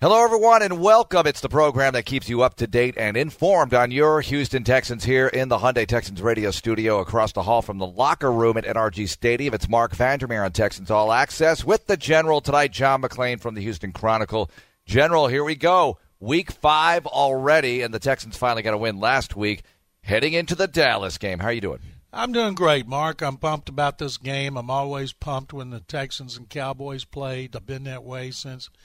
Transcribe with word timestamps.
Hello, 0.00 0.22
everyone, 0.22 0.62
and 0.62 0.80
welcome. 0.80 1.26
It's 1.26 1.40
the 1.40 1.48
program 1.48 1.94
that 1.94 2.06
keeps 2.06 2.28
you 2.28 2.42
up 2.42 2.54
to 2.58 2.68
date 2.68 2.94
and 2.96 3.16
informed 3.16 3.74
on 3.74 3.90
your 3.90 4.20
Houston 4.20 4.62
Texans 4.62 5.02
here 5.02 5.26
in 5.26 5.48
the 5.48 5.58
Hyundai 5.58 5.88
Texans 5.88 6.22
radio 6.22 6.52
studio 6.52 7.00
across 7.00 7.32
the 7.32 7.42
hall 7.42 7.62
from 7.62 7.78
the 7.78 7.86
locker 7.88 8.30
room 8.30 8.56
at 8.56 8.64
NRG 8.64 9.08
Stadium. 9.08 9.54
It's 9.54 9.68
Marc 9.68 9.96
Vandermeer 9.96 10.44
on 10.44 10.52
Texans 10.52 10.92
All 10.92 11.12
Access 11.12 11.64
with 11.64 11.88
the 11.88 11.96
General 11.96 12.40
tonight, 12.40 12.70
John 12.70 13.02
McClain 13.02 13.40
from 13.40 13.56
the 13.56 13.60
Houston 13.60 13.90
Chronicle. 13.90 14.52
General, 14.86 15.26
here 15.26 15.42
we 15.42 15.56
go. 15.56 15.98
Week 16.20 16.52
five 16.52 17.04
already, 17.04 17.82
and 17.82 17.92
the 17.92 17.98
Texans 17.98 18.36
finally 18.36 18.62
got 18.62 18.74
a 18.74 18.78
win 18.78 19.00
last 19.00 19.34
week. 19.34 19.64
Heading 20.02 20.32
into 20.32 20.54
the 20.54 20.68
Dallas 20.68 21.18
game. 21.18 21.40
How 21.40 21.48
are 21.48 21.52
you 21.52 21.60
doing? 21.60 21.80
I'm 22.12 22.30
doing 22.30 22.54
great, 22.54 22.86
Mark. 22.86 23.20
I'm 23.20 23.36
pumped 23.36 23.68
about 23.68 23.98
this 23.98 24.16
game. 24.16 24.56
I'm 24.56 24.70
always 24.70 25.12
pumped 25.12 25.52
when 25.52 25.70
the 25.70 25.80
Texans 25.80 26.36
and 26.36 26.48
Cowboys 26.48 27.04
played. 27.04 27.56
I've 27.56 27.66
been 27.66 27.82
that 27.82 28.04
way 28.04 28.30
since– 28.30 28.70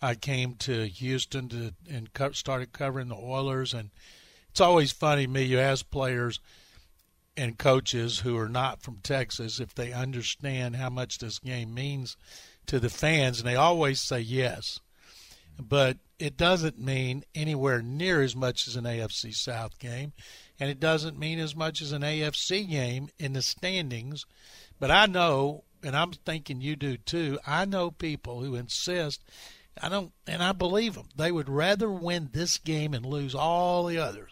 I 0.00 0.14
came 0.14 0.54
to 0.56 0.86
Houston 0.86 1.48
to 1.48 1.74
and 1.90 2.12
co- 2.12 2.32
started 2.32 2.72
covering 2.72 3.08
the 3.08 3.16
Oilers, 3.16 3.72
and 3.72 3.90
it's 4.50 4.60
always 4.60 4.92
funny 4.92 5.26
me. 5.26 5.42
You 5.42 5.58
ask 5.58 5.88
players 5.90 6.40
and 7.36 7.58
coaches 7.58 8.20
who 8.20 8.36
are 8.38 8.48
not 8.48 8.82
from 8.82 8.98
Texas 9.02 9.60
if 9.60 9.74
they 9.74 9.92
understand 9.92 10.76
how 10.76 10.88
much 10.88 11.18
this 11.18 11.38
game 11.38 11.74
means 11.74 12.16
to 12.66 12.80
the 12.80 12.90
fans, 12.90 13.38
and 13.38 13.48
they 13.48 13.56
always 13.56 14.00
say 14.00 14.20
yes, 14.20 14.80
but 15.58 15.98
it 16.18 16.36
doesn't 16.36 16.78
mean 16.78 17.24
anywhere 17.34 17.82
near 17.82 18.22
as 18.22 18.34
much 18.34 18.66
as 18.66 18.76
an 18.76 18.84
AFC 18.84 19.34
South 19.34 19.78
game, 19.78 20.12
and 20.58 20.70
it 20.70 20.80
doesn't 20.80 21.18
mean 21.18 21.38
as 21.38 21.54
much 21.54 21.82
as 21.82 21.92
an 21.92 22.02
AFC 22.02 22.68
game 22.68 23.08
in 23.18 23.34
the 23.34 23.42
standings. 23.42 24.24
But 24.78 24.90
I 24.90 25.06
know, 25.06 25.64
and 25.82 25.96
I'm 25.96 26.12
thinking 26.12 26.60
you 26.60 26.76
do 26.76 26.96
too. 26.96 27.38
I 27.46 27.64
know 27.64 27.90
people 27.90 28.42
who 28.42 28.54
insist 28.54 29.22
I 29.80 29.88
don't, 29.88 30.12
and 30.26 30.42
I 30.42 30.52
believe 30.52 30.94
them. 30.94 31.08
They 31.16 31.30
would 31.30 31.48
rather 31.48 31.90
win 31.90 32.30
this 32.32 32.58
game 32.58 32.94
and 32.94 33.04
lose 33.04 33.34
all 33.34 33.86
the 33.86 33.98
others 33.98 34.30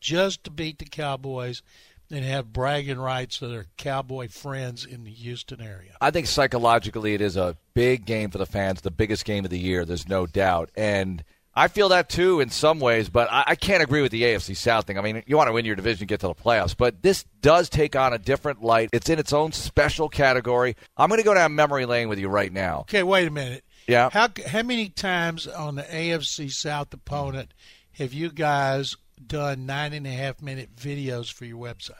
just 0.00 0.44
to 0.44 0.50
beat 0.50 0.78
the 0.78 0.84
Cowboys 0.84 1.62
than 2.08 2.22
have 2.22 2.52
bragging 2.52 2.98
rights 2.98 3.38
to 3.38 3.48
their 3.48 3.66
Cowboy 3.76 4.28
friends 4.28 4.84
in 4.84 5.04
the 5.04 5.10
Houston 5.10 5.60
area. 5.60 5.96
I 6.00 6.10
think 6.10 6.26
psychologically 6.26 7.14
it 7.14 7.20
is 7.20 7.36
a 7.36 7.56
big 7.74 8.06
game 8.06 8.30
for 8.30 8.38
the 8.38 8.46
fans, 8.46 8.80
the 8.80 8.90
biggest 8.90 9.24
game 9.24 9.44
of 9.44 9.50
the 9.50 9.58
year. 9.58 9.84
There's 9.84 10.08
no 10.08 10.26
doubt, 10.26 10.70
and. 10.76 11.24
I 11.58 11.68
feel 11.68 11.88
that 11.88 12.10
too 12.10 12.40
in 12.40 12.50
some 12.50 12.80
ways, 12.80 13.08
but 13.08 13.32
I, 13.32 13.44
I, 13.46 13.54
can't 13.54 13.82
agree 13.82 14.02
with 14.02 14.12
the 14.12 14.24
AFC 14.24 14.54
South 14.54 14.86
thing. 14.86 14.98
I 14.98 15.00
mean, 15.00 15.22
you 15.26 15.38
want 15.38 15.48
to 15.48 15.54
win 15.54 15.64
your 15.64 15.74
division, 15.74 16.06
get 16.06 16.20
to 16.20 16.26
the 16.26 16.34
playoffs, 16.34 16.76
but 16.76 17.00
this 17.00 17.24
does 17.40 17.70
take 17.70 17.96
on 17.96 18.12
a 18.12 18.18
different 18.18 18.62
light. 18.62 18.90
It's 18.92 19.08
in 19.08 19.18
its 19.18 19.32
own 19.32 19.52
special 19.52 20.10
category. 20.10 20.76
I'm 20.98 21.08
going 21.08 21.18
to 21.18 21.24
go 21.24 21.32
down 21.32 21.54
memory 21.54 21.86
lane 21.86 22.10
with 22.10 22.18
you 22.18 22.28
right 22.28 22.52
now. 22.52 22.80
Okay, 22.80 23.02
wait 23.02 23.26
a 23.26 23.30
minute. 23.30 23.64
Yeah. 23.86 24.10
How 24.12 24.28
how 24.46 24.62
many 24.62 24.88
times 24.88 25.46
on 25.46 25.76
the 25.76 25.82
AFC 25.82 26.50
South 26.50 26.92
opponent 26.92 27.52
have 27.92 28.12
you 28.12 28.30
guys 28.30 28.96
done 29.24 29.66
nine 29.66 29.92
and 29.92 30.06
a 30.06 30.10
half 30.10 30.42
minute 30.42 30.74
videos 30.76 31.32
for 31.32 31.44
your 31.44 31.58
website? 31.58 31.94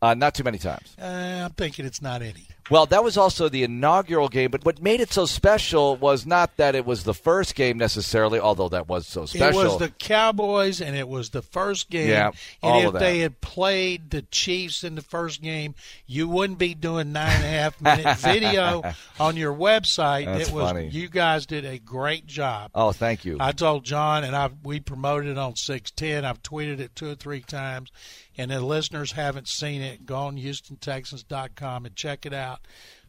Uh, 0.00 0.14
not 0.14 0.34
too 0.34 0.42
many 0.42 0.58
times. 0.58 0.96
Uh, 1.00 1.42
I'm 1.44 1.52
thinking 1.52 1.86
it's 1.86 2.02
not 2.02 2.22
any. 2.22 2.48
Well, 2.72 2.86
that 2.86 3.04
was 3.04 3.18
also 3.18 3.50
the 3.50 3.64
inaugural 3.64 4.30
game, 4.30 4.50
but 4.50 4.64
what 4.64 4.80
made 4.80 5.00
it 5.00 5.12
so 5.12 5.26
special 5.26 5.94
was 5.96 6.24
not 6.24 6.56
that 6.56 6.74
it 6.74 6.86
was 6.86 7.04
the 7.04 7.12
first 7.12 7.54
game 7.54 7.76
necessarily, 7.76 8.40
although 8.40 8.70
that 8.70 8.88
was 8.88 9.06
so 9.06 9.26
special. 9.26 9.60
It 9.60 9.64
was 9.64 9.78
the 9.78 9.90
Cowboys, 9.90 10.80
and 10.80 10.96
it 10.96 11.06
was 11.06 11.30
the 11.30 11.42
first 11.42 11.90
game. 11.90 12.08
Yeah, 12.08 12.30
and 12.62 12.86
if 12.86 12.94
they 12.94 13.18
had 13.18 13.42
played 13.42 14.08
the 14.08 14.22
Chiefs 14.22 14.84
in 14.84 14.94
the 14.94 15.02
first 15.02 15.42
game, 15.42 15.74
you 16.06 16.28
wouldn't 16.28 16.58
be 16.58 16.72
doing 16.72 17.12
nine 17.12 17.36
and 17.36 17.44
a 17.44 17.48
half 17.48 17.78
minute 17.78 18.16
video 18.20 18.82
on 19.20 19.36
your 19.36 19.52
website. 19.52 20.24
That's 20.24 20.48
it 20.48 20.54
was 20.54 20.64
funny. 20.64 20.88
you 20.88 21.10
guys 21.10 21.44
did 21.44 21.66
a 21.66 21.78
great 21.78 22.26
job. 22.26 22.70
Oh, 22.74 22.92
thank 22.92 23.26
you. 23.26 23.36
I 23.38 23.52
told 23.52 23.84
John, 23.84 24.24
and 24.24 24.34
I 24.34 24.48
we 24.64 24.80
promoted 24.80 25.28
it 25.32 25.36
on 25.36 25.56
six 25.56 25.90
ten. 25.90 26.24
I've 26.24 26.42
tweeted 26.42 26.80
it 26.80 26.96
two 26.96 27.10
or 27.10 27.16
three 27.16 27.42
times, 27.42 27.92
and 28.38 28.50
the 28.50 28.62
listeners 28.62 29.12
haven't 29.12 29.48
seen 29.48 29.82
it. 29.82 30.06
Go 30.06 30.16
on 30.16 30.38
HoustonTexans.com 30.38 31.84
and 31.84 31.94
check 31.94 32.24
it 32.24 32.32
out 32.32 32.61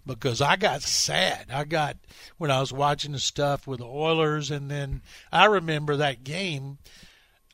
because 0.06 0.42
I 0.42 0.56
got 0.56 0.82
sad. 0.82 1.48
I 1.52 1.64
got 1.64 1.98
when 2.38 2.52
I 2.52 2.60
was 2.60 2.74
watching 2.74 3.12
the 3.14 3.20
stuff 3.20 3.66
with 3.68 3.80
the 3.80 3.86
Oilers, 3.88 4.52
and 4.52 4.70
then 4.70 5.02
I 5.32 5.46
remember 5.46 5.96
that 5.98 6.24
game. 6.24 6.78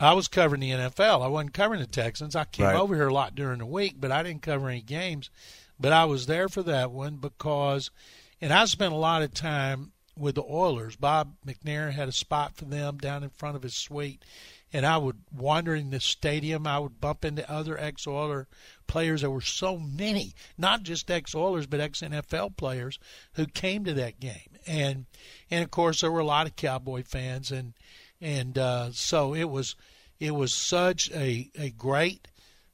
I 0.01 0.13
was 0.13 0.29
covering 0.29 0.61
the 0.61 0.71
NFL. 0.71 1.21
I 1.21 1.27
wasn't 1.27 1.53
covering 1.53 1.81
the 1.81 1.85
Texans. 1.87 2.33
I 2.35 2.45
came 2.45 2.67
Right. 2.67 2.75
over 2.75 2.95
here 2.95 3.09
a 3.09 3.13
lot 3.13 3.35
during 3.35 3.59
the 3.59 3.65
week, 3.65 3.95
but 3.99 4.11
I 4.13 4.23
didn't 4.23 4.41
cover 4.41 4.69
any 4.69 4.81
games. 4.81 5.29
But 5.77 5.91
I 5.91 6.05
was 6.05 6.25
there 6.25 6.47
for 6.47 6.63
that 6.63 6.91
one 6.91 7.17
because, 7.17 7.91
and 8.39 8.53
I 8.53 8.63
spent 8.65 8.93
a 8.93 8.97
lot 8.97 9.21
of 9.23 9.33
time 9.33 9.91
with 10.17 10.35
the 10.35 10.43
Oilers. 10.43 10.95
Bob 10.95 11.35
McNair 11.45 11.91
had 11.91 12.07
a 12.07 12.13
spot 12.13 12.55
for 12.55 12.65
them 12.65 12.97
down 12.97 13.23
in 13.23 13.29
front 13.29 13.55
of 13.57 13.63
his 13.63 13.75
suite, 13.75 14.23
and 14.71 14.85
I 14.85 14.97
would 14.97 15.17
wander 15.35 15.75
in 15.75 15.89
the 15.89 15.99
stadium. 15.99 16.67
I 16.67 16.79
would 16.79 17.01
bump 17.01 17.25
into 17.25 17.49
other 17.49 17.77
ex-Oiler 17.77 18.47
players. 18.87 19.21
There 19.21 19.29
were 19.29 19.41
so 19.41 19.77
many, 19.77 20.33
not 20.57 20.83
just 20.83 21.09
ex-Oilers, 21.09 21.67
but 21.67 21.79
ex-NFL 21.79 22.57
players 22.57 22.99
who 23.33 23.45
came 23.45 23.83
to 23.85 23.93
that 23.95 24.19
game, 24.19 24.57
and 24.67 25.05
and 25.49 25.63
of 25.63 25.71
course 25.71 26.01
there 26.01 26.11
were 26.11 26.19
a 26.19 26.25
lot 26.25 26.47
of 26.47 26.55
Cowboy 26.55 27.03
fans, 27.03 27.51
and 27.51 27.73
and 28.21 28.57
uh, 28.57 28.91
so 28.91 29.33
it 29.33 29.49
was 29.49 29.75
it 30.19 30.31
was 30.31 30.53
such 30.53 31.09
a 31.11 31.49
a 31.57 31.71
great 31.71 32.27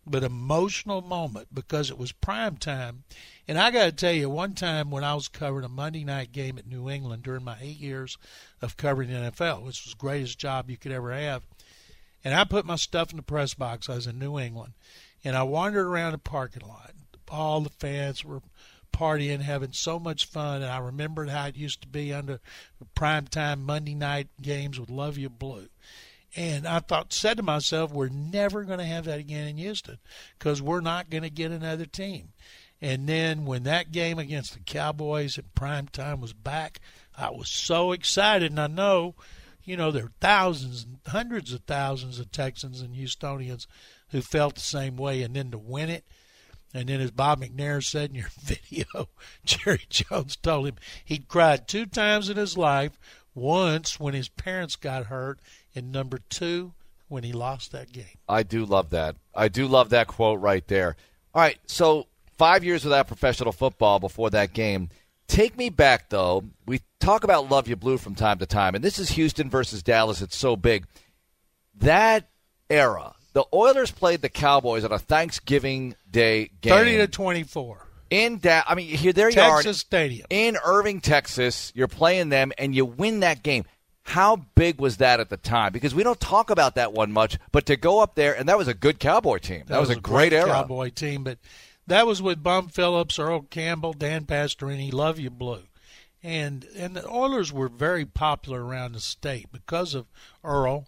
but 0.07 0.23
emotional 0.23 1.01
moment 1.01 1.47
because 1.53 1.89
it 1.89 1.97
was 1.97 2.12
prime 2.12 2.57
time. 2.57 3.03
And 3.47 3.57
I 3.57 3.72
got 3.72 3.85
to 3.85 3.91
tell 3.91 4.12
you, 4.12 4.29
one 4.29 4.53
time 4.53 4.91
when 4.91 5.03
I 5.03 5.16
was 5.16 5.27
covering 5.27 5.66
a 5.66 5.69
Monday 5.69 6.03
night 6.03 6.31
game 6.31 6.57
at 6.57 6.67
New 6.67 6.89
England 6.89 7.23
during 7.23 7.44
my 7.44 7.57
eight 7.62 7.79
years 7.79 8.17
of 8.62 8.77
covering 8.77 9.09
the 9.09 9.31
NFL, 9.31 9.63
which 9.63 9.83
was 9.83 9.94
the 9.94 10.00
greatest 10.00 10.39
job 10.39 10.69
you 10.69 10.77
could 10.77 10.91
ever 10.91 11.12
have, 11.12 11.44
and 12.25 12.34
I 12.34 12.44
put 12.44 12.66
my 12.66 12.75
stuff 12.75 13.12
in 13.12 13.18
the 13.18 13.24
press 13.24 13.53
box. 13.53 13.88
I 13.88 13.96
was 13.96 14.08
in 14.08 14.19
New 14.19 14.38
England, 14.38 14.74
and 15.24 15.38
I 15.38 15.44
wandered 15.44 15.88
around 15.88 16.12
the 16.12 16.18
parking 16.18 16.68
lot. 16.68 16.91
All 17.30 17.62
the 17.62 17.69
fans 17.69 18.25
were 18.25 18.41
partying, 18.91 19.41
having 19.41 19.72
so 19.72 20.00
much 20.00 20.25
fun, 20.25 20.62
and 20.62 20.72
I 20.72 20.80
remembered 20.80 21.30
how 21.30 21.47
it 21.47 21.56
used 21.56 21.81
to 21.81 21.88
be 21.88 22.12
under 22.12 22.40
prime 22.96 23.28
time 23.28 23.63
Monday 23.63 23.96
night 23.96 24.28
games 24.41 24.80
with 24.80 24.90
Luv 24.90 25.18
Ya 25.18 25.30
Blue. 25.30 25.68
And 26.36 26.68
I 26.68 26.80
thought, 26.80 27.13
said 27.13 27.38
to 27.38 27.44
myself, 27.44 27.91
we're 27.94 28.09
never 28.09 28.63
going 28.63 28.80
to 28.80 28.86
have 28.86 29.06
that 29.06 29.19
again 29.19 29.47
in 29.47 29.57
Houston 29.57 30.00
because 30.38 30.62
we're 30.62 30.81
not 30.81 31.09
going 31.09 31.24
to 31.24 31.30
get 31.30 31.52
another 31.52 31.86
team. 31.86 32.30
And 32.81 33.07
then 33.07 33.46
when 33.46 33.63
that 33.63 33.92
game 33.92 34.19
against 34.19 34.53
the 34.53 34.59
Cowboys 34.59 35.38
at 35.38 35.56
prime 35.56 35.88
time 35.88 36.19
was 36.19 36.34
back, 36.34 36.81
I 37.18 37.30
was 37.30 37.50
so 37.50 37.94
excited. 37.94 38.52
And 38.52 38.59
I 38.59 38.68
know, 38.68 39.16
you 39.65 39.75
know, 39.75 39.91
there 39.91 40.05
are 40.05 40.11
thousands 40.21 40.83
and 40.83 40.99
hundreds 41.07 41.51
of 41.53 41.61
thousands 41.61 42.19
of 42.19 42.31
Texans 42.31 42.81
and 42.81 42.95
Houstonians 42.95 43.67
who 44.09 44.21
felt 44.21 44.55
the 44.55 44.61
same 44.61 44.95
way. 44.95 45.21
And 45.23 45.35
then 45.35 45.51
to 45.51 45.57
win 45.57 45.89
it, 45.89 46.05
and 46.73 46.89
then 46.89 47.01
as 47.01 47.11
Bob 47.11 47.41
McNair 47.41 47.83
said 47.83 48.09
in 48.09 48.15
your 48.15 48.29
video, 48.41 49.09
Jerry 49.45 49.85
Jones 49.89 50.35
told 50.35 50.67
him 50.67 50.75
he'd 51.03 51.27
cried 51.27 51.67
two 51.67 51.85
times 51.85 52.29
in 52.29 52.37
his 52.37 52.57
life. 52.57 52.99
Once 53.33 53.99
when 53.99 54.13
his 54.13 54.29
parents 54.29 54.77
got 54.77 55.07
hurt, 55.07 55.39
and 55.75 55.91
number 55.91 56.19
two 56.29 56.71
when 57.09 57.23
he 57.23 57.33
lost 57.33 57.71
that 57.73 57.91
game. 57.91 58.17
I 58.29 58.43
do 58.43 58.65
love 58.65 58.91
that. 58.91 59.17
I 59.35 59.49
do 59.49 59.67
love 59.67 59.89
that 59.89 60.07
quote 60.07 60.39
right 60.39 60.65
there. 60.67 60.95
All 61.33 61.41
right, 61.41 61.57
so 61.65 62.07
five 62.37 62.63
years 62.63 62.83
without 62.83 63.07
professional 63.07 63.51
football 63.51 63.99
before 63.99 64.29
that 64.29 64.53
game. 64.53 64.89
Take 65.27 65.57
me 65.57 65.69
back, 65.69 66.09
though. 66.09 66.45
We 66.65 66.81
talk 67.05 67.23
about 67.23 67.49
Luv 67.49 67.67
Ya 67.67 67.75
Blue 67.75 67.97
from 67.97 68.16
time 68.16 68.39
to 68.39 68.45
time, 68.45 68.75
and 68.75 68.83
this 68.83 68.99
is 68.99 69.09
Houston 69.11 69.49
versus 69.49 69.83
Dallas. 69.83 70.21
It's 70.21 70.35
so 70.35 70.55
big. 70.55 70.85
That 71.75 72.29
era, 72.69 73.16
the 73.33 73.45
Oilers 73.53 73.91
played 73.91 74.21
the 74.21 74.29
Cowboys 74.29 74.83
on 74.83 74.91
a 74.91 74.99
Thanksgiving 74.99 75.95
Day 76.09 76.49
game. 76.61 76.73
Thirty 76.73 76.97
to 76.97 77.07
twenty-four. 77.07 77.85
in 78.09 78.39
da- 78.39 78.63
I 78.67 78.75
mean, 78.75 78.88
here 78.88 79.13
there 79.13 79.29
you 79.29 79.35
Texas 79.35 79.65
are 79.65 79.73
Stadium. 79.73 80.27
in 80.29 80.57
Irving, 80.63 81.01
Texas. 81.01 81.71
You're 81.75 81.88
playing 81.88 82.29
them, 82.29 82.51
and 82.57 82.73
you 82.73 82.85
win 82.85 83.19
that 83.21 83.44
game. 83.44 83.65
How 84.03 84.35
big 84.55 84.79
was 84.79 84.97
that 84.97 85.19
at 85.19 85.29
the 85.29 85.38
time? 85.38 85.73
Because 85.73 85.95
we 85.95 86.03
don't 86.03 86.19
talk 86.19 86.51
about 86.51 86.75
that 86.75 86.94
one 86.94 87.12
much, 87.12 87.39
but 87.51 87.65
to 87.68 87.75
go 87.75 88.01
up 88.01 88.13
there, 88.13 88.38
and 88.38 88.47
that 88.50 88.57
was 88.57 88.68
a 88.68 88.74
good 88.75 89.00
Cowboy 89.00 89.39
team. 89.39 89.63
That, 89.65 89.80
was, 89.80 89.89
a 89.89 89.95
great, 89.95 90.31
era. 90.31 90.47
Cowboy 90.47 90.89
team, 90.89 91.24
but 91.24 91.39
that 91.88 92.06
was 92.06 92.21
with 92.21 92.44
Bum 92.44 92.68
Phillips, 92.68 93.18
Earl 93.18 93.41
Campbell, 93.41 93.94
Dan 93.94 94.25
Pastorini, 94.25 94.94
Luv 94.94 95.19
Ya 95.19 95.31
Blue. 95.31 95.63
And 96.25 96.66
and 96.75 96.95
the 96.95 97.07
Oilers 97.07 97.54
were 97.54 97.69
very 97.69 98.04
popular 98.04 98.66
around 98.66 98.94
the 98.94 99.00
state 99.00 99.51
because 99.51 99.94
of 99.94 100.07
Earl, 100.44 100.88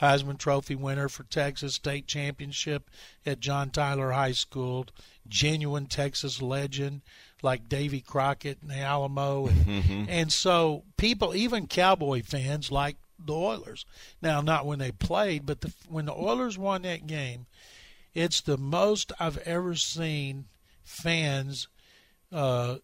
Heisman 0.00 0.38
Trophy 0.38 0.76
winner 0.76 1.08
for 1.08 1.24
Texas 1.24 1.74
State 1.74 2.06
Championship 2.06 2.88
at 3.26 3.40
John 3.40 3.70
Tyler 3.70 4.12
High 4.12 4.30
School, 4.30 4.86
genuine 5.28 5.86
Texas 5.86 6.40
legend 6.40 7.00
like 7.42 7.68
Davy 7.68 8.00
Crockett 8.00 8.58
and 8.62 8.70
the 8.70 8.78
Alamo, 8.78 9.48
and, 9.48 9.66
mm-hmm. 9.66 10.04
and 10.08 10.32
so 10.32 10.84
people, 10.96 11.34
even 11.34 11.66
Cowboy 11.66 12.22
fans, 12.22 12.70
like 12.70 12.96
the 13.18 13.34
Oilers. 13.34 13.84
Now, 14.22 14.40
not 14.40 14.66
when 14.66 14.78
they 14.78 14.92
played, 14.92 15.46
but 15.46 15.62
the, 15.62 15.72
when 15.88 16.06
the 16.06 16.14
Oilers 16.14 16.56
won 16.56 16.82
that 16.82 17.08
game, 17.08 17.46
it's 18.14 18.40
the 18.40 18.56
most 18.56 19.12
I've 19.18 19.38
ever 19.38 19.74
seen 19.74 20.46
fans 20.84 21.66
uh, 22.32 22.76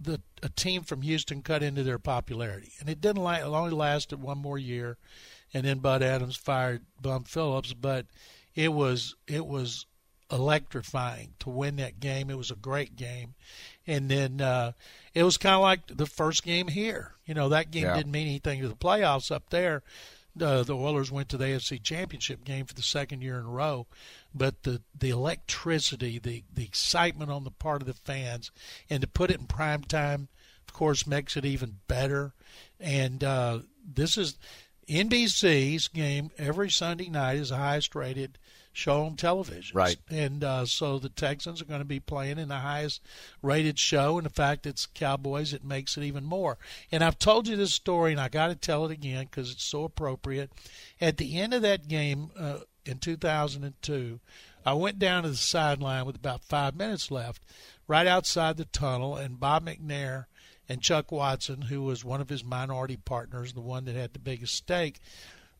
the 0.00 0.20
a 0.42 0.48
team 0.48 0.82
from 0.82 1.02
Houston 1.02 1.42
cut 1.42 1.62
into 1.62 1.82
their 1.82 1.98
popularity, 1.98 2.72
and 2.80 2.88
it 2.88 3.00
didn't 3.00 3.22
like. 3.22 3.40
It 3.42 3.46
only 3.46 3.72
lasted 3.72 4.22
one 4.22 4.38
more 4.38 4.58
year, 4.58 4.96
and 5.52 5.64
then 5.64 5.78
Bud 5.78 6.02
Adams 6.02 6.36
fired 6.36 6.82
Bum 7.00 7.24
Phillips. 7.24 7.72
But 7.74 8.06
it 8.54 8.72
was 8.72 9.14
it 9.26 9.46
was 9.46 9.86
electrifying 10.32 11.34
to 11.40 11.50
win 11.50 11.76
that 11.76 12.00
game. 12.00 12.30
It 12.30 12.38
was 12.38 12.50
a 12.50 12.56
great 12.56 12.96
game, 12.96 13.34
and 13.86 14.10
then 14.10 14.40
uh, 14.40 14.72
it 15.14 15.22
was 15.24 15.36
kind 15.36 15.54
of 15.56 15.60
like 15.62 15.86
the 15.86 16.06
first 16.06 16.42
game 16.42 16.68
here. 16.68 17.14
You 17.26 17.34
know, 17.34 17.48
that 17.50 17.70
game 17.70 17.84
Yeah. 17.84 17.96
didn't 17.96 18.12
mean 18.12 18.28
anything 18.28 18.60
to 18.62 18.68
the 18.68 18.76
playoffs 18.76 19.30
up 19.30 19.50
there. 19.50 19.82
Uh, 20.40 20.62
the 20.62 20.76
Oilers 20.76 21.10
went 21.10 21.28
to 21.30 21.36
the 21.36 21.46
AFC 21.46 21.82
Championship 21.82 22.44
game 22.44 22.66
for 22.66 22.74
the 22.74 22.82
second 22.82 23.22
year 23.22 23.38
in 23.38 23.46
a 23.46 23.48
row, 23.48 23.86
but 24.34 24.62
the 24.62 24.82
the 24.96 25.10
electricity, 25.10 26.18
the 26.18 26.44
the 26.52 26.64
excitement 26.64 27.30
on 27.30 27.44
the 27.44 27.50
part 27.50 27.82
of 27.82 27.88
the 27.88 27.94
fans, 27.94 28.50
and 28.88 29.00
to 29.00 29.08
put 29.08 29.30
it 29.30 29.40
in 29.40 29.46
prime 29.46 29.82
time, 29.82 30.28
of 30.68 30.74
course, 30.74 31.06
makes 31.06 31.36
it 31.36 31.44
even 31.44 31.80
better. 31.88 32.32
And 32.78 33.24
uh, 33.24 33.60
this 33.84 34.16
is 34.16 34.38
NBC's 34.88 35.88
game 35.88 36.30
every 36.38 36.70
Sunday 36.70 37.08
night 37.08 37.36
is 37.36 37.50
the 37.50 37.56
highest 37.56 37.94
rated 37.94 38.38
show 38.72 39.04
on 39.04 39.16
television. 39.16 39.76
Right. 39.76 39.96
And 40.08 40.44
uh, 40.44 40.66
so 40.66 40.98
the 40.98 41.08
Texans 41.08 41.60
are 41.60 41.66
going 41.66 41.80
to 41.80 41.86
be 41.86 42.00
playing 42.00 42.38
in 42.38 42.48
the 42.48 42.56
highest 42.56 43.02
rated 43.42 43.78
show. 43.78 44.18
And 44.18 44.26
the 44.26 44.30
fact 44.30 44.66
it's 44.66 44.86
Cowboys, 44.86 45.52
it 45.52 45.64
makes 45.64 45.96
it 45.96 46.04
even 46.04 46.24
more. 46.24 46.58
And 46.92 47.02
I've 47.02 47.18
told 47.18 47.48
you 47.48 47.56
this 47.56 47.74
story, 47.74 48.12
and 48.12 48.20
I 48.20 48.28
got 48.28 48.48
to 48.48 48.54
tell 48.54 48.84
it 48.84 48.92
again 48.92 49.24
because 49.24 49.50
it's 49.50 49.64
so 49.64 49.84
appropriate. 49.84 50.50
At 51.00 51.16
the 51.16 51.38
end 51.38 51.54
of 51.54 51.62
that 51.62 51.88
game 51.88 52.30
uh, 52.38 52.58
in 52.84 52.98
2002, 52.98 54.20
I 54.64 54.74
went 54.74 54.98
down 54.98 55.22
to 55.22 55.30
the 55.30 55.36
sideline 55.36 56.04
with 56.04 56.16
about 56.16 56.44
five 56.44 56.76
minutes 56.76 57.10
left, 57.10 57.42
right 57.88 58.06
outside 58.06 58.56
the 58.56 58.66
tunnel, 58.66 59.16
and 59.16 59.40
Bob 59.40 59.66
McNair 59.66 60.26
and 60.68 60.82
Chuck 60.82 61.10
Watson, 61.10 61.62
who 61.62 61.82
was 61.82 62.04
one 62.04 62.20
of 62.20 62.28
his 62.28 62.44
minority 62.44 62.96
partners, 62.96 63.54
the 63.54 63.60
one 63.60 63.86
that 63.86 63.96
had 63.96 64.12
the 64.12 64.18
biggest 64.18 64.54
stake, 64.54 65.00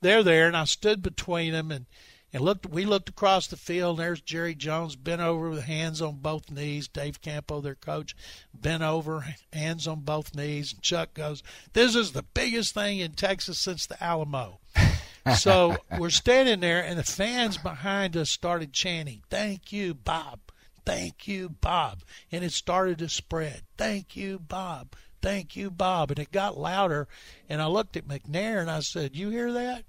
they're 0.01 0.23
there, 0.23 0.47
and 0.47 0.57
I 0.57 0.65
stood 0.65 1.03
between 1.03 1.53
them 1.53 1.71
and 1.71 1.87
and 2.33 2.43
looked. 2.43 2.67
We 2.67 2.85
looked 2.85 3.09
across 3.09 3.47
the 3.47 3.57
field. 3.57 3.99
And 3.99 4.07
there's 4.07 4.21
Jerry 4.21 4.55
Jones 4.55 4.97
bent 4.97 5.21
over 5.21 5.51
with 5.51 5.65
hands 5.65 6.01
on 6.01 6.17
both 6.17 6.51
knees. 6.51 6.89
Dave 6.89 7.21
Campo, 7.21 7.61
their 7.61 7.75
coach, 7.75 8.17
bent 8.55 8.83
over, 8.83 9.35
hands 9.53 9.87
on 9.87 10.01
both 10.01 10.35
knees. 10.35 10.73
And 10.73 10.83
Chuck 10.83 11.15
goes, 11.15 11.43
"This 11.73 11.95
is 11.95 12.13
the 12.13 12.23
biggest 12.23 12.75
thing 12.75 12.99
in 12.99 13.13
Texas 13.13 13.59
since 13.59 13.87
the 13.87 14.03
Alamo." 14.03 14.61
so 15.37 15.77
we're 15.99 16.11
standing 16.11 16.61
there, 16.61 16.83
and 16.85 16.99
the 16.99 17.05
fans 17.05 17.57
behind 17.57 18.17
us 18.17 18.31
started 18.31 18.73
chanting, 18.73 19.23
"Thank 19.31 19.73
you, 19.73 19.95
Bob." 19.95 20.41
Thank 20.87 21.29
you, 21.29 21.51
Bob. 21.51 22.03
And 22.33 22.43
it 22.43 22.53
started 22.53 22.99
to 22.99 23.09
spread. 23.09 23.63
Thank 23.77 24.17
you, 24.17 24.39
Bob. 24.39 24.97
Thank 25.23 25.55
you, 25.55 25.71
Bob. 25.71 26.11
And 26.11 26.19
it 26.19 26.33
got 26.33 26.59
louder. 26.59 27.07
And 27.49 27.61
I 27.61 27.67
looked 27.67 27.97
at 27.97 28.09
McNair 28.09 28.61
and 28.61 28.71
I 28.71 28.81
said, 28.81 29.15
You 29.15 29.31
hear 29.31 29.53
that? 29.53 29.85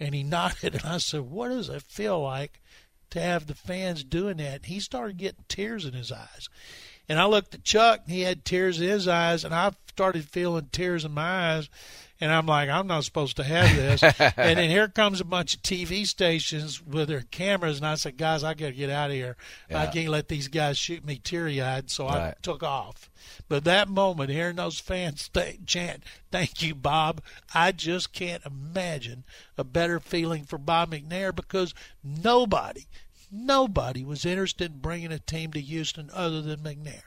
And 0.00 0.14
he 0.14 0.22
nodded. 0.24 0.74
And 0.74 0.84
I 0.84 0.98
said, 0.98 1.22
What 1.22 1.48
does 1.48 1.68
it 1.68 1.82
feel 1.82 2.20
like 2.20 2.60
to 3.10 3.20
have 3.20 3.46
the 3.46 3.54
fans 3.54 4.02
doing 4.02 4.38
that? 4.38 4.56
And 4.56 4.66
he 4.66 4.80
started 4.80 5.18
getting 5.18 5.44
tears 5.48 5.84
in 5.84 5.92
his 5.92 6.10
eyes. 6.10 6.48
And 7.08 7.18
I 7.18 7.26
looked 7.26 7.54
at 7.54 7.64
Chuck 7.64 8.02
and 8.04 8.12
he 8.12 8.22
had 8.22 8.44
tears 8.44 8.80
in 8.80 8.88
his 8.88 9.06
eyes. 9.06 9.44
And 9.44 9.54
I 9.54 9.72
started 9.88 10.24
feeling 10.24 10.68
tears 10.72 11.04
in 11.04 11.12
my 11.12 11.56
eyes. 11.56 11.68
And 12.20 12.30
I'm 12.30 12.46
like, 12.46 12.68
I'm 12.68 12.86
not 12.86 13.04
supposed 13.04 13.36
to 13.36 13.44
have 13.44 13.74
this. 13.74 14.02
and 14.36 14.58
then 14.58 14.68
here 14.68 14.88
comes 14.88 15.20
a 15.20 15.24
bunch 15.24 15.54
of 15.54 15.62
TV 15.62 16.06
stations 16.06 16.84
with 16.84 17.08
their 17.08 17.22
cameras. 17.30 17.78
And 17.78 17.86
I 17.86 17.94
said, 17.94 18.18
Guys, 18.18 18.44
I 18.44 18.54
got 18.54 18.66
to 18.66 18.72
get 18.72 18.90
out 18.90 19.10
of 19.10 19.16
here. 19.16 19.36
I 19.70 19.86
can't 19.86 20.08
let 20.08 20.28
these 20.28 20.48
guys 20.48 20.76
shoot 20.76 21.04
me 21.04 21.16
teary 21.22 21.60
eyed. 21.62 21.90
So 21.90 22.08
I 22.08 22.34
took 22.42 22.62
off. 22.62 23.10
But 23.48 23.64
that 23.64 23.88
moment, 23.88 24.30
hearing 24.30 24.56
those 24.56 24.80
fans 24.80 25.28
th- 25.28 25.64
chant, 25.64 26.04
Thank 26.30 26.62
you, 26.62 26.74
Bob, 26.74 27.22
I 27.54 27.72
just 27.72 28.12
can't 28.12 28.44
imagine 28.44 29.24
a 29.56 29.64
better 29.64 29.98
feeling 29.98 30.44
for 30.44 30.58
Bob 30.58 30.92
McNair 30.92 31.34
because 31.34 31.74
nobody, 32.04 32.86
nobody 33.30 34.04
was 34.04 34.24
interested 34.24 34.72
in 34.72 34.78
bringing 34.78 35.12
a 35.12 35.18
team 35.18 35.52
to 35.52 35.60
Houston 35.60 36.10
other 36.12 36.42
than 36.42 36.60
McNair. 36.60 37.02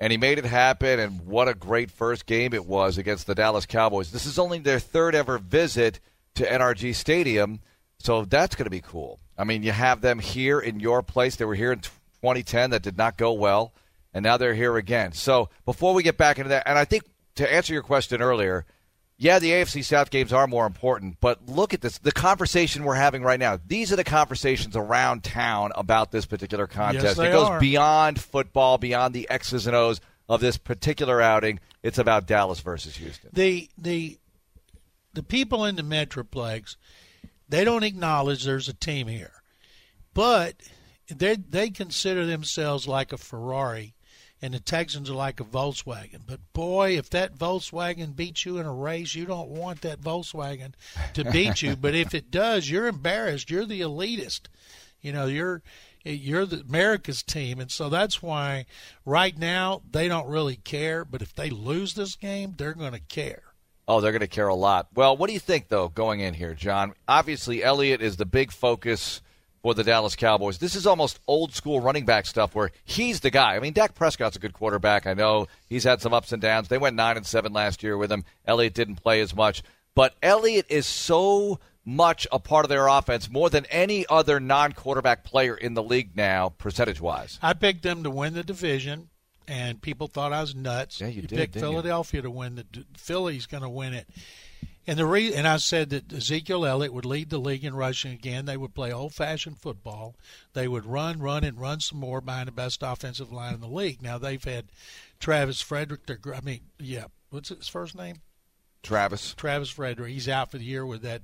And 0.00 0.10
he 0.10 0.16
made 0.16 0.38
it 0.38 0.46
happen. 0.46 0.98
And 0.98 1.26
what 1.26 1.48
a 1.48 1.54
great 1.54 1.90
first 1.90 2.26
game 2.26 2.54
it 2.54 2.66
was 2.66 2.98
against 2.98 3.26
the 3.26 3.34
Dallas 3.34 3.66
Cowboys. 3.66 4.10
This 4.10 4.26
is 4.26 4.38
only 4.38 4.58
their 4.58 4.80
third 4.80 5.14
ever 5.14 5.38
visit 5.38 6.00
to 6.36 6.44
NRG 6.44 6.94
Stadium, 6.94 7.60
so 7.98 8.24
that's 8.24 8.56
going 8.56 8.64
to 8.64 8.70
be 8.70 8.80
cool. 8.80 9.20
I 9.36 9.44
mean, 9.44 9.62
you 9.62 9.72
have 9.72 10.00
them 10.00 10.18
here 10.18 10.58
in 10.60 10.80
your 10.80 11.02
place. 11.02 11.36
They 11.36 11.44
were 11.44 11.54
here 11.54 11.72
in 11.72 11.80
2010. 11.80 12.70
That 12.70 12.82
did 12.82 12.96
not 12.96 13.16
go 13.16 13.32
well, 13.32 13.74
and 14.14 14.22
now 14.22 14.36
they're 14.36 14.54
here 14.54 14.76
again. 14.76 15.12
So 15.12 15.50
before 15.64 15.92
we 15.92 16.02
get 16.02 16.16
back 16.16 16.38
into 16.38 16.50
that, 16.50 16.66
and 16.66 16.78
I 16.78 16.84
think 16.84 17.04
to 17.36 17.52
answer 17.52 17.72
your 17.72 17.82
question 17.82 18.22
earlier. 18.22 18.64
Yeah, 19.22 19.38
the 19.38 19.50
AFC 19.50 19.84
South 19.84 20.08
games 20.08 20.32
are 20.32 20.46
more 20.46 20.64
important, 20.64 21.18
but 21.20 21.46
look 21.46 21.74
at 21.74 21.82
this. 21.82 21.98
The 21.98 22.10
conversation 22.10 22.84
we're 22.84 22.94
having 22.94 23.22
right 23.22 23.38
now. 23.38 23.58
These 23.66 23.92
are 23.92 23.96
the 23.96 24.02
conversations 24.02 24.76
around 24.76 25.24
town 25.24 25.72
about 25.74 26.10
this 26.10 26.24
particular 26.24 26.66
contest. 26.66 27.18
they 27.18 27.28
it 27.28 27.32
goes 27.32 27.46
are. 27.48 27.60
beyond 27.60 28.18
football, 28.18 28.78
beyond 28.78 29.12
the 29.12 29.28
X's 29.28 29.66
and 29.66 29.76
O's 29.76 30.00
of 30.26 30.40
this 30.40 30.56
particular 30.56 31.20
outing. 31.20 31.60
It's 31.82 31.98
about 31.98 32.26
Dallas 32.26 32.60
versus 32.60 32.96
Houston. 32.96 33.28
the 33.34 33.68
the 33.76 34.18
the 35.12 35.22
people 35.22 35.66
in 35.66 35.76
the 35.76 35.82
metroplex 35.82 36.76
they 37.48 37.64
don't 37.64 37.82
acknowledge 37.82 38.44
there's 38.44 38.68
a 38.68 38.74
team 38.74 39.06
here 39.08 39.42
but 40.14 40.54
they 41.08 41.34
they 41.34 41.68
consider 41.68 42.24
themselves 42.24 42.86
like 42.86 43.12
a 43.12 43.18
ferrari 43.18 43.94
and 44.42 44.54
the 44.54 44.60
texans 44.60 45.10
are 45.10 45.14
like 45.14 45.40
a 45.40 45.44
volkswagen 45.44 46.20
but 46.26 46.40
boy 46.52 46.96
if 46.96 47.10
that 47.10 47.36
volkswagen 47.36 48.14
beats 48.14 48.44
you 48.44 48.58
in 48.58 48.66
a 48.66 48.72
race 48.72 49.14
you 49.14 49.26
don't 49.26 49.48
want 49.48 49.80
that 49.82 50.00
volkswagen 50.00 50.72
to 51.12 51.24
beat 51.30 51.62
you 51.62 51.76
but 51.76 51.94
if 51.94 52.14
it 52.14 52.30
does 52.30 52.70
you're 52.70 52.86
embarrassed 52.86 53.50
you're 53.50 53.66
the 53.66 53.80
elitist 53.80 54.42
you 55.00 55.12
know 55.12 55.26
you're 55.26 55.62
you're 56.04 56.46
the 56.46 56.60
America's 56.60 57.22
team, 57.22 57.60
and 57.60 57.70
so 57.70 57.88
that's 57.88 58.22
why 58.22 58.66
right 59.04 59.36
now 59.36 59.82
they 59.90 60.08
don't 60.08 60.28
really 60.28 60.56
care. 60.56 61.04
But 61.04 61.22
if 61.22 61.34
they 61.34 61.50
lose 61.50 61.94
this 61.94 62.16
game, 62.16 62.54
they're 62.56 62.74
going 62.74 62.92
to 62.92 63.00
care. 63.00 63.42
Oh, 63.86 64.00
they're 64.00 64.12
going 64.12 64.20
to 64.20 64.28
care 64.28 64.48
a 64.48 64.54
lot. 64.54 64.88
Well, 64.94 65.16
what 65.16 65.26
do 65.26 65.34
you 65.34 65.40
think, 65.40 65.68
though, 65.68 65.88
going 65.88 66.20
in 66.20 66.34
here, 66.34 66.54
John? 66.54 66.94
Obviously, 67.08 67.62
Elliott 67.62 68.00
is 68.00 68.16
the 68.16 68.26
big 68.26 68.52
focus 68.52 69.20
for 69.62 69.74
the 69.74 69.84
Dallas 69.84 70.16
Cowboys. 70.16 70.58
This 70.58 70.74
is 70.74 70.86
almost 70.86 71.20
old 71.26 71.54
school 71.54 71.80
running 71.80 72.04
back 72.04 72.26
stuff 72.26 72.54
where 72.54 72.70
he's 72.84 73.20
the 73.20 73.30
guy. 73.30 73.56
I 73.56 73.60
mean, 73.60 73.72
Dak 73.72 73.94
Prescott's 73.94 74.36
a 74.36 74.40
good 74.40 74.52
quarterback. 74.52 75.06
I 75.06 75.14
know 75.14 75.48
he's 75.68 75.84
had 75.84 76.00
some 76.00 76.14
ups 76.14 76.32
and 76.32 76.40
downs. 76.40 76.68
They 76.68 76.78
went 76.78 76.96
9 76.96 77.16
and 77.16 77.26
7 77.26 77.52
last 77.52 77.82
year 77.82 77.96
with 77.96 78.10
him. 78.10 78.24
Elliott 78.46 78.74
didn't 78.74 78.96
play 78.96 79.20
as 79.20 79.34
much. 79.34 79.62
But 79.94 80.14
Elliott 80.22 80.66
is 80.68 80.86
so 80.86 81.58
much 81.84 82.26
a 82.30 82.38
part 82.38 82.64
of 82.64 82.68
their 82.68 82.86
offense 82.86 83.30
more 83.30 83.50
than 83.50 83.66
any 83.66 84.06
other 84.08 84.38
non 84.40 84.72
quarterback 84.72 85.24
player 85.24 85.54
in 85.54 85.74
the 85.74 85.82
league 85.82 86.16
now, 86.16 86.50
percentage 86.50 87.00
wise. 87.00 87.38
I 87.42 87.54
picked 87.54 87.82
them 87.82 88.04
to 88.04 88.10
win 88.10 88.34
the 88.34 88.44
division, 88.44 89.08
and 89.48 89.80
people 89.80 90.06
thought 90.06 90.32
I 90.32 90.40
was 90.40 90.54
nuts. 90.54 91.00
Yeah, 91.00 91.08
you 91.08 91.22
did, 91.22 91.30
picked 91.30 91.54
didn't 91.54 91.66
you? 91.66 91.72
Philadelphia 91.72 92.22
to 92.22 92.30
win 92.30 92.54
the 92.56 92.66
Philly's 92.96 93.46
going 93.46 93.62
to 93.62 93.68
win 93.68 93.94
it. 93.94 94.08
And 94.90 94.98
the 94.98 95.06
re- 95.06 95.32
and 95.32 95.46
I 95.46 95.58
said 95.58 95.90
that 95.90 96.12
Ezekiel 96.12 96.66
Elliott 96.66 96.92
would 96.92 97.04
lead 97.04 97.30
the 97.30 97.38
league 97.38 97.64
in 97.64 97.76
rushing 97.76 98.10
again. 98.10 98.46
They 98.46 98.56
would 98.56 98.74
play 98.74 98.90
old-fashioned 98.92 99.56
football. 99.56 100.16
They 100.52 100.66
would 100.66 100.84
run, 100.84 101.20
run, 101.20 101.44
and 101.44 101.60
run 101.60 101.78
some 101.78 102.00
more 102.00 102.20
behind 102.20 102.48
the 102.48 102.52
best 102.52 102.82
offensive 102.82 103.30
line 103.30 103.54
in 103.54 103.60
the 103.60 103.68
league. 103.68 104.02
Now 104.02 104.18
they've 104.18 104.42
had 104.42 104.64
Travis 105.20 105.60
Frederick. 105.60 106.06
Their, 106.06 106.16
gr- 106.16 106.34
I 106.34 106.40
mean, 106.40 106.62
yeah, 106.80 107.04
what's 107.30 107.50
his 107.50 107.68
first 107.68 107.94
name? 107.94 108.16
Travis. 108.82 109.32
Travis 109.34 109.70
Frederick. 109.70 110.10
He's 110.12 110.28
out 110.28 110.50
for 110.50 110.58
the 110.58 110.64
year 110.64 110.84
with 110.84 111.02
that 111.02 111.22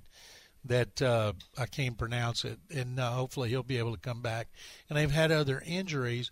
that 0.64 1.02
uh, 1.02 1.32
I 1.58 1.66
can't 1.66 1.98
pronounce 1.98 2.44
it, 2.44 2.60
and 2.72 3.00
uh, 3.00 3.10
hopefully 3.10 3.48
he'll 3.48 3.64
be 3.64 3.78
able 3.78 3.94
to 3.94 4.00
come 4.00 4.22
back. 4.22 4.46
And 4.88 4.96
they've 4.96 5.10
had 5.10 5.32
other 5.32 5.60
injuries, 5.66 6.30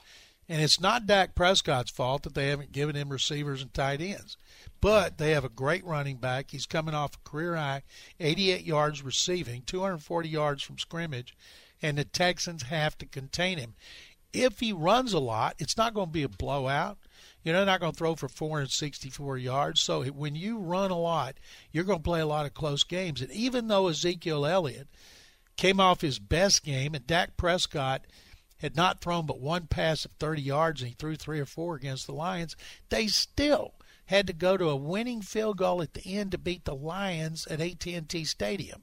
and 0.48 0.60
it's 0.60 0.80
not 0.80 1.06
Dak 1.06 1.34
Prescott's 1.34 1.90
fault 1.90 2.22
that 2.22 2.34
they 2.34 2.48
haven't 2.48 2.72
given 2.72 2.96
him 2.96 3.08
receivers 3.08 3.62
and 3.62 3.72
tight 3.72 4.00
ends. 4.00 4.36
But 4.80 5.16
they 5.16 5.30
have 5.30 5.44
a 5.44 5.48
great 5.48 5.84
running 5.84 6.16
back. 6.16 6.50
He's 6.50 6.66
coming 6.66 6.94
off 6.94 7.16
a 7.16 7.28
career 7.28 7.56
high 7.56 7.82
88 8.20 8.64
yards 8.64 9.02
receiving, 9.02 9.62
240 9.62 10.28
yards 10.28 10.62
from 10.62 10.78
scrimmage, 10.78 11.34
and 11.80 11.96
the 11.96 12.04
Texans 12.04 12.64
have 12.64 12.98
to 12.98 13.06
contain 13.06 13.58
him. 13.58 13.74
If 14.32 14.60
he 14.60 14.72
runs 14.72 15.12
a 15.12 15.20
lot, 15.20 15.54
it's 15.58 15.76
not 15.76 15.94
going 15.94 16.08
to 16.08 16.12
be 16.12 16.24
a 16.24 16.28
blowout. 16.28 16.98
You 17.44 17.52
know, 17.52 17.64
not 17.64 17.80
going 17.80 17.92
to 17.92 17.98
throw 17.98 18.14
for 18.14 18.28
464 18.28 19.38
yards. 19.38 19.80
So 19.80 20.02
when 20.04 20.34
you 20.34 20.58
run 20.58 20.90
a 20.90 20.98
lot, 20.98 21.36
you're 21.72 21.84
going 21.84 21.98
to 21.98 22.02
play 22.02 22.20
a 22.20 22.26
lot 22.26 22.46
of 22.46 22.54
close 22.54 22.84
games. 22.84 23.20
And 23.20 23.30
even 23.30 23.68
though 23.68 23.88
Ezekiel 23.88 24.46
Elliott 24.46 24.88
came 25.56 25.78
off 25.78 26.00
his 26.00 26.18
best 26.18 26.64
game 26.64 26.94
and 26.94 27.06
Dak 27.06 27.36
Prescott 27.36 28.06
had 28.64 28.76
not 28.76 29.00
thrown 29.00 29.26
but 29.26 29.40
one 29.40 29.66
pass 29.66 30.04
of 30.04 30.12
30 30.12 30.42
yards 30.42 30.80
and 30.80 30.88
he 30.88 30.96
threw 30.98 31.14
three 31.14 31.38
or 31.38 31.46
four 31.46 31.76
against 31.76 32.06
the 32.06 32.12
Lions, 32.12 32.56
they 32.88 33.06
still 33.06 33.74
had 34.06 34.26
to 34.26 34.32
go 34.32 34.56
to 34.56 34.68
a 34.68 34.76
winning 34.76 35.22
field 35.22 35.58
goal 35.58 35.80
at 35.80 35.94
the 35.94 36.16
end 36.16 36.32
to 36.32 36.38
beat 36.38 36.64
the 36.64 36.74
Lions 36.74 37.46
at 37.46 37.60
AT&T 37.60 38.24
Stadium. 38.24 38.82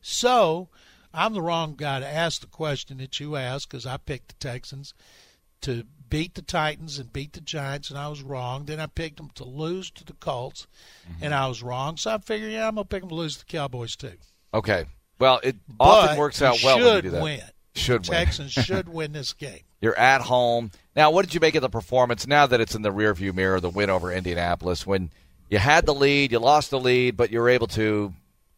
So, 0.00 0.68
I'm 1.12 1.34
the 1.34 1.42
wrong 1.42 1.74
guy 1.76 2.00
to 2.00 2.06
ask 2.06 2.40
the 2.40 2.46
question 2.46 2.98
that 2.98 3.18
you 3.20 3.36
asked 3.36 3.68
because 3.68 3.86
I 3.86 3.96
picked 3.96 4.28
the 4.28 4.34
Texans. 4.34 4.94
to 5.62 5.84
beat 6.08 6.34
the 6.34 6.42
Titans 6.42 6.98
and 6.98 7.12
beat 7.12 7.32
the 7.32 7.40
Giants, 7.40 7.90
and 7.90 7.98
I 7.98 8.08
was 8.08 8.22
wrong. 8.22 8.66
Then 8.66 8.78
I 8.78 8.86
picked 8.86 9.16
them 9.16 9.30
to 9.34 9.44
lose 9.44 9.90
to 9.92 10.04
the 10.04 10.12
Colts, 10.12 10.66
mm-hmm. 11.10 11.24
and 11.24 11.34
I 11.34 11.48
was 11.48 11.62
wrong. 11.62 11.96
So 11.96 12.12
I 12.12 12.18
figured, 12.18 12.52
yeah, 12.52 12.68
I'm 12.68 12.76
gonna 12.76 12.84
pick 12.84 13.02
them 13.02 13.08
to 13.08 13.14
lose 13.14 13.38
to 13.38 13.46
the 13.46 13.50
Cowboys 13.50 13.96
too. 13.96 14.12
Okay. 14.54 14.84
Well, 15.18 15.40
it 15.42 15.56
but 15.66 15.84
often 15.84 16.18
works 16.18 16.42
out 16.42 16.62
well 16.62 16.78
when 16.78 16.96
you 16.96 17.02
do 17.02 17.10
that. 17.10 17.22
Win. 17.22 17.40
Should 17.76 18.04
Texans 18.04 18.52
should 18.52 18.88
win 18.88 19.12
this 19.12 19.32
game. 19.32 19.60
You're 19.80 19.98
at 19.98 20.22
home 20.22 20.70
now. 20.94 21.10
What 21.10 21.24
did 21.24 21.34
you 21.34 21.40
make 21.40 21.54
of 21.54 21.62
the 21.62 21.68
performance? 21.68 22.26
Now 22.26 22.46
that 22.46 22.60
it's 22.60 22.74
in 22.74 22.82
the 22.82 22.92
rearview 22.92 23.34
mirror, 23.34 23.60
the 23.60 23.70
win 23.70 23.90
over 23.90 24.10
Indianapolis, 24.10 24.86
when 24.86 25.10
you 25.50 25.58
had 25.58 25.86
the 25.86 25.94
lead, 25.94 26.32
you 26.32 26.38
lost 26.38 26.70
the 26.70 26.80
lead, 26.80 27.16
but 27.16 27.30
you 27.30 27.40
were 27.40 27.48
able 27.48 27.66
to 27.68 28.12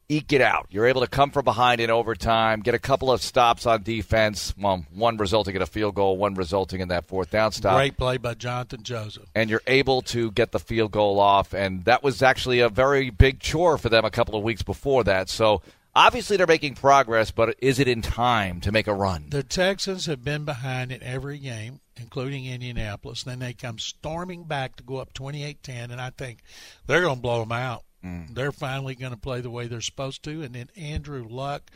eke 0.08 0.32
it 0.32 0.40
out. 0.40 0.66
You're 0.70 0.86
able 0.86 1.02
to 1.02 1.06
come 1.06 1.30
from 1.30 1.44
behind 1.44 1.80
in 1.80 1.90
overtime, 1.90 2.60
get 2.60 2.74
a 2.74 2.78
couple 2.78 3.12
of 3.12 3.20
stops 3.20 3.66
on 3.66 3.82
defense. 3.82 4.54
Well, 4.58 4.84
one 4.94 5.18
resulting 5.18 5.54
in 5.54 5.62
a 5.62 5.66
field 5.66 5.94
goal, 5.94 6.16
one 6.16 6.34
resulting 6.34 6.80
in 6.80 6.88
that 6.88 7.04
fourth 7.04 7.30
down 7.30 7.52
stop. 7.52 7.76
Great 7.76 7.96
play 7.98 8.16
by 8.16 8.34
Jonathan 8.34 8.82
Joseph. 8.82 9.24
And 9.34 9.50
you're 9.50 9.62
able 9.66 10.02
to 10.02 10.30
get 10.30 10.52
the 10.52 10.58
field 10.58 10.92
goal 10.92 11.20
off, 11.20 11.52
and 11.52 11.84
that 11.84 12.02
was 12.02 12.22
actually 12.22 12.60
a 12.60 12.68
very 12.68 13.10
big 13.10 13.40
chore 13.40 13.76
for 13.76 13.88
them 13.88 14.04
a 14.04 14.10
couple 14.10 14.34
of 14.34 14.42
weeks 14.42 14.62
before 14.62 15.04
that. 15.04 15.28
So 15.28 15.60
obviously 15.98 16.36
they're 16.36 16.46
making 16.46 16.76
progress, 16.76 17.30
but 17.30 17.56
is 17.60 17.78
it 17.78 17.88
in 17.88 18.00
time 18.00 18.60
to 18.62 18.72
make 18.72 18.86
a 18.86 18.94
run? 18.94 19.26
The 19.28 19.42
Texans 19.42 20.06
have 20.06 20.24
been 20.24 20.44
behind 20.44 20.92
in 20.92 21.02
every 21.02 21.38
game. 21.38 21.80
Including 22.00 22.46
Indianapolis. 22.46 23.24
Then 23.24 23.40
they 23.40 23.52
come 23.52 23.80
storming 23.80 24.44
back 24.44 24.76
to 24.76 24.84
go 24.84 24.98
up 24.98 25.12
28 25.12 25.64
10, 25.64 25.90
and 25.90 26.00
I 26.00 26.10
think 26.10 26.38
they're 26.86 27.00
going 27.00 27.16
to 27.16 27.20
blow 27.20 27.40
them 27.40 27.50
out. 27.50 27.82
Mm. 28.04 28.34
They're 28.34 28.52
finally 28.52 28.94
going 28.94 29.12
to 29.12 29.18
play 29.18 29.40
the 29.40 29.50
way 29.50 29.66
they're 29.66 29.80
supposed 29.80 30.22
to. 30.22 30.42
And 30.42 30.54
then 30.54 30.68
Andrew 30.76 31.26
Luck, 31.28 31.70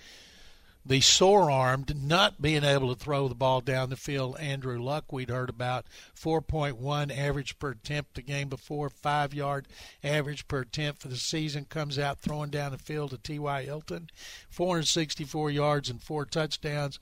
the 0.85 1.01
sore 1.01 1.51
armed, 1.51 2.03
not 2.03 2.43
being 2.43 2.65
able 2.65 2.95
to 2.95 3.01
throw 3.01 3.29
the 3.29 3.35
ball 3.35 3.61
down 3.61 3.91
the 3.91 3.97
field. 3.97 4.39
Andrew 4.39 4.83
Luck, 4.83 5.12
we'd 5.12 5.31
heard 5.31 5.49
about 5.49 5.87
4.1 6.17 7.17
average 7.17 7.59
per 7.59 7.71
attempt 7.71 8.15
the 8.15 8.23
game 8.23 8.49
before, 8.49 8.91
five 8.91 9.33
yard 9.33 9.69
average 10.03 10.49
per 10.49 10.61
attempt 10.61 11.01
for 11.01 11.09
the 11.09 11.17
season. 11.17 11.65
Comes 11.65 11.99
out 11.99 12.21
throwing 12.21 12.51
down 12.51 12.73
the 12.73 12.79
field 12.79 13.11
to 13.11 13.19
T.Y. 13.19 13.62
Hilton, 13.62 14.11
464 14.51 15.51
yards 15.51 15.89
and 15.89 16.03
four 16.03 16.25
touchdowns. 16.25 16.99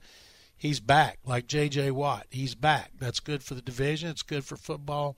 He's 0.56 0.80
back, 0.80 1.18
like 1.24 1.46
J.J. 1.46 1.90
Watt. 1.92 2.26
He's 2.30 2.54
back. 2.54 2.92
That's 2.98 3.20
good 3.20 3.42
for 3.42 3.54
the 3.54 3.62
division. 3.62 4.10
It's 4.10 4.22
good 4.22 4.44
for 4.44 4.56
football. 4.56 5.16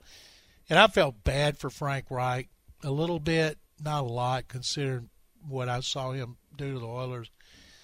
And 0.69 0.79
I 0.79 0.87
felt 0.87 1.25
bad 1.25 1.57
for 1.57 1.69
Frank 1.69 2.05
Reich 2.09 2.47
a 2.81 2.91
little 2.91 3.19
bit 3.19 3.57
not 3.83 4.03
a 4.03 4.07
lot 4.07 4.47
considering 4.47 5.09
what 5.47 5.69
I 5.69 5.81
saw 5.81 6.11
him 6.11 6.37
do 6.55 6.73
to 6.73 6.79
the 6.79 6.87
Oilers 6.87 7.31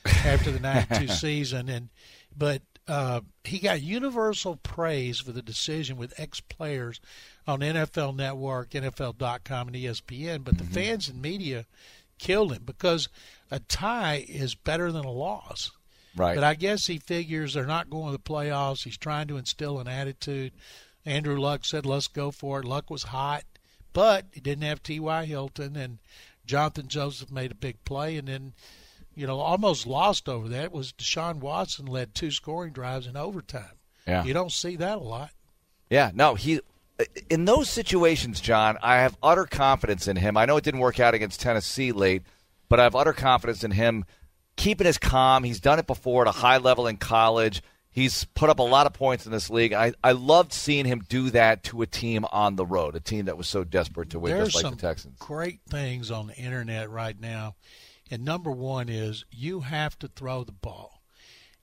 after 0.05 0.51
the 0.51 0.59
'92 0.59 1.07
season, 1.13 1.69
and 1.69 1.89
but 2.35 2.61
uh, 2.87 3.21
he 3.43 3.59
got 3.59 3.81
universal 3.81 4.55
praise 4.55 5.19
for 5.19 5.31
the 5.31 5.41
decision 5.41 5.97
with 5.97 6.13
ex-players 6.17 6.99
on 7.47 7.59
NFL 7.59 8.15
Network, 8.15 8.71
NFL.com, 8.71 9.67
and 9.67 9.77
ESPN. 9.77 10.43
But 10.43 10.57
the 10.57 10.63
mm-hmm. 10.63 10.73
fans 10.73 11.07
and 11.09 11.21
media 11.21 11.65
killed 12.17 12.51
him 12.51 12.63
because 12.65 13.09
a 13.51 13.59
tie 13.59 14.25
is 14.27 14.55
better 14.55 14.91
than 14.91 15.05
a 15.05 15.11
loss. 15.11 15.71
Right. 16.15 16.35
But 16.35 16.43
I 16.43 16.55
guess 16.55 16.87
he 16.87 16.97
figures 16.97 17.53
they're 17.53 17.65
not 17.65 17.89
going 17.89 18.07
to 18.07 18.11
the 18.11 18.19
playoffs. 18.19 18.83
He's 18.83 18.97
trying 18.97 19.27
to 19.27 19.37
instill 19.37 19.79
an 19.79 19.87
attitude. 19.87 20.53
Andrew 21.05 21.39
Luck 21.39 21.65
said, 21.65 21.85
"Let's 21.85 22.07
go 22.07 22.31
for 22.31 22.59
it." 22.59 22.65
Luck 22.65 22.89
was 22.89 23.03
hot. 23.03 23.43
But 23.93 24.25
he 24.31 24.39
didn't 24.39 24.63
have 24.63 24.83
T.Y. 24.83 25.25
Hilton, 25.25 25.75
and 25.75 25.99
Jonathan 26.45 26.87
Joseph 26.87 27.31
made 27.31 27.51
a 27.51 27.55
big 27.55 27.83
play, 27.85 28.17
and 28.17 28.27
then, 28.27 28.53
you 29.19 29.27
know, 29.27 29.39
almost 29.39 29.85
lost 29.85 30.29
over 30.29 30.47
that 30.47 30.71
was 30.71 30.93
Deshaun 30.93 31.41
Watson 31.41 31.85
led 31.85 32.15
two 32.15 32.31
scoring 32.31 32.71
drives 32.71 33.05
in 33.05 33.17
overtime. 33.17 33.75
Yeah. 34.07 34.23
You 34.23 34.33
don't 34.33 34.51
see 34.51 34.77
that 34.77 34.97
a 34.97 35.01
lot. 35.01 35.31
Yeah, 35.89 36.11
no, 36.13 36.35
he 36.35 36.61
in 37.29 37.43
those 37.43 37.69
situations, 37.69 38.39
John, 38.39 38.77
I 38.81 38.97
have 38.97 39.17
utter 39.21 39.45
confidence 39.45 40.07
in 40.07 40.15
him. 40.15 40.37
I 40.37 40.45
know 40.45 40.55
it 40.55 40.63
didn't 40.63 40.79
work 40.79 40.99
out 41.01 41.13
against 41.13 41.41
Tennessee 41.41 41.91
late, 41.91 42.23
but 42.69 42.79
I 42.79 42.83
have 42.83 42.95
utter 42.95 43.13
confidence 43.13 43.63
in 43.63 43.71
him 43.71 44.05
keeping 44.55 44.87
his 44.87 44.97
calm. 44.97 45.43
He's 45.43 45.59
done 45.59 45.79
it 45.79 45.87
before 45.87 46.23
at 46.23 46.27
a 46.29 46.39
high 46.39 46.57
level 46.57 46.87
in 46.87 46.95
college. 46.95 47.61
He's 47.91 48.23
put 48.23 48.49
up 48.49 48.59
a 48.59 48.63
lot 48.63 48.85
of 48.85 48.93
points 48.93 49.25
in 49.25 49.31
this 49.31 49.49
league. 49.49 49.73
I, 49.73 49.93
I 50.01 50.13
loved 50.13 50.53
seeing 50.53 50.85
him 50.85 51.03
do 51.09 51.31
that 51.31 51.63
to 51.65 51.81
a 51.81 51.87
team 51.87 52.25
on 52.31 52.55
the 52.55 52.65
road, 52.65 52.95
a 52.95 52.99
team 52.99 53.25
that 53.25 53.37
was 53.37 53.49
so 53.49 53.65
desperate 53.65 54.11
to 54.11 54.19
win, 54.19 54.33
There's 54.33 54.53
just 54.53 54.63
like 54.63 54.75
the 54.75 54.79
Texans. 54.79 55.17
Great 55.19 55.59
things 55.67 56.11
on 56.11 56.27
the 56.27 56.35
internet 56.35 56.89
right 56.89 57.19
now. 57.19 57.55
And 58.11 58.25
number 58.25 58.51
one 58.51 58.89
is 58.89 59.25
you 59.31 59.61
have 59.61 59.97
to 59.99 60.07
throw 60.07 60.43
the 60.43 60.51
ball 60.51 60.98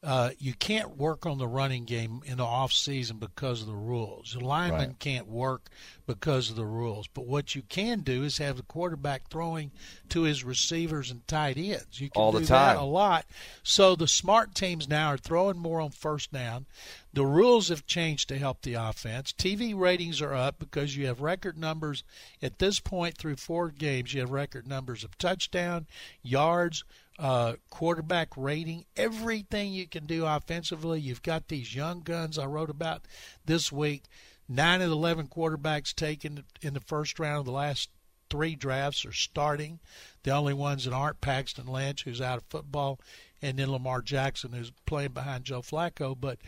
uh, 0.02 0.30
you 0.38 0.52
can't 0.54 0.96
work 0.96 1.26
on 1.26 1.38
the 1.38 1.48
running 1.48 1.84
game 1.84 2.20
in 2.26 2.36
the 2.36 2.44
off 2.44 2.72
season 2.72 3.16
because 3.16 3.62
of 3.62 3.66
the 3.66 3.74
rules. 3.74 4.36
The 4.38 4.44
lineman 4.44 4.88
right. 4.88 4.98
can't 4.98 5.26
work 5.26 5.68
because 6.06 6.50
of 6.50 6.56
the 6.56 6.66
rules. 6.66 7.08
But 7.08 7.26
what 7.26 7.54
you 7.54 7.62
can 7.62 8.00
do 8.00 8.22
is 8.22 8.38
have 8.38 8.56
the 8.56 8.62
quarterback 8.62 9.28
throwing 9.28 9.72
to 10.10 10.22
his 10.22 10.44
receivers 10.44 11.10
and 11.10 11.26
tight 11.26 11.56
ends. 11.56 12.00
You 12.00 12.10
can 12.10 12.22
All 12.22 12.32
do 12.32 12.40
the 12.40 12.46
time. 12.46 12.76
that 12.76 12.82
a 12.82 12.84
lot. 12.84 13.26
So 13.62 13.96
the 13.96 14.06
smart 14.06 14.54
teams 14.54 14.88
now 14.88 15.08
are 15.08 15.18
throwing 15.18 15.58
more 15.58 15.80
on 15.80 15.90
first 15.90 16.32
down. 16.32 16.66
The 17.12 17.24
rules 17.24 17.68
have 17.70 17.86
changed 17.86 18.28
to 18.28 18.38
help 18.38 18.60
the 18.60 18.74
offense. 18.74 19.32
TV 19.32 19.76
ratings 19.76 20.20
are 20.20 20.34
up 20.34 20.58
because 20.58 20.96
you 20.96 21.06
have 21.06 21.22
record 21.22 21.56
numbers 21.56 22.04
at 22.42 22.58
this 22.58 22.78
point 22.78 23.16
through 23.16 23.36
four 23.36 23.70
games. 23.70 24.12
You 24.12 24.20
have 24.20 24.30
record 24.30 24.68
numbers 24.68 25.02
of 25.02 25.16
touchdown, 25.16 25.86
yards, 26.22 26.84
uh, 27.18 27.54
quarterback 27.70 28.28
rating, 28.36 28.84
everything 28.96 29.72
you 29.72 29.86
can 29.86 30.06
do 30.06 30.26
offensively. 30.26 31.00
You've 31.00 31.22
got 31.22 31.48
these 31.48 31.74
young 31.74 32.00
guns 32.00 32.38
I 32.38 32.46
wrote 32.46 32.70
about 32.70 33.02
this 33.44 33.72
week. 33.72 34.04
Nine 34.48 34.80
of 34.80 34.90
the 34.90 34.96
11 34.96 35.28
quarterbacks 35.28 35.94
taken 35.94 36.44
in 36.62 36.74
the 36.74 36.80
first 36.80 37.18
round 37.18 37.40
of 37.40 37.46
the 37.46 37.52
last 37.52 37.90
three 38.30 38.54
drafts 38.54 39.04
are 39.04 39.12
starting. 39.12 39.80
The 40.22 40.32
only 40.32 40.54
ones 40.54 40.84
that 40.84 40.92
aren't 40.92 41.20
Paxton 41.20 41.66
Lynch, 41.66 42.04
who's 42.04 42.20
out 42.20 42.38
of 42.38 42.44
football, 42.44 43.00
and 43.42 43.58
then 43.58 43.70
Lamar 43.70 44.02
Jackson, 44.02 44.52
who's 44.52 44.72
playing 44.86 45.12
behind 45.12 45.44
Joe 45.44 45.62
Flacco. 45.62 46.16
But 46.18 46.38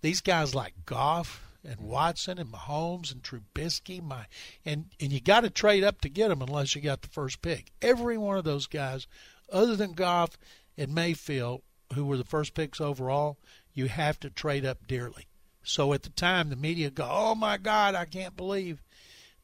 these 0.00 0.20
guys 0.20 0.54
like 0.54 0.74
Goff 0.86 1.44
and 1.64 1.80
Watson 1.80 2.38
and 2.38 2.52
Mahomes 2.52 3.12
and 3.12 3.22
Trubisky, 3.22 4.02
my 4.02 4.26
and 4.64 4.86
and 5.00 5.12
you 5.12 5.20
got 5.20 5.40
to 5.40 5.50
trade 5.50 5.84
up 5.84 6.00
to 6.02 6.08
get 6.08 6.28
them 6.28 6.42
unless 6.42 6.74
you 6.74 6.80
got 6.80 7.02
the 7.02 7.08
first 7.08 7.42
pick. 7.42 7.72
Every 7.82 8.16
one 8.16 8.38
of 8.38 8.44
those 8.44 8.66
guys 8.66 9.06
other 9.52 9.76
than 9.76 9.92
Goff 9.92 10.38
and 10.76 10.94
Mayfield, 10.94 11.62
who 11.94 12.04
were 12.04 12.16
the 12.16 12.24
first 12.24 12.54
picks 12.54 12.80
overall, 12.80 13.38
you 13.74 13.88
have 13.88 14.20
to 14.20 14.30
trade 14.30 14.64
up 14.64 14.86
dearly. 14.86 15.26
So 15.62 15.92
at 15.92 16.02
the 16.02 16.10
time, 16.10 16.50
the 16.50 16.56
media 16.56 16.90
go, 16.90 17.08
"Oh 17.10 17.34
my 17.34 17.58
God, 17.58 17.94
I 17.94 18.04
can't 18.04 18.36
believe 18.36 18.82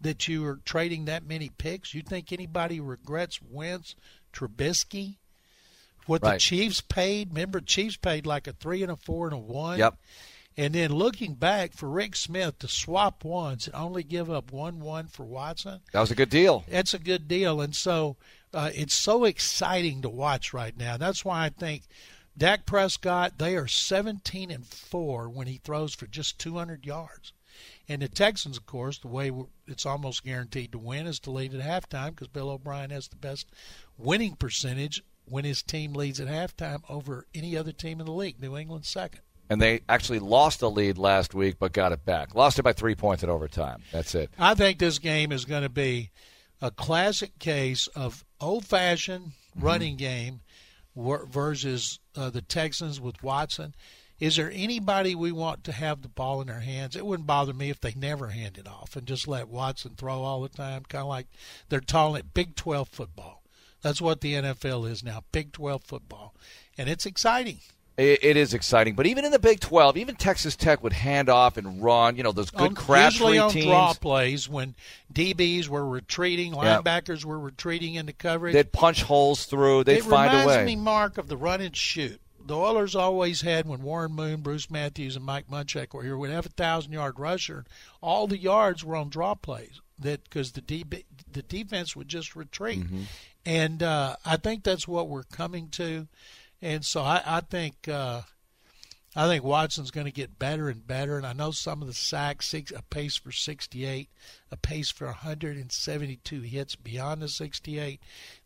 that 0.01 0.29
you 0.29 0.45
are 0.47 0.61
trading 0.65 1.05
that 1.05 1.27
many 1.27 1.51
picks." 1.51 1.95
You 1.95 2.03
think 2.03 2.33
anybody 2.33 2.81
regrets 2.81 3.41
Wentz, 3.43 3.95
Trubisky, 4.33 5.17
what 6.07 6.23
right. 6.23 6.35
the 6.35 6.39
Chiefs 6.39 6.81
paid? 6.81 7.31
Remember, 7.31 7.61
Chiefs 7.61 7.97
paid 7.97 8.27
like 8.27 8.47
a 8.47 8.53
three 8.53 8.83
and 8.83 8.93
a 8.93 8.97
four 8.97 9.27
and 9.27 9.35
a 9.35 9.39
one. 9.39 9.79
Yep. 9.79 9.97
And 10.57 10.75
then 10.75 10.93
looking 10.93 11.35
back 11.35 11.73
for 11.73 11.89
Rick 11.89 12.15
Smith 12.15 12.61
to 12.61 12.69
swap 12.69 13.25
ones 13.25 13.67
and 13.67 13.75
only 13.75 14.05
give 14.05 14.31
up 14.31 14.53
one 14.53 14.81
one 14.81 15.09
for 15.09 15.25
Watson. 15.25 15.81
That 15.93 16.01
was 16.01 16.13
a 16.13 16.15
good 16.15 16.31
deal. 16.31 16.65
That's 16.69 16.95
a 16.95 16.99
good 16.99 17.27
deal. 17.27 17.61
And 17.61 17.75
so 17.75 18.17
uh, 18.55 18.71
it's 18.75 18.95
so 18.95 19.25
exciting 19.25 20.03
to 20.03 20.09
watch 20.09 20.53
right 20.53 20.77
now. 20.77 20.97
That's 20.97 21.25
why 21.25 21.45
I 21.45 21.49
think 21.49 21.83
Dak 22.37 22.67
Prescott, 22.67 23.39
they 23.39 23.57
are 23.57 23.69
17 23.69 24.51
and 24.51 24.67
4 24.67 25.29
when 25.29 25.47
he 25.47 25.59
throws 25.59 25.95
for 25.95 26.07
just 26.07 26.39
200 26.39 26.87
yards. 26.87 27.33
And 27.89 28.03
the 28.03 28.09
Texans, 28.09 28.57
of 28.57 28.67
course, 28.67 28.99
the 28.99 29.09
way 29.09 29.31
it's 29.67 29.87
almost 29.87 30.25
guaranteed 30.25 30.73
to 30.73 30.79
win 30.79 31.07
is 31.07 31.21
to 31.21 31.31
lead 31.31 31.55
at 31.55 31.61
halftime 31.61 32.11
because 32.11 32.29
Bill 32.29 32.51
O'Brien 32.51 32.91
has 32.91 33.09
the 33.09 33.17
best 33.17 33.47
winning 33.99 34.35
percentage 34.37 35.03
when 35.27 35.45
his 35.45 35.63
team 35.63 35.93
leads 35.93 36.21
at 36.21 36.29
halftime 36.29 36.83
over 36.89 37.27
any 37.35 37.57
other 37.57 37.73
team 37.73 38.01
in 38.01 38.07
the 38.07 38.13
league. 38.13 38.41
New 38.41 38.57
England 38.57 38.85
second. 38.85 39.21
And 39.51 39.61
they 39.61 39.83
actually 39.89 40.19
lost 40.19 40.61
the 40.61 40.71
lead 40.71 40.97
last 40.97 41.35
week, 41.35 41.57
but 41.59 41.73
got 41.73 41.93
it 41.93 42.05
back. 42.05 42.35
Lost 42.35 42.59
it 42.59 42.63
by 42.63 42.73
three 42.73 42.95
points 42.95 43.23
at 43.23 43.29
overtime. 43.29 43.83
That's 43.93 44.15
it. 44.15 44.31
I 44.39 44.55
think 44.55 44.79
this 44.79 44.99
game 44.99 45.33
is 45.33 45.45
going 45.45 45.63
to 45.63 45.69
be 45.69 46.11
a 46.63 46.71
classic 46.71 47.39
case 47.39 47.87
of 47.89 48.25
old-fashioned 48.45 49.25
mm-hmm. 49.27 49.65
running 49.65 49.97
game 49.97 50.41
versus 50.97 51.99
uh, 52.17 52.31
the 52.31 52.43
Texans 52.43 53.01
with 53.01 53.23
Watson. 53.23 53.75
Is 54.21 54.37
there 54.37 54.51
anybody 54.55 55.15
we 55.15 55.33
want 55.33 55.65
to 55.65 55.73
have 55.73 56.03
the 56.03 56.09
ball 56.09 56.41
in 56.41 56.47
their 56.47 56.61
hands? 56.61 56.95
It 56.95 57.05
wouldn't 57.05 57.27
bother 57.27 57.53
me 57.53 57.71
if 57.71 57.81
they 57.81 57.95
never 57.95 58.29
hand 58.29 58.59
it 58.59 58.69
off 58.69 58.95
and 58.95 59.07
just 59.07 59.27
let 59.27 59.49
Watson 59.49 59.95
throw 59.97 60.23
all 60.23 60.41
the 60.43 60.49
time, 60.49 60.85
kind 60.89 61.03
of 61.03 61.09
like 61.09 61.27
they're 61.69 61.81
calling 61.81 62.21
it 62.21 62.33
Big 62.33 62.55
12 62.55 62.89
football. 62.89 63.43
That's 63.83 64.01
what 64.01 64.21
the 64.21 64.35
NFL 64.35 64.89
is 64.89 65.03
now, 65.03 65.25
Big 65.33 65.53
12 65.53 65.83
football. 65.83 66.35
And 66.79 66.89
it's 66.89 67.07
exciting 67.07 67.59
it 67.97 68.37
is 68.37 68.55
exciting, 68.55 68.95
but 68.95 69.07
even 69.07 69.25
in 69.25 69.31
the 69.31 69.39
Big 69.39 69.61
Twelve, 69.61 69.97
even 69.97 70.17
Texas 70.17 70.57
Tech 70.57 70.83
would 70.83 70.93
hand 70.93 71.29
off 71.29 71.57
and 71.57 71.83
run. 71.83 72.17
You 72.17 72.23
know 72.25 72.33
those 72.33 72.51
good 72.51 72.77
on, 72.77 73.05
usually 73.05 73.39
on 73.39 73.51
teams. 73.51 73.67
draw 73.67 73.93
plays 73.95 74.49
when 74.49 74.75
DBs 75.13 75.69
were 75.69 75.87
retreating, 75.87 76.53
linebackers 76.55 77.19
yep. 77.21 77.25
were 77.25 77.39
retreating 77.39 77.95
into 77.95 78.13
coverage. 78.13 78.55
They'd 78.55 78.73
punch 78.73 79.03
holes 79.03 79.47
through. 79.47 79.85
They'd 79.85 79.99
it 79.99 80.05
find 80.05 80.33
a 80.33 80.37
way. 80.37 80.43
It 80.43 80.47
reminds 80.47 80.67
me, 80.67 80.77
Mark, 80.77 81.19
of 81.19 81.29
the 81.29 81.37
run 81.37 81.61
and 81.61 81.77
shoot 81.77 82.21
the 82.47 82.57
Oilers 82.57 82.95
always 82.95 83.41
had 83.41 83.67
when 83.67 83.83
Warren 83.83 84.13
Moon, 84.13 84.43
Bruce 84.43 84.71
Matthews, 84.71 85.17
and 85.17 85.25
Mike 85.25 85.49
Munchak 85.51 85.95
were 85.95 86.03
here. 86.03 86.17
We'd 86.19 86.31
have 86.31 86.47
a 86.47 86.51
thousand 86.51 86.93
yard 86.93 87.19
rusher. 87.19 87.65
All 88.03 88.27
the 88.27 88.39
yards 88.39 88.85
were 88.85 88.97
on 88.97 89.09
draw 89.09 89.35
plays 89.35 89.81
that 89.99 90.25
because 90.25 90.53
the 90.53 90.61
de- 90.61 91.05
the 91.31 91.43
defense 91.43 91.97
would 91.97 92.09
just 92.09 92.37
retreat, 92.37 92.81
Mm-hmm. 92.81 93.03
and 93.47 93.83
uh, 93.83 94.17
I 94.25 94.37
think 94.37 94.63
that's 94.63 94.87
what 94.87 95.09
we're 95.09 95.23
coming 95.23 95.69
to, 95.71 96.07
and 96.65 96.85
so 96.85 97.03
I, 97.03 97.23
I 97.25 97.41
think. 97.41 97.87
Uh, 97.89 98.23
I 99.17 99.29
think 99.29 99.45
Watson's 99.45 99.93
going 99.93 100.07
to 100.07 100.13
get 100.13 100.41
better 100.41 100.69
and 100.69 100.85
better, 100.85 101.17
and 101.17 101.25
I 101.25 101.35
know 101.35 101.53
some 101.53 101.81
of 101.81 101.87
the 101.87 101.95
sacks, 101.95 102.49
six, 102.49 102.73
a 102.73 102.83
pace 102.83 103.15
for 103.17 103.31
68, 103.31 104.09
a 104.51 104.57
pace 104.57 104.91
for 104.91 105.07
172 105.07 106.41
hits 106.41 106.75
beyond 106.75 107.23
the 107.23 107.29
68, 107.29 108.01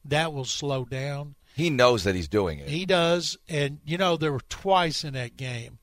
that 0.04 0.30
will 0.34 0.44
slow 0.44 0.84
down. 0.84 1.36
He 1.56 1.70
knows 1.70 2.04
that 2.04 2.14
he's 2.14 2.28
doing 2.28 2.58
it. 2.58 2.68
He 2.68 2.84
does, 2.84 3.38
and 3.48 3.78
you 3.86 3.96
know 3.96 4.18
there 4.18 4.30
were 4.30 4.42
twice 4.50 5.04
in 5.04 5.14
that 5.14 5.38
game, 5.38 5.78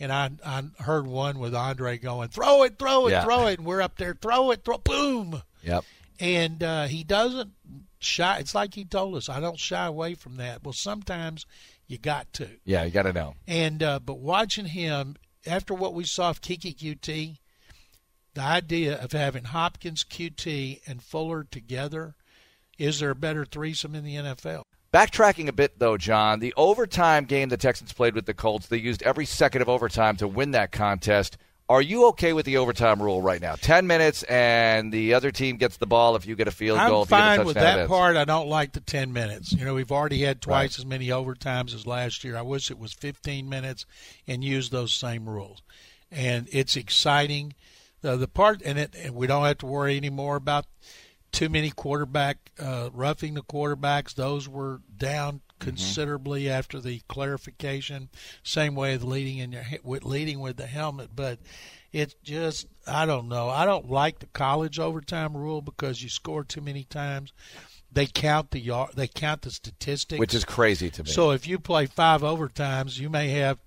and 0.00 0.10
I 0.12 0.30
I 0.44 0.64
heard 0.82 1.06
one 1.06 1.38
with 1.38 1.54
Andre 1.54 1.96
going, 1.96 2.28
"Throw 2.30 2.64
it, 2.64 2.80
throw 2.80 3.06
it, 3.06 3.12
Yeah. 3.12 3.22
throw 3.22 3.46
it," 3.46 3.58
and 3.60 3.66
we're 3.66 3.80
up 3.80 3.96
there, 3.96 4.14
"Throw 4.20 4.50
it, 4.50 4.64
throw, 4.64 4.78
boom," 4.78 5.40
Yep. 5.62 5.84
and 6.18 6.62
uh, 6.64 6.86
he 6.86 7.04
doesn't 7.04 7.52
shy. 8.06 8.38
It's 8.38 8.54
like 8.54 8.74
he 8.74 8.84
told 8.84 9.16
us, 9.16 9.28
"I 9.28 9.40
don't 9.40 9.58
shy 9.58 9.86
away 9.86 10.14
from 10.14 10.36
that." 10.36 10.62
Well, 10.64 10.72
sometimes 10.72 11.44
you 11.86 11.98
got 11.98 12.32
to. 12.34 12.48
Yeah, 12.64 12.84
you 12.84 12.90
got 12.90 13.02
to 13.02 13.12
know. 13.12 13.34
And 13.46 13.82
uh, 13.82 13.98
but 13.98 14.18
watching 14.18 14.66
him 14.66 15.16
after 15.46 15.74
what 15.74 15.94
we 15.94 16.04
saw 16.04 16.30
of 16.30 16.40
Keke 16.40 16.76
Coutee, 16.76 17.38
the 18.34 18.42
idea 18.42 18.96
of 18.96 19.12
having 19.12 19.44
Hopkins 19.44 20.04
Coutee 20.04 20.80
and 20.86 21.02
Fuller 21.02 21.44
together, 21.44 22.14
is 22.78 23.00
there 23.00 23.10
a 23.10 23.14
better 23.14 23.44
threesome 23.44 23.94
in 23.94 24.04
the 24.04 24.16
NFL? 24.16 24.62
Backtracking 24.92 25.48
a 25.48 25.52
bit, 25.52 25.78
though, 25.78 25.96
John, 25.96 26.40
the 26.40 26.54
overtime 26.56 27.24
game 27.24 27.48
the 27.48 27.56
Texans 27.56 27.92
played 27.92 28.14
with 28.14 28.26
the 28.26 28.34
Colts, 28.34 28.68
they 28.68 28.78
used 28.78 29.02
every 29.02 29.26
second 29.26 29.62
of 29.62 29.68
overtime 29.68 30.16
to 30.16 30.28
win 30.28 30.52
that 30.52 30.72
contest. 30.72 31.36
Are 31.68 31.82
you 31.82 32.06
okay 32.08 32.32
with 32.32 32.46
the 32.46 32.58
overtime 32.58 33.02
rule 33.02 33.20
right 33.20 33.40
now? 33.40 33.56
Ten 33.56 33.88
minutes, 33.88 34.22
and 34.24 34.92
the 34.92 35.14
other 35.14 35.32
team 35.32 35.56
gets 35.56 35.78
the 35.78 35.86
ball 35.86 36.14
if 36.14 36.24
you 36.24 36.36
get 36.36 36.46
a 36.46 36.52
field 36.52 36.78
I'm 36.78 36.88
goal. 36.90 37.02
if 37.02 37.10
you 37.10 37.16
get 37.16 37.32
a 37.32 37.36
fine 37.38 37.46
with 37.46 37.54
that 37.56 37.80
is. 37.80 37.88
part. 37.88 38.16
I 38.16 38.24
don't 38.24 38.46
like 38.48 38.72
the 38.72 38.80
10 38.80 39.12
minutes. 39.12 39.52
You 39.52 39.64
know, 39.64 39.74
we've 39.74 39.90
already 39.90 40.20
had 40.20 40.40
twice 40.40 40.54
Right. 40.54 40.78
as 40.78 40.86
many 40.86 41.08
overtimes 41.08 41.74
as 41.74 41.84
last 41.84 42.22
year. 42.22 42.36
I 42.36 42.42
wish 42.42 42.70
it 42.70 42.78
was 42.78 42.92
15 42.92 43.48
minutes 43.48 43.84
and 44.28 44.44
use 44.44 44.70
those 44.70 44.94
same 44.94 45.28
rules. 45.28 45.62
And 46.10 46.48
it's 46.52 46.76
exciting. 46.76 47.54
The, 48.00 48.14
the 48.16 48.28
part, 48.28 48.62
and, 48.64 48.78
it, 48.78 48.94
and 48.94 49.16
we 49.16 49.26
don't 49.26 49.44
have 49.44 49.58
to 49.58 49.66
worry 49.66 49.96
anymore 49.96 50.36
about 50.36 50.66
too 51.32 51.48
many 51.48 51.70
quarterback 51.70 52.52
uh, 52.60 52.90
roughing 52.92 53.34
the 53.34 53.42
quarterbacks. 53.42 54.14
Those 54.14 54.48
were 54.48 54.82
down 54.96 55.40
Mm-hmm. 55.58 55.70
considerably 55.70 56.50
after 56.50 56.80
the 56.80 57.00
clarification. 57.08 58.08
Same 58.42 58.74
way 58.74 58.92
with 58.92 59.04
leading 59.04 59.38
in 59.38 59.52
your 59.52 59.64
with 59.82 60.04
leading 60.04 60.40
with 60.40 60.56
the 60.56 60.66
helmet, 60.66 61.10
but 61.14 61.38
it's 61.92 62.14
just 62.22 62.66
I 62.86 63.06
don't 63.06 63.28
know. 63.28 63.48
I 63.48 63.64
don't 63.64 63.90
like 63.90 64.18
the 64.18 64.26
college 64.26 64.78
overtime 64.78 65.36
rule 65.36 65.62
because 65.62 66.02
you 66.02 66.08
score 66.08 66.44
too 66.44 66.60
many 66.60 66.84
times. 66.84 67.32
They 67.90 68.06
count 68.06 68.50
the 68.50 68.60
yard. 68.60 68.90
They 68.94 69.08
count 69.08 69.42
the 69.42 69.50
statistics, 69.50 70.20
which 70.20 70.34
is 70.34 70.44
crazy 70.44 70.90
to 70.90 71.04
me. 71.04 71.10
so 71.10 71.30
if 71.30 71.46
you 71.46 71.58
play 71.58 71.86
five 71.86 72.20
overtimes, 72.20 72.98
you 72.98 73.08
may 73.08 73.30
have, 73.30 73.58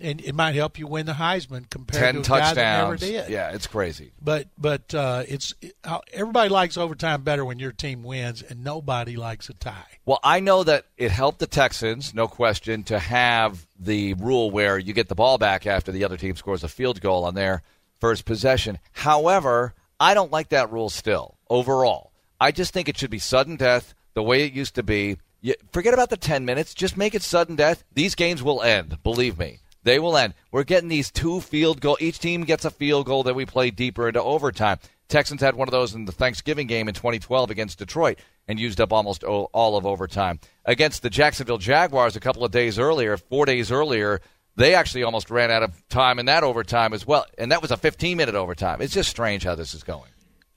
and 0.00 0.20
it 0.20 0.34
might 0.34 0.54
help 0.54 0.78
you 0.78 0.86
win 0.86 1.06
the 1.06 1.12
Heisman 1.12 1.68
compared 1.68 2.02
ten 2.02 2.22
to 2.22 2.34
a 2.34 2.38
guy 2.38 2.54
that 2.54 2.82
never 2.82 2.96
did. 2.96 3.28
Yeah, 3.30 3.50
it's 3.50 3.66
crazy. 3.66 4.12
But 4.20 4.48
but 4.58 4.94
uh, 4.94 5.24
it's 5.28 5.54
uh, 5.84 6.00
everybody 6.12 6.48
likes 6.48 6.76
overtime 6.76 7.22
better 7.22 7.44
when 7.44 7.58
your 7.58 7.72
team 7.72 8.02
wins, 8.02 8.42
and 8.42 8.64
nobody 8.64 9.16
likes 9.16 9.48
a 9.48 9.54
tie. 9.54 9.98
Well, 10.04 10.20
I 10.22 10.40
know 10.40 10.64
that 10.64 10.86
it 10.96 11.10
helped 11.10 11.38
the 11.38 11.46
Texans, 11.46 12.14
no 12.14 12.28
question, 12.28 12.82
to 12.84 12.98
have 12.98 13.66
the 13.78 14.14
rule 14.14 14.50
where 14.50 14.78
you 14.78 14.92
get 14.92 15.08
the 15.08 15.14
ball 15.14 15.38
back 15.38 15.66
after 15.66 15.92
the 15.92 16.04
other 16.04 16.16
team 16.16 16.36
scores 16.36 16.64
a 16.64 16.68
field 16.68 17.00
goal 17.00 17.24
on 17.24 17.34
their 17.34 17.62
first 18.00 18.24
possession. 18.24 18.78
However, 18.92 19.74
I 19.98 20.14
don't 20.14 20.32
like 20.32 20.48
that 20.48 20.72
rule 20.72 20.88
still, 20.88 21.36
overall. 21.48 22.12
I 22.40 22.52
just 22.52 22.72
think 22.72 22.88
it 22.88 22.96
should 22.96 23.10
be 23.10 23.18
sudden 23.18 23.56
death 23.56 23.94
the 24.14 24.22
way 24.22 24.44
it 24.44 24.52
used 24.52 24.74
to 24.76 24.82
be. 24.82 25.18
You, 25.42 25.54
forget 25.72 25.94
about 25.94 26.10
the 26.10 26.16
10 26.16 26.44
minutes. 26.44 26.74
Just 26.74 26.96
make 26.96 27.14
it 27.14 27.22
sudden 27.22 27.56
death. 27.56 27.84
These 27.92 28.14
games 28.14 28.42
will 28.42 28.62
end, 28.62 29.02
believe 29.02 29.38
me. 29.38 29.60
They 29.82 29.98
will 29.98 30.16
end. 30.16 30.34
We're 30.52 30.64
getting 30.64 30.88
these 30.88 31.10
two 31.10 31.40
field 31.40 31.80
goal. 31.80 31.96
Each 32.00 32.18
team 32.18 32.44
gets 32.44 32.64
a 32.64 32.70
field 32.70 33.06
goal 33.06 33.22
that 33.24 33.34
we 33.34 33.46
play 33.46 33.70
deeper 33.70 34.08
into 34.08 34.22
overtime. 34.22 34.78
Texans 35.08 35.40
had 35.40 35.56
one 35.56 35.68
of 35.68 35.72
those 35.72 35.94
in 35.94 36.04
the 36.04 36.12
Thanksgiving 36.12 36.66
game 36.66 36.88
in 36.88 36.94
2012 36.94 37.50
against 37.50 37.78
Detroit 37.78 38.18
and 38.46 38.60
used 38.60 38.80
up 38.80 38.92
almost 38.92 39.24
all 39.24 39.76
of 39.76 39.86
overtime. 39.86 40.38
Against 40.64 41.02
the 41.02 41.10
Jacksonville 41.10 41.58
Jaguars 41.58 42.16
a 42.16 42.20
couple 42.20 42.44
of 42.44 42.52
days 42.52 42.78
earlier, 42.78 43.16
four 43.16 43.44
days 43.44 43.72
earlier, 43.72 44.20
they 44.56 44.74
actually 44.74 45.02
almost 45.02 45.30
ran 45.30 45.50
out 45.50 45.62
of 45.62 45.88
time 45.88 46.18
in 46.18 46.26
that 46.26 46.44
overtime 46.44 46.92
as 46.92 47.06
well. 47.06 47.26
And 47.38 47.50
that 47.50 47.62
was 47.62 47.70
a 47.70 47.76
15 47.76 48.16
minute 48.16 48.34
overtime. 48.34 48.80
It's 48.80 48.94
just 48.94 49.10
strange 49.10 49.44
how 49.44 49.54
this 49.54 49.74
is 49.74 49.82
going. 49.82 50.10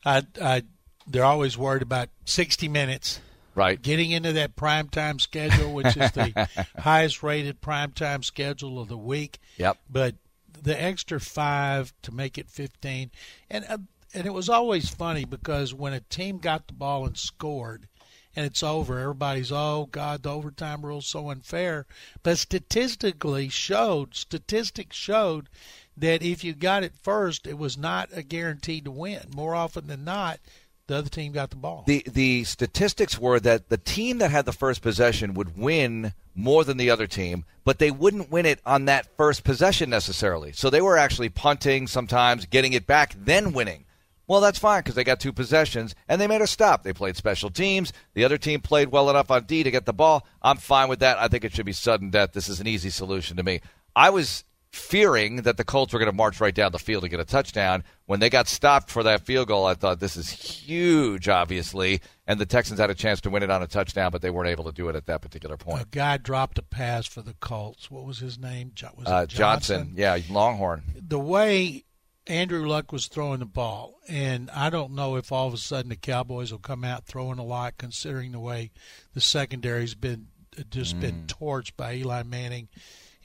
I, 0.06 0.24
I 0.42 0.64
they're 1.08 1.26
always 1.26 1.58
worried 1.58 1.82
about 1.82 2.10
60 2.26 2.68
minutes 2.68 3.20
Right. 3.56 3.82
getting 3.82 4.12
into 4.12 4.34
that 4.34 4.56
prime 4.56 4.90
time 4.90 5.20
schedule, 5.20 5.74
which 5.74 5.98
is 5.98 6.12
the 6.12 6.50
highest 6.80 7.22
rated 7.24 7.62
prime 7.62 7.92
time 7.92 8.24
schedule 8.24 8.80
of 8.80 8.88
the 8.88 8.98
week. 8.98 9.40
Yep. 9.58 9.78
But 9.90 10.16
the 10.62 10.80
extra 10.82 11.20
five 11.20 11.94
to 12.04 12.12
make 12.12 12.38
it 12.38 12.50
15, 12.50 13.12
and 13.50 13.66
uh, 13.70 13.78
and 14.14 14.28
it 14.28 14.34
was 14.34 14.50
always 14.50 14.90
funny 14.90 15.26
because 15.26 15.74
when 15.74 15.94
a 15.94 16.00
team 16.00 16.38
got 16.38 16.68
the 16.68 16.74
ball 16.74 17.06
and 17.06 17.18
scored, 17.18 17.88
and 18.36 18.46
it's 18.46 18.64
over, 18.64 19.00
everybody's 19.00 19.52
oh 19.52 19.88
God, 19.92 20.24
the 20.24 20.32
overtime 20.32 20.86
rule's 20.86 21.08
so 21.08 21.30
unfair. 21.30 21.86
But 22.22 22.38
statistically 22.38 23.50
showed, 23.50 24.16
statistics 24.16 24.96
showed 24.96 25.50
that 25.96 26.24
if 26.24 26.44
you 26.44 26.54
got 26.54 26.84
it 26.84 26.96
first, 26.96 27.46
it 27.46 27.58
was 27.58 27.78
not 27.78 28.10
a 28.12 28.24
guaranteed 28.24 28.86
to 28.86 28.92
win. 28.92 29.28
More 29.36 29.54
often 29.54 29.88
than 29.88 30.04
not, 30.04 30.40
the 30.88 30.96
other 30.96 31.10
team 31.10 31.32
got 31.32 31.50
the 31.50 31.56
ball. 31.56 31.84
The 31.88 32.04
the 32.10 32.44
statistics 32.44 33.18
were 33.18 33.40
that 33.40 33.70
the 33.70 33.78
team 33.78 34.18
that 34.18 34.32
had 34.32 34.46
the 34.46 34.52
first 34.52 34.82
possession 34.82 35.34
would 35.34 35.58
win 35.58 36.14
more 36.36 36.64
than 36.64 36.78
the 36.78 36.90
other 36.90 37.08
team, 37.08 37.46
but 37.64 37.80
they 37.80 37.92
wouldn't 37.92 38.32
win 38.32 38.46
it 38.46 38.60
on 38.66 38.86
that 38.86 39.08
first 39.16 39.44
possession 39.44 39.90
necessarily. 39.90 40.52
So 40.52 40.70
they 40.70 40.82
were 40.82 40.98
actually 40.98 41.30
punting 41.30 41.88
sometimes, 41.88 42.46
getting 42.46 42.74
it 42.74 42.88
back, 42.88 43.16
then 43.18 43.54
winning. 43.54 43.86
Well, 44.26 44.42
that's 44.42 44.60
fine 44.60 44.80
because 44.80 44.96
they 44.96 45.04
got 45.04 45.20
two 45.20 45.34
possessions 45.34 45.96
and 46.08 46.20
they 46.20 46.28
made 46.28 46.42
a 46.42 46.48
stop. 46.48 46.84
They 46.84 46.94
played 46.94 47.18
special 47.18 47.50
teams. 47.50 47.92
The 48.14 48.24
other 48.24 48.38
team 48.38 48.62
played 48.62 48.90
well 48.90 49.10
enough 49.10 49.30
on 49.30 49.44
D 49.44 49.64
to 49.64 49.72
get 49.72 49.86
the 49.86 49.94
ball. 49.94 50.26
I'm 50.42 50.58
fine 50.58 50.90
with 50.90 51.00
that. 51.00 51.20
I 51.20 51.28
think 51.28 51.44
it 51.44 51.54
should 51.54 51.66
be 51.66 51.74
sudden 51.74 52.10
death. 52.10 52.32
This 52.32 52.50
is 52.50 52.60
an 52.60 52.68
easy 52.68 52.90
solution 52.90 53.38
to 53.38 53.44
me. 53.44 53.62
I 53.96 54.10
was 54.10 54.44
fearing 54.74 55.44
that 55.44 55.56
the 55.56 55.64
Colts 55.64 55.94
were 55.94 56.00
going 56.00 56.10
to 56.10 56.16
march 56.18 56.42
right 56.42 56.54
down 56.54 56.72
the 56.72 56.80
field 56.80 57.04
and 57.04 57.12
get 57.12 57.20
a 57.20 57.26
touchdown. 57.26 57.84
When 58.08 58.20
they 58.20 58.30
got 58.32 58.48
stopped 58.48 58.90
for 58.90 59.04
that 59.04 59.22
field 59.24 59.48
goal, 59.48 59.68
I 59.68 59.76
thought 59.76 60.00
this 60.00 60.18
is 60.18 60.32
huge, 60.32 61.30
obviously. 61.30 62.02
And 62.26 62.40
the 62.40 62.48
Texans 62.48 62.80
had 62.80 62.90
a 62.90 62.96
chance 62.96 63.22
to 63.22 63.30
win 63.30 63.44
it 63.44 63.52
on 63.52 63.62
a 63.62 63.68
touchdown, 63.68 64.10
but 64.12 64.24
they 64.24 64.32
weren't 64.32 64.50
able 64.50 64.64
to 64.64 64.72
do 64.72 64.90
it 64.90 64.96
at 64.96 65.06
that 65.06 65.22
particular 65.22 65.58
point. 65.58 65.84
a 65.84 65.86
guy 65.86 66.18
dropped 66.18 66.58
a 66.58 66.64
pass 66.64 67.06
for 67.06 67.22
the 67.22 67.36
Colts. 67.36 67.92
What 67.92 68.04
was 68.04 68.18
his 68.18 68.40
name? 68.40 68.72
Was 68.98 69.08
Uh, 69.08 69.28
Johnson, 69.28 69.94
yeah, 69.96 70.18
Longhorn. 70.28 70.82
The 71.08 71.20
way 71.20 71.86
Andrew 72.26 72.68
Luck 72.68 72.92
was 72.92 73.06
throwing 73.06 73.42
the 73.42 73.46
ball, 73.46 74.00
and 74.10 74.50
I 74.50 74.72
don't 74.72 74.94
know 74.96 75.18
if 75.18 75.32
all 75.32 75.48
of 75.48 75.54
a 75.54 75.58
sudden 75.58 75.90
the 75.90 75.96
Cowboys 75.96 76.52
will 76.52 76.58
come 76.58 76.84
out 76.84 77.06
throwing 77.06 77.38
a 77.38 77.44
lot, 77.46 77.78
considering 77.78 78.32
the 78.32 78.40
way 78.40 78.72
the 79.14 79.22
secondary's 79.22 79.94
been 79.94 80.30
just 80.72 81.00
been 81.00 81.26
torched 81.28 81.76
by 81.76 81.96
Eli 81.96 82.24
Manning 82.24 82.70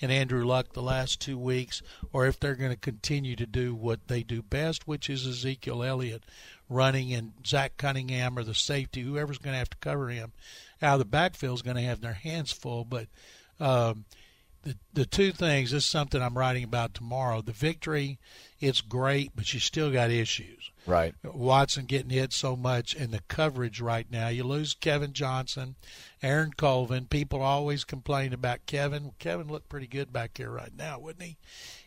and 0.00 0.12
Andrew 0.12 0.44
Luck 0.44 0.72
the 0.72 0.82
last 0.82 1.20
two 1.20 1.38
weeks, 1.38 1.82
or 2.12 2.26
if 2.26 2.38
they're 2.38 2.54
going 2.54 2.70
to 2.70 2.76
continue 2.76 3.36
to 3.36 3.46
do 3.46 3.74
what 3.74 4.08
they 4.08 4.22
do 4.22 4.42
best, 4.42 4.86
which 4.86 5.10
is 5.10 5.26
Ezekiel 5.26 5.82
Elliott 5.82 6.24
running 6.68 7.12
and 7.12 7.32
Zach 7.46 7.76
Cunningham 7.76 8.38
or 8.38 8.44
the 8.44 8.54
safety, 8.54 9.00
whoever's 9.02 9.38
going 9.38 9.54
to 9.54 9.58
have 9.58 9.70
to 9.70 9.76
cover 9.78 10.08
him 10.08 10.32
out 10.82 10.94
of 10.94 10.98
the 11.00 11.04
backfield 11.04 11.56
is 11.56 11.62
going 11.62 11.76
to 11.76 11.82
have 11.82 12.00
their 12.00 12.14
hands 12.14 12.52
full. 12.52 12.84
But 12.84 13.08
um, 13.60 14.04
the 14.62 14.76
the 14.92 15.06
two 15.06 15.32
things 15.32 15.70
this 15.70 15.84
is 15.84 15.90
something 15.90 16.20
I'm 16.20 16.38
writing 16.38 16.64
about 16.64 16.94
tomorrow. 16.94 17.42
The 17.42 17.52
victory, 17.52 18.18
it's 18.60 18.80
great, 18.80 19.32
but 19.34 19.52
you 19.52 19.60
still 19.60 19.90
got 19.90 20.10
issues. 20.10 20.70
Right. 20.88 21.14
Watson 21.22 21.84
getting 21.84 22.08
hit 22.08 22.32
so 22.32 22.56
much 22.56 22.94
in 22.94 23.10
the 23.10 23.20
coverage 23.28 23.80
right 23.80 24.10
now. 24.10 24.28
You 24.28 24.44
lose 24.44 24.72
Kevin 24.72 25.12
Johnson, 25.12 25.76
Aaron 26.22 26.52
Colvin. 26.56 27.06
People 27.06 27.42
always 27.42 27.84
complain 27.84 28.32
about 28.32 28.64
Kevin. 28.64 29.12
Kevin 29.18 29.48
looked 29.48 29.68
pretty 29.68 29.86
good 29.86 30.12
back 30.12 30.38
here 30.38 30.50
right 30.50 30.74
now, 30.74 30.98
wouldn't 30.98 31.24
he? 31.24 31.36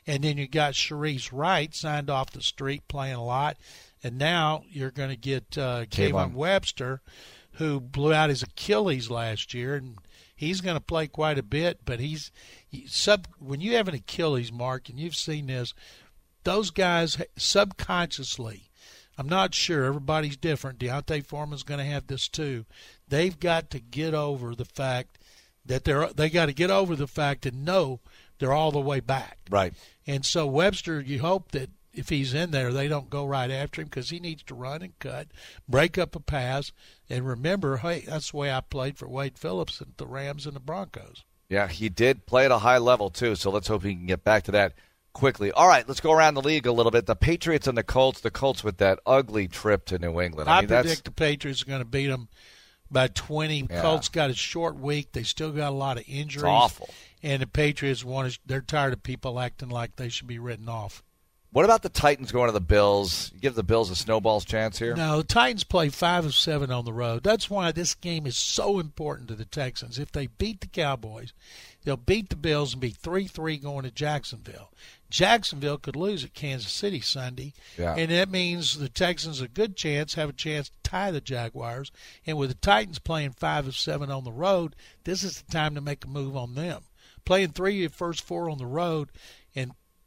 And 0.05 0.23
then 0.23 0.37
you 0.37 0.47
got 0.47 0.73
Shareece 0.73 1.31
Wright 1.33 1.73
signed 1.73 2.11
off 2.11 2.29
the 2.29 2.41
street 2.43 2.87
playing 2.87 3.15
a 3.15 3.25
lot. 3.25 3.57
And 4.03 4.17
now 4.17 4.63
you're 4.69 4.91
going 4.91 5.09
to 5.09 5.15
get 5.15 5.57
uh, 5.57 5.85
Kayvon. 5.85 6.33
Webster, 6.33 7.01
who 7.53 7.79
blew 7.79 8.13
out 8.13 8.29
his 8.29 8.43
Achilles 8.43 9.09
last 9.09 9.53
year, 9.53 9.75
and 9.75 9.97
he's 10.35 10.61
going 10.61 10.77
to 10.77 10.81
play 10.81 11.07
quite 11.07 11.37
a 11.37 11.43
bit. 11.43 11.79
But 11.85 11.99
he's 11.99 12.31
he, 12.67 12.85
sub 12.87 13.27
when 13.39 13.61
you 13.61 13.75
have 13.75 13.87
an 13.87 13.95
Achilles, 13.95 14.51
Mark, 14.51 14.89
and 14.89 14.99
you've 14.99 15.15
seen 15.15 15.47
this, 15.47 15.73
those 16.43 16.69
guys 16.69 17.17
subconsciously. 17.35 18.70
I'm 19.21 19.29
not 19.29 19.53
sure. 19.53 19.85
Everybody's 19.85 20.35
different. 20.35 20.79
D'Onta 20.79 21.23
Foreman's 21.23 21.61
going 21.61 21.77
to 21.77 21.85
have 21.85 22.07
this 22.07 22.27
too. 22.27 22.65
They've 23.07 23.39
got 23.39 23.69
to 23.69 23.79
get 23.79 24.15
over 24.15 24.55
the 24.55 24.65
fact 24.65 25.19
that 25.63 25.83
they're 25.83 26.07
they 26.07 26.27
got 26.27 26.47
to 26.47 26.53
get 26.53 26.71
over 26.71 26.95
the 26.95 27.05
fact 27.05 27.45
and 27.45 27.63
know 27.63 27.99
they're 28.39 28.51
all 28.51 28.71
the 28.71 28.79
way 28.79 28.99
back. 28.99 29.37
Right. 29.47 29.75
And 30.07 30.25
so 30.25 30.47
Webster, 30.47 30.99
you 30.99 31.19
hope 31.19 31.51
that 31.51 31.69
if 31.93 32.09
he's 32.09 32.33
in 32.33 32.49
there, 32.49 32.73
they 32.73 32.87
don't 32.87 33.11
go 33.11 33.23
right 33.23 33.51
after 33.51 33.81
him 33.81 33.89
because 33.89 34.09
he 34.09 34.19
needs 34.19 34.41
to 34.45 34.55
run 34.55 34.81
and 34.81 34.97
cut, 34.97 35.27
break 35.69 35.99
up 35.99 36.15
a 36.15 36.19
pass, 36.19 36.71
and 37.07 37.27
remember, 37.27 37.77
hey, 37.77 37.99
that's 38.07 38.31
the 38.31 38.37
way 38.37 38.51
I 38.51 38.61
played 38.61 38.97
for 38.97 39.07
Wade 39.07 39.37
Phillips 39.37 39.81
and 39.81 39.93
the 39.97 40.07
Rams 40.07 40.47
and 40.47 40.55
the 40.55 40.59
Broncos. 40.59 41.23
Yeah, 41.47 41.67
he 41.67 41.89
did 41.89 42.25
play 42.25 42.45
at 42.45 42.51
a 42.51 42.57
high 42.57 42.79
level 42.79 43.11
too, 43.11 43.35
so 43.35 43.51
let's 43.51 43.67
hope 43.67 43.83
he 43.83 43.93
can 43.93 44.07
get 44.07 44.23
back 44.23 44.45
to 44.45 44.51
that 44.53 44.73
quickly. 45.13 45.51
All 45.51 45.67
right, 45.67 45.87
let's 45.87 45.99
go 45.99 46.11
around 46.11 46.35
the 46.35 46.41
league 46.41 46.65
a 46.65 46.71
little 46.71 46.91
bit. 46.91 47.05
The 47.05 47.15
Patriots 47.15 47.67
and 47.67 47.77
the 47.77 47.83
Colts. 47.83 48.21
The 48.21 48.31
Colts 48.31 48.63
with 48.63 48.77
that 48.77 48.99
ugly 49.05 49.47
trip 49.47 49.85
to 49.85 49.99
New 49.99 50.21
England. 50.21 50.49
I, 50.49 50.57
I 50.57 50.61
mean, 50.61 50.67
predict 50.67 50.87
that's 50.87 51.01
the 51.01 51.11
Patriots 51.11 51.61
are 51.61 51.65
going 51.65 51.79
to 51.79 51.85
beat 51.85 52.07
them 52.07 52.29
by 52.89 53.07
20. 53.07 53.67
Yeah. 53.69 53.81
Colts 53.81 54.09
got 54.09 54.29
a 54.29 54.33
short 54.33 54.77
week. 54.77 55.11
They 55.13 55.23
still 55.23 55.51
got 55.51 55.69
a 55.69 55.75
lot 55.75 55.97
of 55.97 56.03
injuries. 56.07 56.43
it's 56.43 56.43
awful. 56.43 56.89
And 57.23 57.41
the 57.41 57.47
Patriots 57.47 58.03
want 58.03 58.33
to, 58.33 58.39
they're 58.45 58.61
tired 58.61 58.93
of 58.93 59.03
people 59.03 59.39
acting 59.39 59.69
like 59.69 59.95
they 59.95 60.09
should 60.09 60.27
be 60.27 60.39
written 60.39 60.67
off. 60.67 61.03
What 61.53 61.65
about 61.65 61.81
the 61.81 61.89
Titans 61.89 62.31
going 62.31 62.47
to 62.47 62.53
the 62.53 62.61
Bills? 62.61 63.29
You 63.33 63.41
give 63.41 63.55
the 63.55 63.63
Bills 63.63 63.89
a 63.89 63.95
snowball's 63.95 64.45
chance 64.45 64.79
here. 64.79 64.95
No, 64.95 65.17
the 65.17 65.23
Titans 65.25 65.65
play 65.65 65.89
five 65.89 66.23
of 66.23 66.33
seven 66.33 66.71
on 66.71 66.85
the 66.85 66.93
road. 66.93 67.23
That's 67.23 67.49
why 67.49 67.73
this 67.73 67.93
game 67.93 68.25
is 68.25 68.37
so 68.37 68.79
important 68.79 69.27
to 69.27 69.35
the 69.35 69.43
Texans. 69.43 69.99
If 69.99 70.13
they 70.13 70.27
beat 70.27 70.61
the 70.61 70.67
Cowboys, 70.67 71.33
they'll 71.83 71.97
beat 71.97 72.29
the 72.29 72.37
Bills 72.37 72.71
and 72.71 72.79
be 72.81 72.91
three 72.91 73.27
three 73.27 73.57
going 73.57 73.83
to 73.83 73.91
Jacksonville. 73.91 74.71
Jacksonville 75.09 75.77
could 75.77 75.97
lose 75.97 76.23
at 76.23 76.33
Kansas 76.33 76.71
City 76.71 77.01
Sunday, 77.01 77.51
Yeah. 77.77 77.95
and 77.95 78.09
that 78.11 78.29
means 78.31 78.79
the 78.79 78.87
Texans 78.87 79.41
a 79.41 79.49
good 79.49 79.75
chance 79.75 80.13
have 80.13 80.29
a 80.29 80.33
chance 80.33 80.69
to 80.69 80.89
tie 80.89 81.11
the 81.11 81.19
Jaguars. 81.19 81.91
And 82.25 82.37
with 82.37 82.47
the 82.49 82.55
Titans 82.55 82.99
playing 82.99 83.31
five 83.33 83.67
of 83.67 83.75
seven 83.75 84.09
on 84.09 84.23
the 84.23 84.31
road, 84.31 84.73
this 85.03 85.21
is 85.21 85.41
the 85.41 85.51
time 85.51 85.75
to 85.75 85.81
make 85.81 86.05
a 86.05 86.07
move 86.07 86.37
on 86.37 86.55
them. 86.55 86.83
Playing 87.25 87.49
three 87.49 87.83
of 87.83 87.93
first 87.93 88.23
four 88.23 88.49
on 88.49 88.57
the 88.57 88.65
road, 88.65 89.09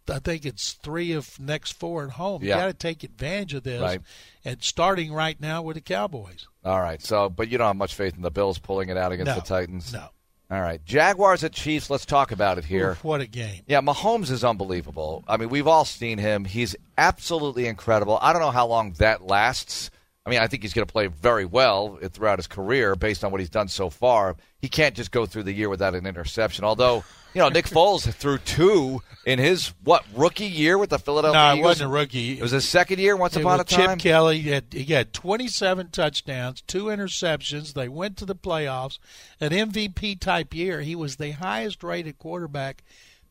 I 0.08 0.18
think 0.18 0.44
it's 0.44 0.72
three 0.72 1.12
of 1.12 1.38
next 1.40 1.72
four 1.72 2.04
at 2.04 2.10
home. 2.10 2.42
Yeah. 2.42 2.56
You 2.56 2.60
got 2.62 2.66
to 2.66 2.74
take 2.74 3.04
advantage 3.04 3.54
of 3.54 3.62
this, 3.62 3.80
Right. 3.80 4.00
and 4.44 4.62
starting 4.62 5.12
right 5.12 5.40
now 5.40 5.62
with 5.62 5.76
the 5.76 5.80
Cowboys. 5.80 6.46
All 6.64 6.80
right. 6.80 7.00
So, 7.02 7.28
but 7.30 7.48
you 7.48 7.56
don't 7.58 7.68
have 7.68 7.76
much 7.76 7.94
faith 7.94 8.14
in 8.14 8.22
the 8.22 8.30
Bills 8.30 8.58
pulling 8.58 8.88
it 8.90 8.96
out 8.96 9.12
against 9.12 9.28
No. 9.30 9.34
the 9.36 9.40
Titans. 9.40 9.92
No, 9.92 10.08
All 10.50 10.60
right. 10.60 10.84
Jaguars 10.84 11.42
at 11.42 11.52
Chiefs. 11.52 11.88
Let's 11.88 12.04
talk 12.04 12.32
about 12.32 12.58
it 12.58 12.64
here. 12.66 12.90
Oof, 12.92 13.02
what 13.04 13.20
a 13.22 13.26
game! 13.26 13.62
Yeah, 13.66 13.80
Mahomes 13.80 14.30
is 14.30 14.44
unbelievable. 14.44 15.24
I 15.26 15.36
mean, 15.38 15.48
we've 15.48 15.66
all 15.66 15.84
seen 15.86 16.18
him. 16.18 16.44
He's 16.44 16.76
absolutely 16.98 17.66
incredible. 17.66 18.18
I 18.20 18.32
don't 18.32 18.42
know 18.42 18.50
how 18.50 18.66
long 18.66 18.92
that 18.98 19.26
lasts. 19.26 19.90
I 20.26 20.30
mean, 20.30 20.38
I 20.40 20.46
think 20.46 20.62
he's 20.62 20.72
going 20.72 20.86
to 20.86 20.90
play 20.92 21.06
very 21.08 21.44
well 21.44 21.98
throughout 22.10 22.38
his 22.38 22.46
career 22.46 22.96
based 22.96 23.24
on 23.24 23.30
what 23.30 23.40
he's 23.42 23.50
done 23.50 23.68
so 23.68 23.90
far. 23.90 24.36
He 24.58 24.70
can't 24.70 24.94
just 24.94 25.10
go 25.10 25.26
through 25.26 25.42
the 25.42 25.52
year 25.52 25.68
without 25.68 25.94
an 25.94 26.06
interception. 26.06 26.64
Although, 26.64 27.04
you 27.34 27.40
know, 27.42 27.50
Nick 27.50 27.66
Foles 27.68 28.10
threw 28.10 28.38
two 28.38 29.02
in 29.26 29.38
his 29.38 29.74
what 29.82 30.02
rookie 30.16 30.46
year 30.46 30.78
with 30.78 30.88
the 30.88 30.98
Philadelphia 30.98 31.38
No, 31.38 31.48
it 31.50 31.56
Eagles. 31.58 31.64
wasn't 31.66 31.90
a 31.90 31.92
rookie. 31.92 32.38
It 32.38 32.42
was 32.42 32.52
his 32.52 32.66
second 32.66 33.00
year. 33.00 33.16
Once 33.16 33.36
It 33.36 33.40
upon 33.40 33.56
a 33.60 33.64
was 33.64 33.66
Chip 33.66 33.84
time. 33.84 33.98
Kelly 33.98 34.40
had 34.40 34.64
he 34.70 34.84
had 34.84 35.12
27 35.12 35.90
touchdowns, 35.90 36.62
two 36.62 36.84
interceptions. 36.84 37.74
They 37.74 37.90
went 37.90 38.16
to 38.16 38.24
the 38.24 38.34
playoffs, 38.36 38.98
an 39.40 39.50
MVP 39.50 40.20
type 40.20 40.54
year. 40.54 40.80
He 40.80 40.94
was 40.96 41.16
the 41.16 41.32
highest 41.32 41.82
rated 41.84 42.18
quarterback. 42.18 42.82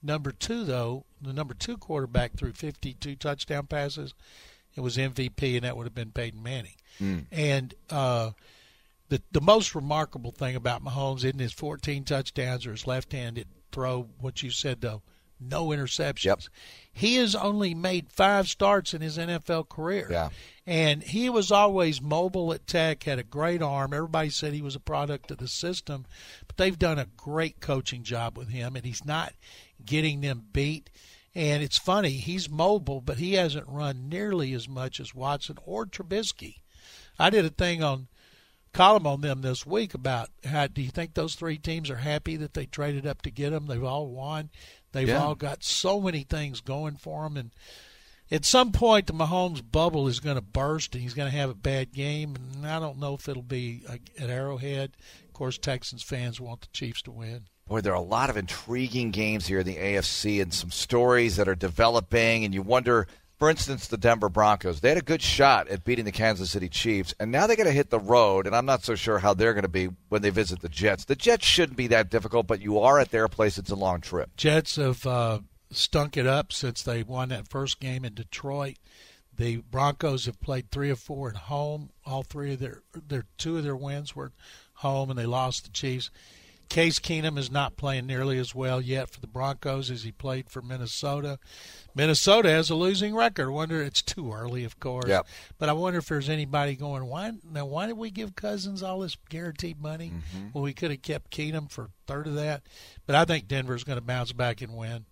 Number 0.03 0.31
two, 0.31 0.63
though, 0.63 1.05
the 1.19 1.33
number 1.33 1.55
two 1.55 1.77
quarterback 1.77 2.33
threw 2.37 2.51
52 2.51 3.15
touchdown 3.15 3.65
passes. 3.65 4.13
It 4.75 4.81
was 4.81 4.97
MVP, 4.97 5.55
and 5.55 5.63
that 5.63 5.77
would 5.77 5.85
have 5.85 5.95
been 5.95 6.11
Peyton 6.11 6.41
Manning. 6.43 6.73
And 7.31 7.73
uh, 7.89 8.31
the 9.09 9.21
the 9.31 9.41
most 9.41 9.75
remarkable 9.75 10.31
thing 10.31 10.55
about 10.55 10.83
Mahomes 10.83 11.17
isn't 11.17 11.39
his 11.39 11.53
14 11.53 12.03
touchdowns 12.03 12.65
or 12.65 12.71
his 12.71 12.87
left-handed 12.87 13.47
throw. 13.71 14.09
What 14.19 14.43
you 14.43 14.49
said 14.49 14.81
though, 14.81 15.01
no 15.49 15.67
interceptions. 15.67 16.23
Yep. 16.25 16.39
He 16.91 17.15
has 17.15 17.35
only 17.35 17.73
made 17.73 18.09
five 18.09 18.47
starts 18.47 18.93
in 18.93 19.01
his 19.01 19.17
NFL 19.17 19.69
career. 19.69 20.07
Yeah. 20.09 20.29
And 20.65 21.03
he 21.03 21.29
was 21.29 21.51
always 21.51 22.01
mobile 22.01 22.53
at 22.53 22.67
Tech, 22.67 23.03
had 23.03 23.19
a 23.19 23.23
great 23.23 23.61
arm. 23.61 23.93
Everybody 23.93 24.29
said 24.29 24.53
he 24.53 24.61
was 24.61 24.75
a 24.75 24.79
product 24.79 25.31
of 25.31 25.37
the 25.37 25.47
system, 25.47 26.05
but 26.47 26.57
they've 26.57 26.77
done 26.77 26.99
a 26.99 27.09
great 27.17 27.59
coaching 27.59 28.03
job 28.03 28.37
with 28.37 28.49
him, 28.49 28.75
and 28.75 28.85
he's 28.85 29.03
not 29.03 29.33
getting 29.85 30.21
them 30.21 30.45
beat. 30.53 30.89
And 31.35 31.63
it's 31.63 31.77
funny, 31.77 32.11
he's 32.11 32.49
mobile, 32.49 33.01
but 33.01 33.17
he 33.17 33.33
hasn't 33.33 33.67
run 33.67 34.07
nearly 34.07 34.53
as 34.53 34.69
much 34.69 34.99
as 34.99 35.15
Watson 35.15 35.57
or 35.65 35.85
Trubisky. 35.85 36.57
I 37.19 37.29
did 37.29 37.45
a 37.45 37.49
thing 37.49 37.83
on 37.83 38.07
column 38.73 39.05
on 39.05 39.21
them 39.21 39.41
this 39.41 39.65
week 39.65 39.93
about 39.93 40.29
how 40.45 40.65
do 40.67 40.81
you 40.81 40.89
think 40.89 41.13
those 41.13 41.35
three 41.35 41.57
teams 41.57 41.89
are 41.89 41.97
happy 41.97 42.35
that 42.37 42.53
they 42.55 42.65
traded 42.65 43.05
up 43.05 43.21
to 43.21 43.29
get 43.31 43.51
them? 43.51 43.67
They've 43.67 43.83
all 43.83 44.07
won. 44.07 44.49
They've 44.93 45.07
Yeah. 45.07 45.23
all 45.23 45.35
got 45.35 45.63
so 45.63 46.01
many 46.01 46.23
things 46.23 46.59
going 46.61 46.97
for 46.97 47.23
them, 47.23 47.37
and 47.37 47.51
at 48.31 48.45
some 48.45 48.71
point 48.71 49.07
the 49.07 49.13
Mahomes 49.13 49.61
bubble 49.71 50.07
is 50.07 50.19
going 50.19 50.35
to 50.37 50.41
burst, 50.41 50.93
and 50.95 51.03
he's 51.03 51.13
going 51.13 51.29
to 51.31 51.37
have 51.37 51.49
a 51.49 51.55
bad 51.55 51.93
game. 51.93 52.35
And 52.35 52.65
I 52.67 52.79
don't 52.79 52.99
know 52.99 53.13
if 53.13 53.29
it'll 53.29 53.41
be 53.43 53.83
at 53.87 54.29
Arrowhead. 54.29 54.97
Of 55.27 55.33
course, 55.33 55.57
Texans 55.57 56.03
fans 56.03 56.39
want 56.39 56.61
the 56.61 56.67
Chiefs 56.73 57.01
to 57.03 57.11
win. 57.11 57.45
Boy, 57.67 57.81
there 57.81 57.93
are 57.93 57.95
a 57.95 58.01
lot 58.01 58.29
of 58.29 58.37
intriguing 58.37 59.11
games 59.11 59.47
here 59.47 59.59
in 59.59 59.65
the 59.65 59.77
AFC 59.77 60.41
and 60.41 60.53
some 60.53 60.69
stories 60.71 61.37
that 61.37 61.47
are 61.47 61.55
developing, 61.55 62.43
and 62.43 62.53
you 62.53 62.61
wonder. 62.61 63.07
For 63.43 63.49
instance, 63.49 63.87
the 63.87 63.97
Denver 63.97 64.29
Broncos. 64.29 64.79
They 64.79 64.87
had 64.87 64.97
a 64.97 65.01
good 65.01 65.21
shot 65.21 65.67
at 65.67 65.83
beating 65.83 66.05
the 66.05 66.13
Kansas 66.13 66.49
City 66.49 66.69
Chiefs, 66.69 67.13
and 67.19 67.29
now 67.29 67.45
they're 67.45 67.57
going 67.57 67.67
to 67.67 67.73
hit 67.73 67.89
the 67.89 67.99
road, 67.99 68.47
and 68.47 68.55
I'm 68.55 68.65
not 68.65 68.85
so 68.85 68.95
sure 68.95 69.19
how 69.19 69.33
they're 69.33 69.53
going 69.53 69.63
to 69.63 69.67
be 69.67 69.89
when 70.07 70.21
they 70.21 70.29
visit 70.29 70.61
the 70.61 70.69
Jets. 70.69 71.03
The 71.03 71.17
Jets 71.17 71.45
shouldn't 71.45 71.77
be 71.77 71.87
that 71.87 72.09
difficult, 72.09 72.47
but 72.47 72.61
you 72.61 72.79
are 72.79 72.99
at 72.99 73.11
their 73.11 73.27
place. 73.27 73.57
It's 73.57 73.69
a 73.69 73.75
long 73.75 73.99
trip. 73.99 74.29
Jets 74.37 74.77
have 74.77 75.05
uh, 75.05 75.39
stunk 75.71 76.15
it 76.15 76.25
up 76.25 76.53
since 76.53 76.83
they 76.83 77.03
won 77.03 77.27
that 77.29 77.49
first 77.49 77.81
game 77.81 78.05
in 78.05 78.13
Detroit. 78.13 78.77
The 79.35 79.57
Broncos 79.57 80.25
have 80.25 80.39
played 80.39 80.71
three 80.71 80.89
or 80.89 80.95
four 80.95 81.27
at 81.27 81.35
home. 81.35 81.89
All 82.05 82.23
three 82.23 82.53
of 82.53 82.59
their 82.59 82.83
their 82.93 83.25
two 83.37 83.57
of 83.57 83.65
their 83.65 83.75
wins 83.75 84.15
were 84.15 84.31
home, 84.75 85.09
and 85.09 85.19
they 85.19 85.25
lost 85.25 85.65
the 85.65 85.71
Chiefs. 85.71 86.11
Case 86.73 86.97
Keenum 86.97 87.37
is 87.37 87.51
not 87.51 87.77
playing 87.77 88.07
nearly 88.07 88.39
as 88.39 88.55
well 88.55 88.81
yet 88.81 89.07
for 89.07 89.19
the 89.19 89.27
Broncos 89.27 89.91
as 89.91 90.01
he 90.01 90.11
played 90.11 90.49
for 90.49 90.59
Minnesota. 90.63 91.37
Minnesota 91.93 92.49
has 92.49 92.71
a 92.71 92.75
losing 92.75 93.13
record. 93.13 93.45
I 93.45 93.51
wonder 93.51 93.83
it's 93.83 94.01
too 94.01 94.33
early, 94.33 94.63
of 94.63 94.79
course. 94.79 95.07
Yep. 95.07 95.27
But 95.59 95.69
I 95.69 95.73
wonder 95.73 95.99
if 95.99 96.07
there's 96.07 96.29
anybody 96.29 96.75
going. 96.75 97.05
Why 97.05 97.31
now? 97.47 97.67
Why 97.67 97.85
did 97.85 97.95
we 97.95 98.09
give 98.09 98.35
Cousins 98.35 98.81
all 98.81 99.01
this 99.01 99.15
guaranteed 99.29 99.79
money 99.79 100.13
when 100.51 100.63
we 100.63 100.73
could 100.73 100.89
have 100.89 101.03
kept 101.03 101.29
Keenum 101.29 101.69
for 101.69 101.83
a 101.83 101.89
third 102.07 102.25
of 102.25 102.33
that? 102.33 102.63
But 103.05 103.17
I 103.17 103.25
think 103.25 103.47
Denver's 103.47 103.83
going 103.83 103.99
to 103.99 104.03
bounce 104.03 104.31
back 104.31 104.61
and 104.63 104.73
win. 104.75 105.05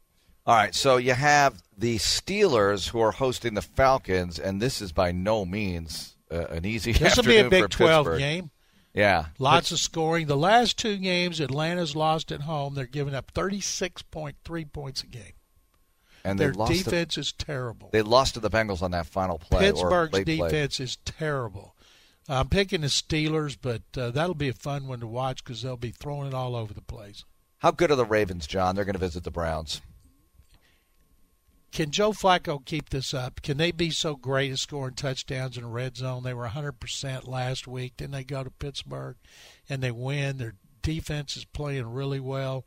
All 0.48 0.56
right, 0.56 0.74
so 0.74 0.98
you 0.98 1.14
have 1.14 1.62
the 1.78 1.98
Steelers 1.98 2.90
who 2.90 3.00
are 3.02 3.12
hosting 3.12 3.54
the 3.54 3.62
Falcons, 3.62 4.40
and 4.40 4.60
this 4.60 4.82
is 4.82 4.92
by 4.92 5.12
no 5.12 5.46
means 5.46 6.16
uh, 6.32 6.46
an 6.48 6.66
easy 6.66 6.92
This 6.94 7.18
will 7.18 7.24
be 7.24 7.38
a 7.38 7.48
Big 7.48 7.70
12 7.70 8.06
Pittsburgh. 8.06 8.20
game. 8.20 8.50
Yeah, 8.94 9.28
Lots 9.40 9.72
of 9.72 9.80
scoring. 9.80 10.28
The 10.28 10.36
last 10.36 10.78
two 10.78 10.98
games, 10.98 11.40
Atlanta's 11.40 11.96
lost 11.96 12.32
at 12.32 12.42
home. 12.42 12.76
They're 12.76 12.86
giving 12.86 13.16
up 13.16 13.34
36.3 13.34 14.74
points 14.74 15.04
a 15.04 15.08
game. 15.08 15.34
and 16.26 16.38
Their. 16.38 16.52
To, 16.52 16.66
defense 16.66 17.18
is 17.18 17.32
terrible. 17.32 17.90
they 17.94 18.02
lost 18.02 18.34
to 18.34 18.42
the 18.42 18.50
Bengals 18.50 18.82
on 18.82 18.92
that 18.92 19.06
final 19.06 19.38
play. 19.38 19.62
Pittsburgh's 19.62 20.14
late 20.14 20.26
play. 20.26 20.38
defense 20.50 20.80
is 20.80 20.98
terrible. 21.06 21.76
I'm 22.28 22.50
picking 22.50 22.82
the 22.82 22.88
Steelers, 22.88 23.58
but 23.60 23.82
uh, 23.98 24.12
that'll 24.12 24.36
be 24.36 24.50
a 24.50 24.54
fun 24.54 24.88
one 24.88 25.00
to 25.00 25.08
watch 25.08 25.44
because 25.44 25.62
they'll 25.62 25.78
be 25.78 25.92
throwing 25.92 26.28
it 26.28 26.34
all 26.34 26.56
over 26.56 26.74
the 26.74 26.82
place. 26.82 27.26
How 27.60 27.72
good 27.72 27.92
are 27.92 27.96
the 27.96 28.06
Ravens, 28.06 28.48
John? 28.48 28.76
They're 28.76 28.86
going 28.86 28.94
to 28.94 29.00
visit 29.00 29.24
the 29.24 29.32
Browns. 29.32 29.82
Can 31.72 31.92
Joe 31.92 32.12
Flacco 32.12 32.64
keep 32.66 32.90
this 32.90 33.14
up? 33.14 33.42
Can 33.42 33.58
they 33.58 33.72
be 33.72 33.92
so 33.92 34.16
great 34.18 34.52
at 34.52 34.60
scoring 34.60 34.94
touchdowns 34.94 35.56
in 35.56 35.64
the 35.64 35.70
red 35.70 35.96
zone? 35.96 36.24
They 36.24 36.34
were 36.34 36.50
100% 36.50 37.28
last 37.28 37.66
week. 37.66 37.94
Then 37.98 38.12
they 38.12 38.26
go 38.26 38.44
to 38.44 38.52
Pittsburgh 38.52 39.16
and 39.70 39.82
they 39.82 39.92
win. 39.92 40.38
Their 40.38 40.56
defense 40.82 41.38
is 41.38 41.46
playing 41.46 41.94
really 41.94 42.20
well. 42.20 42.66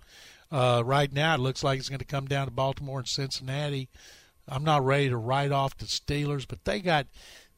Uh, 0.51 0.83
right 0.85 1.13
now, 1.13 1.35
it 1.35 1.41
looks 1.41 1.63
like 1.63 1.79
it's 1.79 1.91
going 1.91 1.99
to 1.99 2.05
come 2.07 2.27
down 2.27 2.47
to 2.47 2.51
Baltimore 2.51 3.01
and 3.01 3.09
Cincinnati. 3.09 3.91
I'm 4.49 4.65
not 4.65 4.85
ready 4.85 5.11
to 5.11 5.17
write 5.17 5.53
off 5.53 5.77
the 5.77 5.87
Steelers, 5.87 6.47
but 6.49 6.65
they 6.65 6.81
got 6.81 7.07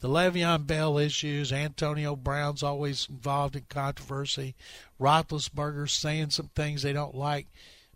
the 0.00 0.08
Le'Veon 0.08 0.66
Bell 0.66 0.98
issues. 0.98 1.52
Antonio 1.52 2.16
Brown's 2.16 2.62
always 2.62 3.08
involved 3.08 3.54
in 3.54 3.66
controversy. 3.68 4.56
Roethlisberger's 5.00 5.92
saying 5.92 6.30
some 6.30 6.50
things 6.54 6.82
they 6.82 6.92
don't 6.92 7.14
like. 7.14 7.46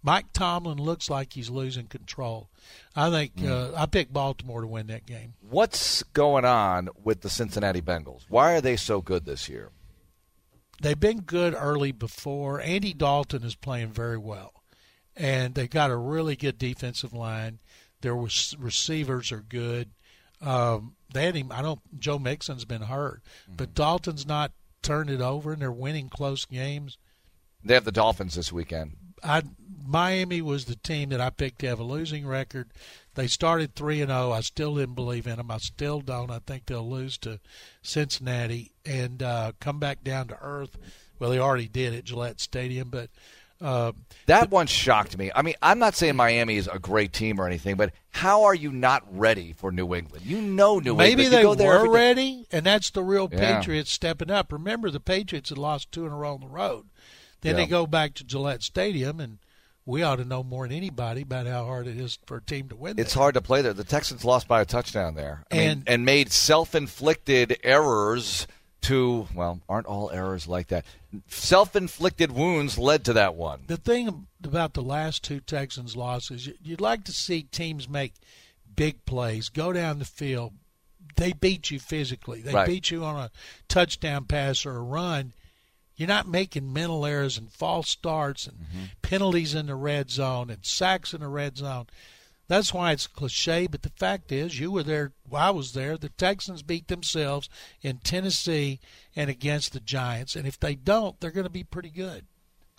Mike 0.03 0.33
Tomlin 0.33 0.79
looks 0.79 1.11
like 1.11 1.35
he's 1.35 1.51
losing 1.51 1.87
control. 1.87 2.49
I 2.97 3.11
think 3.11 3.33
uh, 3.45 3.73
I 3.77 3.87
picked 3.87 4.13
Baltimore 4.13 4.63
to 4.63 4.67
win 4.67 4.87
that 4.87 5.07
game. 5.07 5.35
What's 5.41 6.03
going 6.03 6.45
on 6.45 6.89
with 7.03 7.21
the 7.21 7.29
Cincinnati 7.31 7.83
Bengals? 7.83 8.23
Why 8.29 8.55
are 8.55 8.61
they 8.61 8.77
so 8.77 9.01
good 9.03 9.27
this 9.27 9.49
year? 9.49 9.71
They've 10.81 10.99
been 10.99 11.21
good 11.21 11.55
early 11.55 11.93
before. 11.93 12.61
Andy 12.61 12.95
Dalton 12.95 13.43
is 13.43 13.55
playing 13.55 13.93
very 13.93 14.17
well, 14.17 14.63
and 15.15 15.55
they 15.55 15.69
got 15.69 15.91
a 15.91 15.97
really 15.97 16.37
good 16.37 16.57
defensive 16.57 17.13
line. 17.13 17.59
Their 18.01 18.17
receivers 18.17 19.31
are 19.31 19.45
good. 19.47 19.91
Um, 20.41 20.97
they 21.13 21.27
had 21.27 21.35
him. 21.35 21.53
I 21.53 21.61
don't. 21.61 21.81
Joe 22.01 22.19
Mixon's 22.19 22.65
been 22.65 22.83
hurt, 22.83 23.21
but 23.55 23.75
Dalton's 23.75 24.27
not 24.27 24.53
turned 24.81 25.11
it 25.11 25.21
over, 25.21 25.53
and 25.53 25.61
they're 25.61 25.71
winning 25.71 26.09
close 26.09 26.47
games. 26.47 26.97
They 27.63 27.75
have 27.75 27.85
the 27.85 27.93
Dolphins 27.93 28.37
this 28.37 28.51
weekend. 28.51 28.97
I 29.23 29.43
Miami 29.87 30.41
was 30.41 30.67
the 30.67 30.77
team 30.77 31.09
that 31.09 31.21
I 31.21 31.31
picked 31.31 31.61
to 31.61 31.67
have 31.67 31.81
a 31.81 31.85
losing 31.85 32.27
record. 32.27 32.71
They 33.15 33.27
started 33.27 33.75
three 33.75 34.01
and 34.01 34.11
zero. 34.11 34.31
I 34.33 34.41
still 34.41 34.77
didn't 34.77 34.95
believe 34.95 35.27
in 35.27 35.37
them. 35.37 35.51
I 35.51 35.59
still 35.59 36.01
don't. 36.01 36.31
I 36.31 36.39
think 36.39 36.67
they'll 36.67 36.89
lose 36.89 37.19
to 37.19 37.41
Cincinnati 37.83 38.73
and 38.87 39.23
uh, 39.23 39.53
come 39.61 39.79
back 39.79 40.05
down 40.05 40.29
to 40.29 40.39
earth. 40.41 40.77
Well, 41.19 41.31
they 41.31 41.39
already 41.39 41.69
did 41.69 41.95
at 41.95 42.05
Gillette 42.05 42.41
Stadium, 42.41 42.89
but 42.89 43.11
uh, 43.61 43.93
that 44.27 44.51
one 44.51 44.67
shocked 44.67 45.19
me. 45.19 45.31
I 45.35 45.43
mean, 45.43 45.55
I'm 45.61 45.79
not 45.79 45.95
saying 45.95 46.17
Miami 46.17 46.57
is 46.57 46.69
a 46.73 46.79
great 46.79 47.13
team 47.13 47.39
or 47.39 47.47
anything, 47.47 47.77
but 47.77 47.93
how 48.11 48.45
are 48.45 48.55
you 48.55 48.73
not 48.73 49.03
ready 49.11 49.53
for 49.53 49.71
New 49.71 49.95
England? 49.95 50.25
You 50.25 50.41
know 50.41 50.79
New 50.79 50.95
maybe 50.95 51.25
England. 51.25 51.45
Maybe 51.45 51.57
they 51.57 51.67
were 51.67 51.91
ready, 51.91 52.47
and 52.51 52.65
that's 52.65 52.91
the 52.91 53.03
real 53.03 53.29
Yeah. 53.31 53.59
Patriots 53.59 53.91
stepping 53.91 54.31
up. 54.31 54.51
Remember, 54.53 54.91
the 54.91 55.01
Patriots 55.01 55.51
had 55.51 55.59
lost 55.59 55.93
two 55.93 56.07
in 56.07 56.13
a 56.13 56.17
row 56.17 56.35
on 56.35 56.41
the 56.41 56.47
road. 56.47 56.87
Then 57.43 57.57
Yeah. 57.57 57.65
they 57.65 57.67
go 57.67 57.87
back 57.87 58.15
to 58.15 58.25
Gillette 58.25 58.63
Stadium, 58.63 59.19
and 59.21 59.39
we 59.87 60.03
ought 60.03 60.17
to 60.17 60.25
know 60.25 60.43
more 60.43 60.69
than 60.69 60.77
anybody 60.77 61.23
about 61.23 61.47
how 61.47 61.65
hard 61.65 61.87
it 61.87 61.97
is 61.99 62.19
for 62.27 62.37
a 62.37 62.43
team 62.43 62.69
to 62.69 62.77
win. 62.77 62.99
It's 62.99 63.15
there. 63.15 63.23
hard 63.23 63.35
to 63.35 63.41
play 63.41 63.63
there. 63.63 63.73
The 63.73 63.85
Texans 63.85 64.25
lost 64.25 64.47
by 64.47 64.61
a 64.61 64.65
touchdown 64.67 65.15
there, 65.15 65.45
I 65.51 65.55
mean, 65.57 65.69
And- 65.69 65.83
and 65.89 66.05
made 66.05 66.33
self-inflicted 66.33 67.59
errors. 67.65 68.47
To 68.85 69.29
well, 69.35 69.61
aren't 69.69 69.87
all 69.87 70.11
errors 70.11 70.49
like 70.49 70.69
that? 70.69 70.87
Self-inflicted 71.29 72.33
wounds 72.33 72.79
led 72.79 73.05
to 73.05 73.13
that 73.13 73.35
one. 73.35 73.65
The 73.67 73.77
thing 73.77 74.27
about 74.43 74.73
the 74.73 74.83
last 74.83 75.23
two 75.23 75.41
Texans 75.41 75.97
losses, 75.97 76.47
you- 76.47 76.57
you'd 76.63 76.81
like 76.81 77.05
to 77.05 77.13
see 77.13 77.43
teams 77.43 77.89
make 77.89 78.15
big 78.77 79.05
plays, 79.05 79.49
go 79.51 79.73
down 79.75 79.99
the 79.99 80.05
field. 80.07 80.55
They 81.17 81.33
beat 81.33 81.71
you 81.71 81.79
physically. 81.79 82.41
They 82.41 82.55
Right. 82.55 82.67
beat 82.67 82.91
you 82.91 83.05
on 83.05 83.17
a 83.25 83.31
touchdown 83.69 84.25
pass 84.25 84.65
or 84.65 84.77
a 84.77 84.83
run. 84.83 85.33
You're 86.01 86.09
not 86.09 86.27
making 86.27 86.73
mental 86.73 87.05
errors 87.05 87.37
and 87.37 87.53
false 87.53 87.91
starts 87.91 88.47
and 88.47 88.57
Mm-hmm. 88.61 88.85
penalties 89.03 89.55
in 89.55 89.67
the 89.67 89.75
red 89.75 90.11
zone 90.11 90.49
and 90.49 90.65
sacks 90.65 91.13
in 91.13 91.21
the 91.21 91.29
red 91.29 91.59
zone. 91.59 91.89
That's 92.49 92.73
why 92.73 92.93
it's 92.93 93.07
cliche, 93.07 93.67
but 93.67 93.83
the 93.83 93.91
fact 93.91 94.33
is, 94.33 94.59
you 94.59 94.71
were 94.73 94.83
there. 94.83 95.13
I 95.31 95.51
was 95.51 95.73
there. 95.75 95.99
The 95.99 96.09
Texans 96.09 96.63
beat 96.63 96.89
themselves 96.89 97.51
in 97.83 97.99
Tennessee 97.99 98.81
and 99.15 99.29
against 99.29 99.75
the 99.75 99.81
Giants, 99.81 100.35
and 100.35 100.47
if 100.49 100.59
they 100.59 100.75
don't, 100.75 101.21
they're 101.21 101.31
going 101.31 101.45
to 101.45 101.51
be 101.51 101.65
pretty 101.65 101.91
good. 101.91 102.25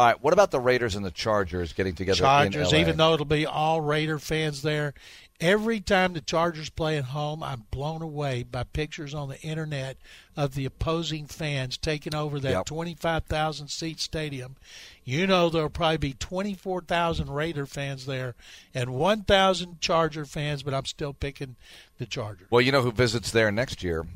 All 0.01 0.07
right, 0.07 0.23
what 0.23 0.33
about 0.33 0.49
the 0.49 0.59
Raiders 0.59 0.95
and 0.95 1.05
the 1.05 1.11
Chargers 1.11 1.73
getting 1.73 1.93
together 1.93 2.17
Chargers, 2.17 2.73
even 2.73 2.97
though 2.97 3.13
it'll 3.13 3.23
be 3.23 3.45
all 3.45 3.81
Raider 3.81 4.17
fans 4.17 4.63
there. 4.63 4.95
Every 5.39 5.79
time 5.79 6.13
the 6.13 6.21
Chargers 6.21 6.71
play 6.71 6.97
at 6.97 7.03
home, 7.03 7.43
I'm 7.43 7.65
blown 7.69 8.01
away 8.01 8.41
by 8.41 8.63
pictures 8.63 9.13
on 9.13 9.29
the 9.29 9.39
internet 9.41 9.97
of 10.35 10.55
the 10.55 10.65
opposing 10.65 11.27
fans 11.27 11.77
taking 11.77 12.15
over 12.15 12.39
that 12.39 12.49
Yep. 12.49 12.65
25,000 12.65 13.67
seat 13.67 13.99
stadium. 13.99 14.55
You 15.03 15.27
know 15.27 15.51
there'll 15.51 15.69
probably 15.69 15.97
be 15.97 16.13
24,000 16.13 17.29
Raider 17.29 17.67
fans 17.67 18.07
there 18.07 18.33
and 18.73 18.95
1,000 18.95 19.81
Charger 19.81 20.25
fans, 20.25 20.63
but 20.63 20.73
I'm 20.73 20.85
still 20.85 21.13
picking 21.13 21.57
the 21.99 22.07
Chargers. 22.07 22.47
Well, 22.49 22.61
you 22.61 22.71
know 22.71 22.81
who 22.81 22.91
visits 22.91 23.29
there 23.29 23.51
next 23.51 23.83
year? 23.83 24.07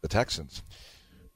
The 0.00 0.08
Texans. 0.08 0.62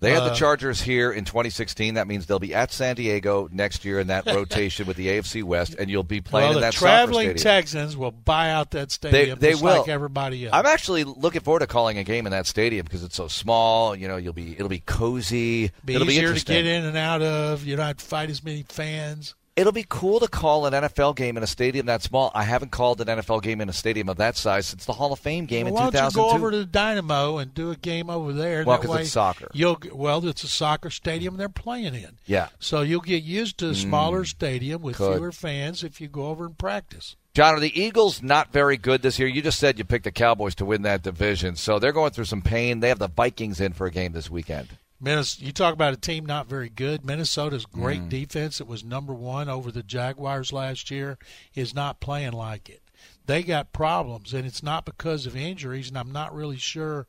They 0.01 0.13
had 0.13 0.21
the 0.21 0.33
Uh, 0.33 0.35
Chargers 0.35 0.81
here 0.81 1.13
in 1.13 1.25
2016. 1.25 1.95
That 1.95 2.09
means 2.09 2.27
they'll 2.27 2.39
be 2.39 2.55
at 2.55 2.73
San 2.73 2.97
Diego 2.97 3.49
next 3.53 3.85
year 3.85 4.01
in 4.01 4.07
that 4.07 4.27
rotation 4.35 4.87
with 4.87 4.97
the 4.97 5.09
AFC 5.09 5.43
West, 5.43 5.77
and 5.79 5.91
you'll 5.91 6.03
be 6.03 6.23
playing 6.23 6.49
well, 6.49 6.59
in 6.59 6.63
that 6.63 6.73
traveling. 6.73 7.35
Texans 7.37 7.97
will 7.97 8.11
buy 8.11 8.51
out 8.51 8.71
that 8.73 8.91
stadium 8.91 9.39
they 9.39 9.51
just 9.51 9.63
will. 9.63 9.81
like 9.81 9.89
everybody 9.89 10.47
else. 10.47 10.55
I'm 10.55 10.67
actually 10.67 11.05
looking 11.05 11.43
forward 11.43 11.61
to 11.61 11.67
calling 11.67 11.99
a 11.99 12.05
game 12.05 12.27
in 12.27 12.33
that 12.33 12.47
stadium 12.47 12.85
because 12.85 13.05
it's 13.05 13.17
so 13.17 13.29
small. 13.29 13.95
You 13.95 14.09
know, 14.09 14.17
you'll 14.17 14.33
be 14.33 14.53
it'll 14.53 14.69
be 14.69 14.81
cozy. 14.81 15.71
be 15.85 15.95
it'll 15.95 16.07
be 16.07 16.15
easier 16.15 16.35
to 16.35 16.45
get 16.45 16.65
in 16.65 16.85
and 16.85 16.97
out 16.97 17.21
of. 17.21 17.65
You 17.65 17.77
don't 17.77 17.87
have 17.87 17.99
to 17.99 18.05
fight 18.05 18.31
as 18.31 18.43
many 18.43 18.65
fans. 18.69 19.35
It'll 19.61 19.73
be 19.73 19.85
cool 19.89 20.21
to 20.21 20.29
call 20.29 20.65
an 20.67 20.73
NFL 20.73 21.15
game 21.17 21.37
in 21.37 21.43
a 21.43 21.47
stadium 21.47 21.87
that 21.87 22.03
small. 22.03 22.31
I 22.35 22.45
haven't 22.45 22.71
called 22.71 23.01
an 23.01 23.09
NFL 23.19 23.43
game 23.43 23.61
in 23.61 23.69
a 23.69 23.73
stadium 23.73 24.09
of 24.09 24.17
that 24.17 24.37
size 24.37 24.67
since 24.67 24.87
the 24.87 24.95
Hall 24.95 25.13
of 25.13 25.19
Fame 25.19 25.45
game 25.47 25.67
Well, 25.67 25.75
in 25.77 25.85
why 25.87 25.91
don't 25.91 26.05
you 26.15 26.17
go 26.17 26.31
over 26.31 26.51
to 26.51 26.57
the 26.59 26.65
Dynamo 26.65 27.39
and 27.39 27.53
do 27.55 27.71
a 27.71 27.77
game 27.77 28.09
over 28.09 28.33
there? 28.33 28.65
Well, 28.65 28.79
That 28.79 28.87
'cause 28.87 28.97
way 28.97 29.03
it's 29.03 29.13
soccer. 29.13 29.49
You'll 29.53 29.79
well, 29.93 30.27
it's 30.27 30.43
a 30.45 30.49
soccer 30.49 30.89
stadium 30.91 31.37
they're 31.37 31.49
playing 31.51 31.95
in. 31.95 32.19
yeah. 32.27 32.49
So 32.59 32.81
you'll 32.81 33.01
get 33.03 33.23
used 33.23 33.59
to 33.59 33.69
a 33.71 33.75
smaller 33.75 34.25
stadium 34.25 34.83
with 34.83 34.97
Mm. 34.97 34.99
Could. 34.99 35.17
fewer 35.19 35.33
fans 35.33 35.85
if 35.85 36.01
you 36.01 36.09
go 36.09 36.27
over 36.27 36.47
and 36.47 36.57
practice. 36.57 37.17
John, 37.35 37.55
are 37.55 37.61
the 37.61 37.81
Eagles 37.81 38.23
not 38.23 38.53
very 38.53 38.77
good 38.77 39.03
this 39.03 39.19
year? 39.19 39.29
You 39.29 39.41
just 39.43 39.61
said 39.61 39.79
you 39.79 39.85
picked 39.85 40.05
the 40.05 40.11
Cowboys 40.11 40.55
to 40.57 40.65
win 40.65 40.83
that 40.83 41.03
division, 41.03 41.55
so 41.55 41.79
they're 41.79 41.93
going 41.93 42.11
through 42.11 42.25
some 42.25 42.43
pain. 42.43 42.81
They 42.81 42.89
have 42.89 42.99
the 42.99 43.07
Vikings 43.09 43.61
in 43.61 43.73
for 43.73 43.87
a 43.87 43.91
game 43.91 44.13
this 44.13 44.29
weekend. 44.31 44.69
Minnesota, 45.01 45.45
you 45.47 45.53
talk 45.53 45.73
about 45.73 45.95
a 45.95 45.97
team 45.97 46.27
not 46.27 46.47
very 46.47 46.69
good. 46.69 47.05
Minnesota's 47.05 47.65
great 47.65 48.03
Mm. 48.03 48.09
defense. 48.11 48.61
It 48.61 48.67
was 48.67 48.85
number 48.85 49.15
one 49.15 49.49
over 49.49 49.73
the 49.73 49.83
Jaguars 49.83 50.53
last 50.53 50.91
year. 50.91 51.19
Is 51.55 51.75
not 51.75 52.01
playing 52.01 52.33
like 52.33 52.69
it. 52.69 52.83
They 53.27 53.43
got 53.43 53.73
problems, 53.73 54.35
and 54.35 54.47
it's 54.47 54.63
not 54.63 54.85
because 54.85 55.25
of 55.25 55.35
injuries. 55.37 55.89
And 55.89 55.97
I'm 55.97 56.13
not 56.13 56.35
really 56.35 56.59
sure 56.59 57.07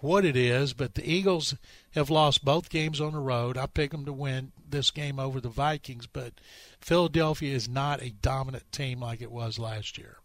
what 0.00 0.24
it 0.24 0.36
is. 0.36 0.72
But 0.72 0.94
the 0.94 1.06
Eagles 1.08 1.54
have 1.92 2.08
lost 2.08 2.44
both 2.44 2.70
games 2.70 3.00
on 3.00 3.12
the 3.12 3.18
road. 3.18 3.58
I 3.58 3.66
pick 3.66 3.90
them 3.90 4.06
to 4.06 4.12
win 4.12 4.52
this 4.66 4.90
game 4.90 5.18
over 5.18 5.40
the 5.40 5.48
Vikings. 5.50 6.06
But 6.06 6.34
Philadelphia 6.80 7.54
is 7.54 7.68
not 7.68 8.02
a 8.02 8.10
dominant 8.10 8.72
team 8.72 9.00
like 9.00 9.20
it 9.20 9.30
was 9.32 9.58
last 9.58 9.98
year. 9.98 10.18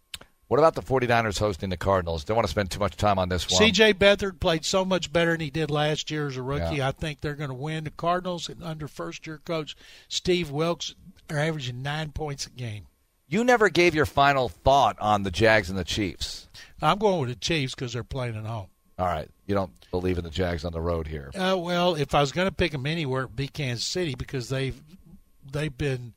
What 0.50 0.58
about 0.58 0.74
the 0.74 0.82
49ers 0.82 1.38
hosting 1.38 1.70
the 1.70 1.78
Cardinals? 1.78 2.24
Don't 2.24 2.36
want 2.36 2.48
to 2.48 2.52
spend 2.52 2.72
too 2.72 2.80
much 2.80 2.98
time 2.98 3.20
on 3.20 3.30
this 3.30 3.48
one. 3.48 3.60
C.J. 3.60 3.94
Beathard 3.94 4.40
played 4.40 4.66
so 4.66 4.84
much 4.84 5.14
better 5.14 5.34
than 5.34 5.42
he 5.42 5.52
did 5.52 5.70
last 5.70 6.10
year 6.10 6.26
as 6.26 6.38
a 6.38 6.42
rookie. 6.42 6.78
Yeah. 6.78 6.88
I 6.88 6.92
think 6.92 7.22
they're 7.22 7.36
going 7.36 7.52
to 7.52 7.56
win. 7.56 7.84
The 7.84 7.92
Cardinals, 7.92 8.50
under 8.64 8.88
first-year 8.88 9.42
coach 9.46 9.78
Steve 10.08 10.50
Wilks, 10.50 10.96
are 11.30 11.38
averaging 11.38 11.84
nine 11.84 12.10
points 12.10 12.48
a 12.48 12.50
game. 12.50 12.88
You 13.28 13.44
never 13.44 13.70
gave 13.70 13.94
your 13.94 14.08
final 14.08 14.50
thought 14.50 14.98
on 15.00 15.22
the 15.22 15.30
Jags 15.30 15.70
and 15.70 15.78
the 15.78 15.84
Chiefs. 15.84 16.50
I'm 16.82 16.98
going 16.98 17.20
with 17.20 17.30
the 17.30 17.36
Chiefs 17.36 17.76
because 17.76 17.94
they're 17.94 18.04
playing 18.04 18.36
at 18.36 18.46
home. 18.46 18.70
All 18.98 19.06
right. 19.06 19.30
You 19.46 19.54
don't 19.54 19.72
believe 19.92 20.18
in 20.18 20.24
the 20.24 20.32
Jags 20.32 20.66
on 20.66 20.74
the 20.74 20.82
road 20.82 21.06
here. 21.06 21.30
Uh, 21.36 21.58
well, 21.60 21.94
if 21.94 22.16
I 22.16 22.22
was 22.22 22.32
going 22.32 22.48
to 22.48 22.54
pick 22.56 22.72
them 22.72 22.88
anywhere, 22.88 23.26
it'd 23.26 23.36
be 23.36 23.48
Kansas 23.48 23.86
City 23.86 24.16
because 24.18 24.50
they've 24.50 24.82
they've 25.52 25.78
been 25.78 26.14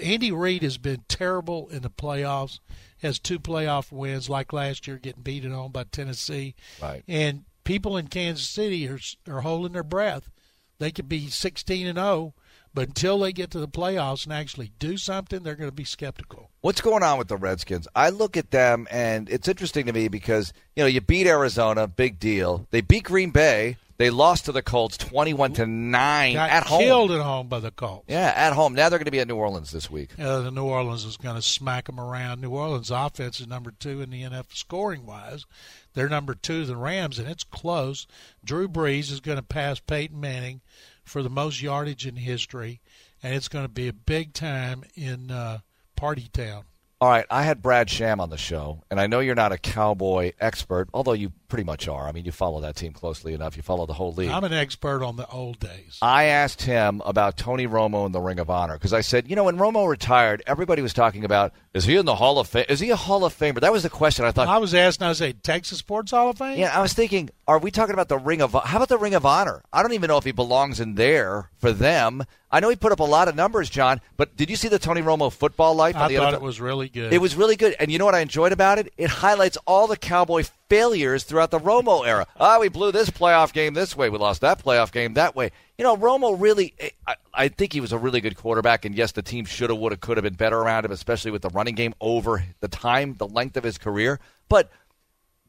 Andy 0.00 0.32
Reid 0.32 0.62
has 0.62 0.78
been 0.78 1.04
terrible 1.08 1.68
in 1.68 1.82
the 1.82 1.90
playoffs. 1.90 2.60
Has 3.04 3.18
two 3.18 3.38
playoff 3.38 3.92
wins 3.92 4.28
like 4.28 4.52
last 4.52 4.86
year, 4.86 4.96
getting 4.96 5.22
beaten 5.22 5.52
on 5.52 5.70
by 5.70 5.84
Tennessee. 5.84 6.54
Right. 6.82 7.04
And 7.06 7.44
people 7.62 7.96
in 7.96 8.08
Kansas 8.08 8.48
City 8.48 8.88
are 8.88 8.98
are 9.28 9.42
holding 9.42 9.72
their 9.72 9.82
breath. 9.82 10.30
They 10.78 10.90
could 10.90 11.08
be 11.08 11.28
16 11.28 11.86
and 11.86 11.98
0, 11.98 12.34
but 12.74 12.88
until 12.88 13.18
they 13.18 13.32
get 13.32 13.50
to 13.52 13.60
the 13.60 13.68
playoffs 13.68 14.24
and 14.24 14.32
actually 14.32 14.72
do 14.78 14.96
something, 14.96 15.42
they're 15.42 15.54
going 15.54 15.70
to 15.70 15.74
be 15.74 15.84
skeptical. 15.84 16.50
What's 16.62 16.80
going 16.80 17.02
on 17.02 17.18
with 17.18 17.28
the 17.28 17.36
Redskins? 17.36 17.86
I 17.94 18.10
look 18.10 18.36
at 18.36 18.50
them, 18.50 18.88
and 18.90 19.28
it's 19.30 19.46
interesting 19.46 19.86
to 19.86 19.92
me 19.92 20.08
because 20.08 20.52
you 20.74 20.82
know 20.82 20.88
you 20.88 21.00
beat 21.00 21.26
Arizona, 21.26 21.86
big 21.86 22.18
deal. 22.18 22.66
They 22.70 22.80
beat 22.80 23.04
Green 23.04 23.30
Bay. 23.30 23.76
They 23.96 24.10
lost 24.10 24.46
to 24.46 24.52
the 24.52 24.62
Colts, 24.62 24.96
twenty-one 24.96 25.52
to 25.54 25.66
nine 25.66 26.34
Got 26.34 26.50
at 26.50 26.66
home. 26.66 26.80
killed 26.80 27.10
at 27.12 27.20
home 27.20 27.48
by 27.48 27.60
the 27.60 27.70
Colts. 27.70 28.06
Yeah, 28.08 28.32
at 28.34 28.52
home. 28.52 28.74
Now 28.74 28.88
they're 28.88 28.98
going 28.98 29.04
to 29.06 29.10
be 29.12 29.20
at 29.20 29.28
New 29.28 29.36
Orleans 29.36 29.70
this 29.70 29.90
week. 29.90 30.10
Uh, 30.18 30.40
the 30.40 30.50
New 30.50 30.64
Orleans 30.64 31.04
is 31.04 31.16
going 31.16 31.36
to 31.36 31.42
smack 31.42 31.86
them 31.86 32.00
around. 32.00 32.40
New 32.40 32.50
Orleans 32.50 32.90
offense 32.90 33.40
is 33.40 33.46
number 33.46 33.70
two 33.70 34.00
in 34.02 34.10
the 34.10 34.22
NFL 34.22 34.54
scoring 34.54 35.06
wise. 35.06 35.46
They're 35.94 36.08
number 36.08 36.34
two 36.34 36.64
the 36.64 36.76
Rams, 36.76 37.18
and 37.18 37.28
it's 37.28 37.44
close. 37.44 38.06
Drew 38.44 38.68
Brees 38.68 39.12
is 39.12 39.20
going 39.20 39.38
to 39.38 39.42
pass 39.44 39.78
Peyton 39.78 40.18
Manning 40.20 40.60
for 41.04 41.22
the 41.22 41.30
most 41.30 41.62
yardage 41.62 42.06
in 42.06 42.16
history, 42.16 42.80
and 43.22 43.34
it's 43.34 43.48
going 43.48 43.64
to 43.64 43.70
be 43.72 43.86
a 43.88 43.92
big 43.92 44.32
time 44.32 44.82
in 44.96 45.30
uh, 45.30 45.58
Party 45.94 46.28
Town. 46.32 46.64
All 47.04 47.10
right, 47.10 47.26
I 47.28 47.42
had 47.42 47.60
Brad 47.60 47.90
Sham 47.90 48.18
on 48.18 48.30
the 48.30 48.38
show, 48.38 48.82
and 48.90 48.98
I 48.98 49.08
know 49.08 49.20
you're 49.20 49.34
not 49.34 49.52
a 49.52 49.58
cowboy 49.58 50.32
expert, 50.40 50.88
although 50.94 51.12
you 51.12 51.32
pretty 51.48 51.64
much 51.64 51.86
are. 51.86 52.08
I 52.08 52.12
mean, 52.12 52.24
you 52.24 52.32
follow 52.32 52.62
that 52.62 52.76
team 52.76 52.94
closely 52.94 53.34
enough. 53.34 53.58
You 53.58 53.62
follow 53.62 53.84
the 53.84 53.92
whole 53.92 54.14
league. 54.14 54.30
I'm 54.30 54.42
an 54.42 54.54
expert 54.54 55.04
on 55.04 55.16
the 55.16 55.28
old 55.28 55.60
days. 55.60 55.98
I 56.00 56.24
asked 56.24 56.62
him 56.62 57.02
about 57.04 57.36
Tony 57.36 57.68
Romo 57.68 58.06
and 58.06 58.14
the 58.14 58.22
Ring 58.22 58.38
of 58.38 58.48
Honor 58.48 58.72
because 58.72 58.94
I 58.94 59.02
said, 59.02 59.28
you 59.28 59.36
know, 59.36 59.44
when 59.44 59.58
Romo 59.58 59.86
retired, 59.86 60.42
everybody 60.46 60.80
was 60.80 60.94
talking 60.94 61.26
about 61.26 61.52
is 61.74 61.84
he 61.84 61.96
in 61.96 62.06
the 62.06 62.14
Hall 62.14 62.38
of 62.38 62.48
Fame? 62.48 62.64
Is 62.68 62.80
he 62.80 62.90
a 62.90 62.96
Hall 62.96 63.24
of 63.24 63.36
Famer? 63.36 63.60
That 63.60 63.72
was 63.72 63.82
the 63.82 63.90
question. 63.90 64.24
I 64.24 64.30
thought. 64.30 64.48
I 64.48 64.58
was 64.58 64.74
asking, 64.74 65.04
I 65.04 65.08
was 65.10 65.18
saying, 65.18 65.40
Texas 65.42 65.78
Sports 65.78 66.12
Hall 66.12 66.30
of 66.30 66.38
Fame? 66.38 66.58
Yeah, 66.58 66.76
I 66.76 66.80
was 66.80 66.94
thinking, 66.94 67.30
are 67.46 67.58
we 67.58 67.70
talking 67.70 67.92
about 67.92 68.08
the 68.08 68.18
Ring 68.18 68.40
of? 68.40 68.52
How 68.52 68.78
about 68.78 68.88
the 68.88 68.96
Ring 68.96 69.14
of 69.14 69.26
Honor? 69.26 69.62
I 69.72 69.82
don't 69.82 69.92
even 69.92 70.08
know 70.08 70.16
if 70.16 70.24
he 70.24 70.32
belongs 70.32 70.80
in 70.80 70.94
there 70.94 71.50
for 71.64 71.72
them. 71.72 72.22
I 72.50 72.60
know 72.60 72.68
he 72.68 72.76
put 72.76 72.92
up 72.92 73.00
a 73.00 73.04
lot 73.04 73.26
of 73.26 73.34
numbers, 73.34 73.70
John. 73.70 74.02
But 74.18 74.36
did 74.36 74.50
you 74.50 74.56
see 74.56 74.68
the 74.68 74.78
Tony 74.78 75.00
Romo 75.00 75.32
football 75.32 75.74
life? 75.74 75.96
on 75.96 76.02
I 76.02 76.08
the 76.08 76.16
thought 76.16 76.34
NFL? 76.34 76.36
it 76.36 76.42
was 76.42 76.60
really 76.60 76.90
good. 76.90 77.10
It 77.10 77.18
was 77.18 77.36
really 77.36 77.56
good. 77.56 77.74
And 77.80 77.90
you 77.90 77.98
know 77.98 78.04
what 78.04 78.14
I 78.14 78.20
enjoyed 78.20 78.52
about 78.52 78.78
it? 78.78 78.92
It 78.98 79.08
highlights 79.08 79.56
all 79.66 79.86
the 79.86 79.96
Cowboy 79.96 80.44
failures 80.68 81.24
throughout 81.24 81.50
the 81.50 81.58
Romo 81.58 82.06
era. 82.06 82.26
Ah, 82.38 82.58
we 82.60 82.68
blew 82.68 82.92
this 82.92 83.08
playoff 83.08 83.54
game 83.54 83.72
this 83.72 83.96
way. 83.96 84.10
We 84.10 84.18
lost 84.18 84.42
that 84.42 84.62
playoff 84.62 84.92
game 84.92 85.14
that 85.14 85.34
way. 85.34 85.52
You 85.78 85.84
know, 85.84 85.96
Romo 85.96 86.38
really, 86.38 86.74
I, 87.06 87.14
I 87.32 87.48
think 87.48 87.72
he 87.72 87.80
was 87.80 87.92
a 87.92 87.98
really 87.98 88.20
good 88.20 88.36
quarterback. 88.36 88.84
And 88.84 88.94
yes, 88.94 89.12
the 89.12 89.22
team 89.22 89.46
should 89.46 89.70
have, 89.70 89.78
would 89.78 89.92
have, 89.92 90.02
could 90.02 90.18
have 90.18 90.24
been 90.24 90.34
better 90.34 90.58
around 90.58 90.84
him, 90.84 90.92
especially 90.92 91.30
with 91.30 91.40
the 91.42 91.50
running 91.50 91.74
game 91.74 91.94
over 91.98 92.44
the 92.60 92.68
time, 92.68 93.14
the 93.14 93.26
length 93.26 93.56
of 93.56 93.64
his 93.64 93.78
career. 93.78 94.20
But 94.50 94.70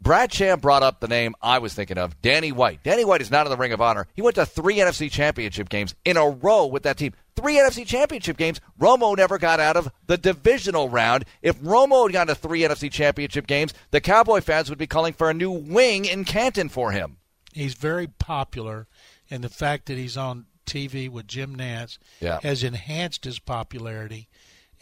Brad 0.01 0.31
Sham 0.31 0.59
brought 0.59 0.83
up 0.83 0.99
the 0.99 1.07
name 1.07 1.35
I 1.41 1.59
was 1.59 1.73
thinking 1.73 1.97
of, 1.97 2.21
Danny 2.21 2.51
White. 2.51 2.83
Danny 2.83 3.05
White 3.05 3.21
is 3.21 3.31
not 3.31 3.47
in 3.47 3.49
the 3.49 3.57
Ring 3.57 3.73
of 3.73 3.81
Honor. 3.81 4.07
He 4.13 4.21
went 4.21 4.35
to 4.35 4.45
three 4.45 4.77
NFC 4.77 5.09
championship 5.09 5.69
games 5.69 5.95
in 6.03 6.17
a 6.17 6.29
row 6.29 6.65
with 6.65 6.83
that 6.83 6.97
team. 6.97 7.13
three 7.35 7.55
NFC 7.55 7.85
championship 7.85 8.37
games. 8.37 8.61
Romo 8.79 9.17
never 9.17 9.37
got 9.37 9.59
out 9.59 9.75
of 9.75 9.91
the 10.07 10.17
divisional 10.17 10.89
round. 10.89 11.25
If 11.41 11.59
Romo 11.59 12.05
had 12.05 12.13
gone 12.13 12.27
to 12.27 12.35
three 12.35 12.61
NFC 12.61 12.91
championship 12.91 13.47
games, 13.47 13.73
the 13.91 14.01
Cowboy 14.01 14.41
fans 14.41 14.69
would 14.69 14.79
be 14.79 14.87
calling 14.87 15.13
for 15.13 15.29
a 15.29 15.33
new 15.33 15.51
wing 15.51 16.05
in 16.05 16.23
Canton 16.23 16.69
for 16.69 16.91
him. 16.91 17.17
He's 17.51 17.73
very 17.73 18.07
popular, 18.07 18.87
and 19.29 19.43
the 19.43 19.49
fact 19.49 19.87
that 19.87 19.97
he's 19.97 20.17
on 20.17 20.45
TV 20.65 21.09
with 21.09 21.27
Jim 21.27 21.55
Nantz 21.55 21.97
yeah. 22.19 22.39
has 22.41 22.63
enhanced 22.63 23.23
his 23.25 23.39
popularity. 23.39 24.27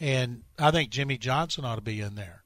And 0.00 0.42
I 0.58 0.70
think 0.70 0.90
Jimmy 0.90 1.18
Johnson 1.18 1.64
ought 1.64 1.76
to 1.76 1.80
be 1.80 2.00
in 2.00 2.14
there. 2.14 2.43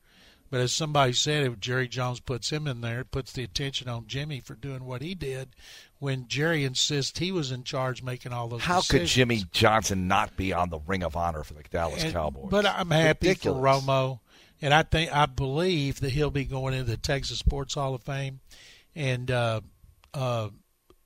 But 0.51 0.61
as 0.61 0.73
somebody 0.73 1.13
said, 1.13 1.45
if 1.45 1.61
Jerry 1.61 1.89
Jones 1.89 2.21
puts 2.21 2.51
him 2.51 2.67
in 2.67 2.81
there, 2.81 3.01
it 3.01 3.11
puts 3.11 3.33
the 3.33 3.43
attention 3.45 3.89
on 3.89 4.07
Jimmy 4.07 4.41
for 4.41 4.55
doing 4.55 4.85
what 4.87 5.03
he 5.03 5.15
did 5.15 5.51
when 5.99 6.27
Jerry 6.27 6.65
insists 6.65 7.19
he 7.19 7.31
was 7.33 7.51
in 7.53 7.65
charge 7.65 8.03
making 8.03 8.33
all 8.33 8.49
those 8.49 8.63
How 8.63 8.81
decisions. 8.81 9.01
could 9.11 9.15
Jimmy 9.15 9.45
Johnson 9.53 10.09
not 10.09 10.37
be 10.37 10.53
on 10.55 10.71
the 10.71 10.79
Ring 10.87 11.03
of 11.03 11.17
Honor 11.17 11.43
for 11.45 11.53
the 11.55 11.63
Dallas 11.71 12.03
And- 12.03 12.13
Cowboys? 12.15 12.49
But 12.51 12.65
I'm 12.65 12.91
happy 12.91 13.29
Ridiculous. 13.29 13.59
for 13.59 13.63
Romo, 13.91 14.21
and 14.63 14.73
I 14.73 14.85
think 14.85 15.15
I 15.15 15.27
believe 15.27 16.01
that 16.01 16.11
he'll 16.13 16.31
be 16.31 16.45
going 16.47 16.73
into 16.73 16.91
the 16.91 16.97
Texas 16.97 17.39
Sports 17.39 17.75
Hall 17.75 17.95
of 17.95 18.03
Fame, 18.03 18.41
and 18.95 19.31
uh, 19.31 19.61
uh, 20.15 20.49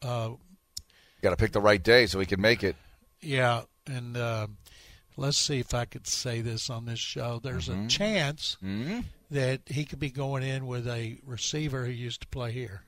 uh, 0.03 0.31
Got 1.21 1.31
to 1.31 1.37
pick 1.37 1.53
the 1.53 1.61
right 1.61 1.83
day 1.83 2.07
so 2.07 2.21
he 2.21 2.27
can 2.27 2.41
make 2.41 2.63
it. 2.63 2.77
yeah, 3.21 3.63
and 3.87 4.17
uh, 4.17 4.47
let's 5.17 5.39
see 5.39 5.59
if 5.61 5.75
I 5.75 5.85
could 5.85 6.07
say 6.07 6.41
this 6.43 6.71
on 6.71 6.85
this 6.85 6.99
show. 7.01 7.41
There's 7.43 7.69
Mm-hmm. 7.69 7.87
a 7.87 7.89
chance 7.89 8.57
hmm 8.61 9.01
that 9.33 9.63
he 9.67 9.85
could 9.85 9.99
be 9.99 10.11
going 10.11 10.43
in 10.43 10.67
with 10.67 10.87
a 10.89 11.19
receiver 11.27 11.85
who 11.85 11.91
used 11.93 12.21
to 12.23 12.27
play 12.29 12.53
here. 12.53 12.83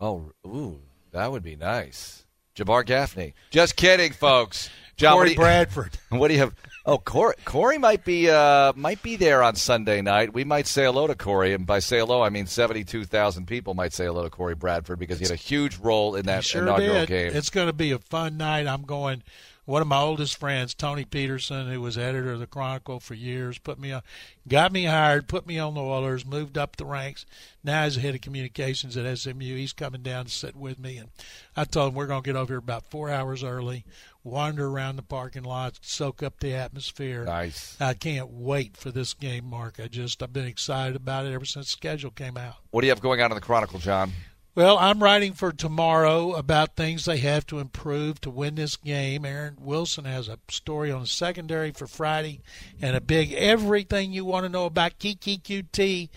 Oh, 0.00 0.32
ooh, 0.46 0.80
that 1.12 1.30
would 1.30 1.42
be 1.42 1.56
nice. 1.56 2.24
Jabbar 2.56 2.84
Gaffney. 2.84 3.32
Just 3.50 3.76
kidding, 3.76 4.12
folks. 4.12 4.68
John, 4.96 5.14
Corey 5.14 5.26
do 5.28 5.32
you- 5.32 5.38
Bradford. 5.38 5.98
What 6.10 6.28
do 6.28 6.34
you 6.34 6.40
have? 6.40 6.54
Oh, 6.84 6.98
Corey, 6.98 7.34
Corey 7.44 7.78
might 7.78 8.04
be 8.04 8.28
uh, 8.28 8.72
might 8.76 9.02
be 9.02 9.16
there 9.16 9.42
on 9.42 9.54
Sunday 9.54 10.02
night. 10.02 10.34
We 10.34 10.44
might 10.44 10.66
say 10.66 10.84
hello 10.84 11.06
to 11.06 11.14
Corey, 11.14 11.54
and 11.54 11.64
by 11.66 11.78
say 11.78 12.00
hello, 12.00 12.22
I 12.22 12.28
mean 12.28 12.46
seventy 12.46 12.84
two 12.84 13.04
thousand 13.04 13.46
people 13.46 13.72
might 13.74 13.92
say 13.94 14.04
hello 14.04 14.22
to 14.24 14.30
Corey 14.30 14.54
Bradford 14.54 14.98
because 14.98 15.18
he 15.18 15.24
had 15.24 15.32
a 15.32 15.36
huge 15.36 15.78
role 15.78 16.14
in 16.16 16.26
that 16.26 16.44
sure 16.44 16.62
inaugural 16.62 17.06
did. 17.06 17.08
game. 17.08 17.32
It's 17.34 17.50
going 17.50 17.68
to 17.68 17.72
be 17.72 17.92
a 17.92 17.98
fun 17.98 18.36
night. 18.36 18.66
I'm 18.66 18.82
going. 18.82 19.22
One 19.64 19.80
of 19.80 19.86
my 19.86 20.00
oldest 20.00 20.36
friends, 20.36 20.74
Tony 20.74 21.04
Peterson, 21.04 21.70
who 21.70 21.80
was 21.80 21.96
editor 21.96 22.32
of 22.32 22.40
the 22.40 22.48
Chronicle 22.48 22.98
for 22.98 23.14
years, 23.14 23.58
put 23.58 23.78
me 23.78 23.92
on, 23.92 24.02
got 24.48 24.72
me 24.72 24.86
hired, 24.86 25.28
put 25.28 25.46
me 25.46 25.56
on 25.56 25.74
the 25.74 25.80
Oilers, 25.80 26.26
moved 26.26 26.58
up 26.58 26.74
the 26.74 26.84
ranks. 26.84 27.24
Now 27.62 27.84
he's 27.84 27.94
the 27.94 28.00
head 28.00 28.16
of 28.16 28.22
communications 28.22 28.96
at 28.96 29.18
SMU. 29.18 29.54
He's 29.54 29.72
coming 29.72 30.02
down 30.02 30.24
to 30.24 30.30
sit 30.32 30.56
with 30.56 30.80
me, 30.80 30.96
and 30.96 31.10
I 31.56 31.62
told 31.62 31.90
him 31.90 31.94
we're 31.94 32.08
going 32.08 32.24
to 32.24 32.26
get 32.26 32.34
over 32.34 32.54
here 32.54 32.58
about 32.58 32.90
four 32.90 33.08
hours 33.08 33.44
early, 33.44 33.84
wander 34.24 34.66
around 34.66 34.96
the 34.96 35.02
parking 35.02 35.44
lot, 35.44 35.78
soak 35.80 36.24
up 36.24 36.40
the 36.40 36.54
atmosphere. 36.54 37.24
nice. 37.24 37.76
I 37.80 37.94
can't 37.94 38.30
wait 38.30 38.76
for 38.76 38.90
this 38.90 39.14
game, 39.14 39.44
Mark. 39.44 39.78
I 39.78 39.86
just 39.86 40.24
I've 40.24 40.32
been 40.32 40.44
excited 40.44 40.96
about 40.96 41.24
it 41.24 41.32
ever 41.32 41.44
since 41.44 41.66
the 41.66 41.70
schedule 41.70 42.10
came 42.10 42.36
out. 42.36 42.56
What 42.72 42.80
do 42.80 42.88
you 42.88 42.90
have 42.90 43.00
going 43.00 43.20
on 43.20 43.30
in 43.30 43.36
the 43.36 43.40
Chronicle, 43.40 43.78
John? 43.78 44.10
Well, 44.54 44.76
I'm 44.76 45.02
writing 45.02 45.32
for 45.32 45.50
tomorrow 45.50 46.34
about 46.34 46.76
things 46.76 47.06
they 47.06 47.16
have 47.16 47.46
to 47.46 47.58
improve 47.58 48.20
to 48.20 48.28
win 48.28 48.56
this 48.56 48.76
game. 48.76 49.24
Aaron 49.24 49.56
Wilson 49.58 50.04
has 50.04 50.28
a 50.28 50.38
story 50.50 50.92
on 50.92 51.00
the 51.00 51.06
secondary 51.06 51.70
for 51.70 51.86
Friday 51.86 52.42
and 52.78 52.94
a 52.94 53.00
big 53.00 53.32
everything 53.32 54.12
you 54.12 54.26
want 54.26 54.44
to 54.44 54.50
know 54.50 54.66
about 54.66 54.98
Keke 54.98 55.40
Coutee 55.40 56.10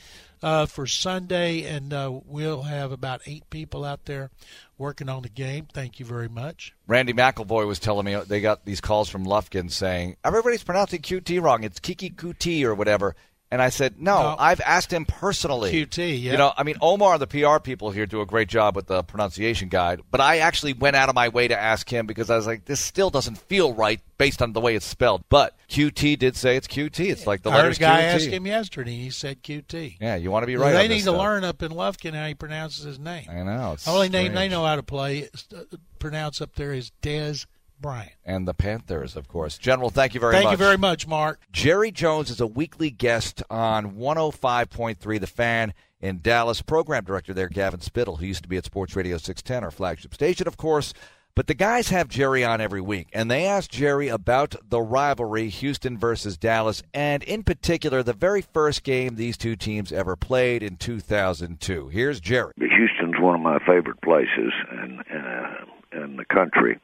uh, 0.43 0.65
for 0.65 0.85
Sunday. 0.85 1.63
And 1.63 1.93
uh, 1.93 2.19
we'll 2.25 2.63
have 2.63 2.91
about 2.91 3.21
eight 3.25 3.49
people 3.49 3.85
out 3.85 4.03
there 4.03 4.31
working 4.77 5.07
on 5.07 5.21
the 5.23 5.29
game. 5.29 5.67
Thank 5.71 6.01
you 6.01 6.05
very 6.05 6.27
much. 6.27 6.73
Randy 6.87 7.13
McIlvoy 7.13 7.65
was 7.65 7.79
telling 7.79 8.05
me 8.05 8.15
they 8.27 8.41
got 8.41 8.65
these 8.65 8.81
calls 8.81 9.07
from 9.07 9.25
Lufkin 9.25 9.71
saying 9.71 10.17
everybody's 10.25 10.61
pronouncing 10.61 11.01
Coutee 11.01 11.41
wrong. 11.41 11.63
It's 11.63 11.79
Keke 11.79 12.15
Coutee 12.15 12.65
or 12.65 12.75
whatever. 12.75 13.15
And 13.51 13.61
I 13.61 13.69
said, 13.69 14.01
no, 14.01 14.21
No. 14.21 14.35
I've 14.39 14.59
asked 14.61 14.91
him 14.91 15.05
personally. 15.05 15.71
Coutee, 15.71 16.21
yeah. 16.21 16.31
You 16.33 16.37
know, 16.37 16.51
I 16.57 16.63
mean, 16.63 16.75
Omar 16.81 17.17
the 17.19 17.27
PR 17.27 17.59
people 17.59 17.91
here 17.91 18.05
do 18.05 18.21
a 18.21 18.25
great 18.25 18.49
job 18.49 18.75
with 18.75 18.87
the 18.87 19.03
pronunciation 19.03 19.69
guide, 19.69 20.01
but 20.11 20.19
I 20.19 20.39
actually 20.39 20.73
went 20.73 20.95
out 20.95 21.09
of 21.09 21.15
my 21.15 21.29
way 21.29 21.47
to 21.47 21.57
ask 21.59 21.87
him 21.87 22.07
because 22.07 22.29
I 22.29 22.35
was 22.35 22.47
like, 22.47 22.65
this 22.65 22.79
still 22.79 23.09
doesn't 23.11 23.37
feel 23.37 23.73
right 23.73 24.01
based 24.17 24.41
on 24.41 24.53
the 24.53 24.59
way 24.61 24.75
it's 24.75 24.85
spelled. 24.85 25.23
But 25.29 25.55
Coutee 25.69 26.17
did 26.17 26.35
say 26.35 26.55
it's 26.57 26.67
Coutee. 26.67 27.11
It's 27.11 27.27
like 27.27 27.43
the 27.43 27.51
I 27.51 27.57
letters 27.57 27.77
guy 27.77 28.01
QT. 28.01 28.15
ask 28.15 28.25
him 28.27 28.47
yesterday, 28.47 28.93
and 28.93 29.01
he 29.01 29.09
said 29.11 29.43
Coutee. 29.43 29.97
Yeah, 30.01 30.15
you 30.15 30.31
want 30.31 30.43
to 30.43 30.47
be 30.47 30.55
right. 30.57 30.73
they 30.73 30.87
need 30.87 30.95
to 30.97 31.01
stuff. 31.03 31.17
learn 31.17 31.43
up 31.43 31.61
in 31.61 31.71
Lufkin 31.71 32.13
how 32.13 32.25
he 32.27 32.33
pronounces 32.33 32.83
his 32.83 32.99
name. 32.99 33.27
I 33.29 33.43
know. 33.43 33.75
Only 33.87 34.09
name 34.09 34.33
they 34.33 34.49
know 34.49 34.65
how 34.65 34.75
to 34.75 34.83
play, 34.83 35.29
uh, 35.55 35.61
pronounce 35.99 36.41
up 36.41 36.55
there 36.55 36.73
is 36.73 36.91
Dez 37.01 37.45
Bryant. 37.79 38.13
And 38.23 38.47
the 38.47 38.53
Panthers, 38.53 39.15
of 39.15 39.27
course. 39.27 39.57
General, 39.57 39.89
thank 39.89 40.13
you 40.13 40.19
very 40.19 40.33
Thank 40.33 40.45
much. 40.45 40.51
Thank 40.51 40.59
you 40.59 40.65
very 40.65 40.77
much, 40.77 41.07
Mark. 41.07 41.39
Jerry 41.51 41.91
Jones 41.91 42.29
is 42.29 42.41
a 42.41 42.47
weekly 42.47 42.89
guest 42.89 43.43
on 43.49 43.95
105.3 43.95 45.19
The 45.19 45.27
Fan 45.27 45.73
in 46.01 46.19
Dallas. 46.21 46.61
Program 46.61 47.03
director 47.03 47.33
there, 47.33 47.49
Gavin 47.49 47.81
Spittle, 47.81 48.17
who 48.17 48.25
used 48.25 48.43
to 48.43 48.49
be 48.49 48.57
at 48.57 48.65
Sports 48.65 48.95
Radio 48.95 49.17
610, 49.17 49.63
our 49.63 49.71
flagship 49.71 50.13
station, 50.13 50.47
of 50.47 50.57
course. 50.57 50.93
But 51.35 51.47
the 51.47 51.53
guys 51.53 51.89
have 51.89 52.07
Jerry 52.07 52.45
on 52.45 52.61
every 52.61 52.79
week, 52.79 53.09
and 53.11 53.29
they 53.29 53.45
asked 53.45 53.69
Jerry 53.69 54.07
about 54.07 54.55
the 54.69 54.81
rivalry, 54.81 55.49
Houston 55.49 55.97
versus 55.97 56.37
Dallas, 56.37 56.81
and 56.93 57.23
in 57.23 57.43
particular, 57.43 58.01
the 58.03 58.13
very 58.13 58.41
first 58.41 58.83
game 58.83 59.15
these 59.15 59.35
two 59.35 59.57
teams 59.57 59.91
ever 59.91 60.15
played 60.15 60.63
in 60.63 60.77
2002. 60.77 61.89
Here's 61.89 62.21
Jerry. 62.21 62.53
Houston's 62.57 63.19
one 63.19 63.35
of 63.35 63.41
my 63.41 63.59
favorite 63.67 64.01
places 64.01 64.53
in 64.71 65.01
in, 65.09 65.25
uh, 65.25 65.65
in 65.91 66.15
the 66.15 66.23
country. 66.23 66.79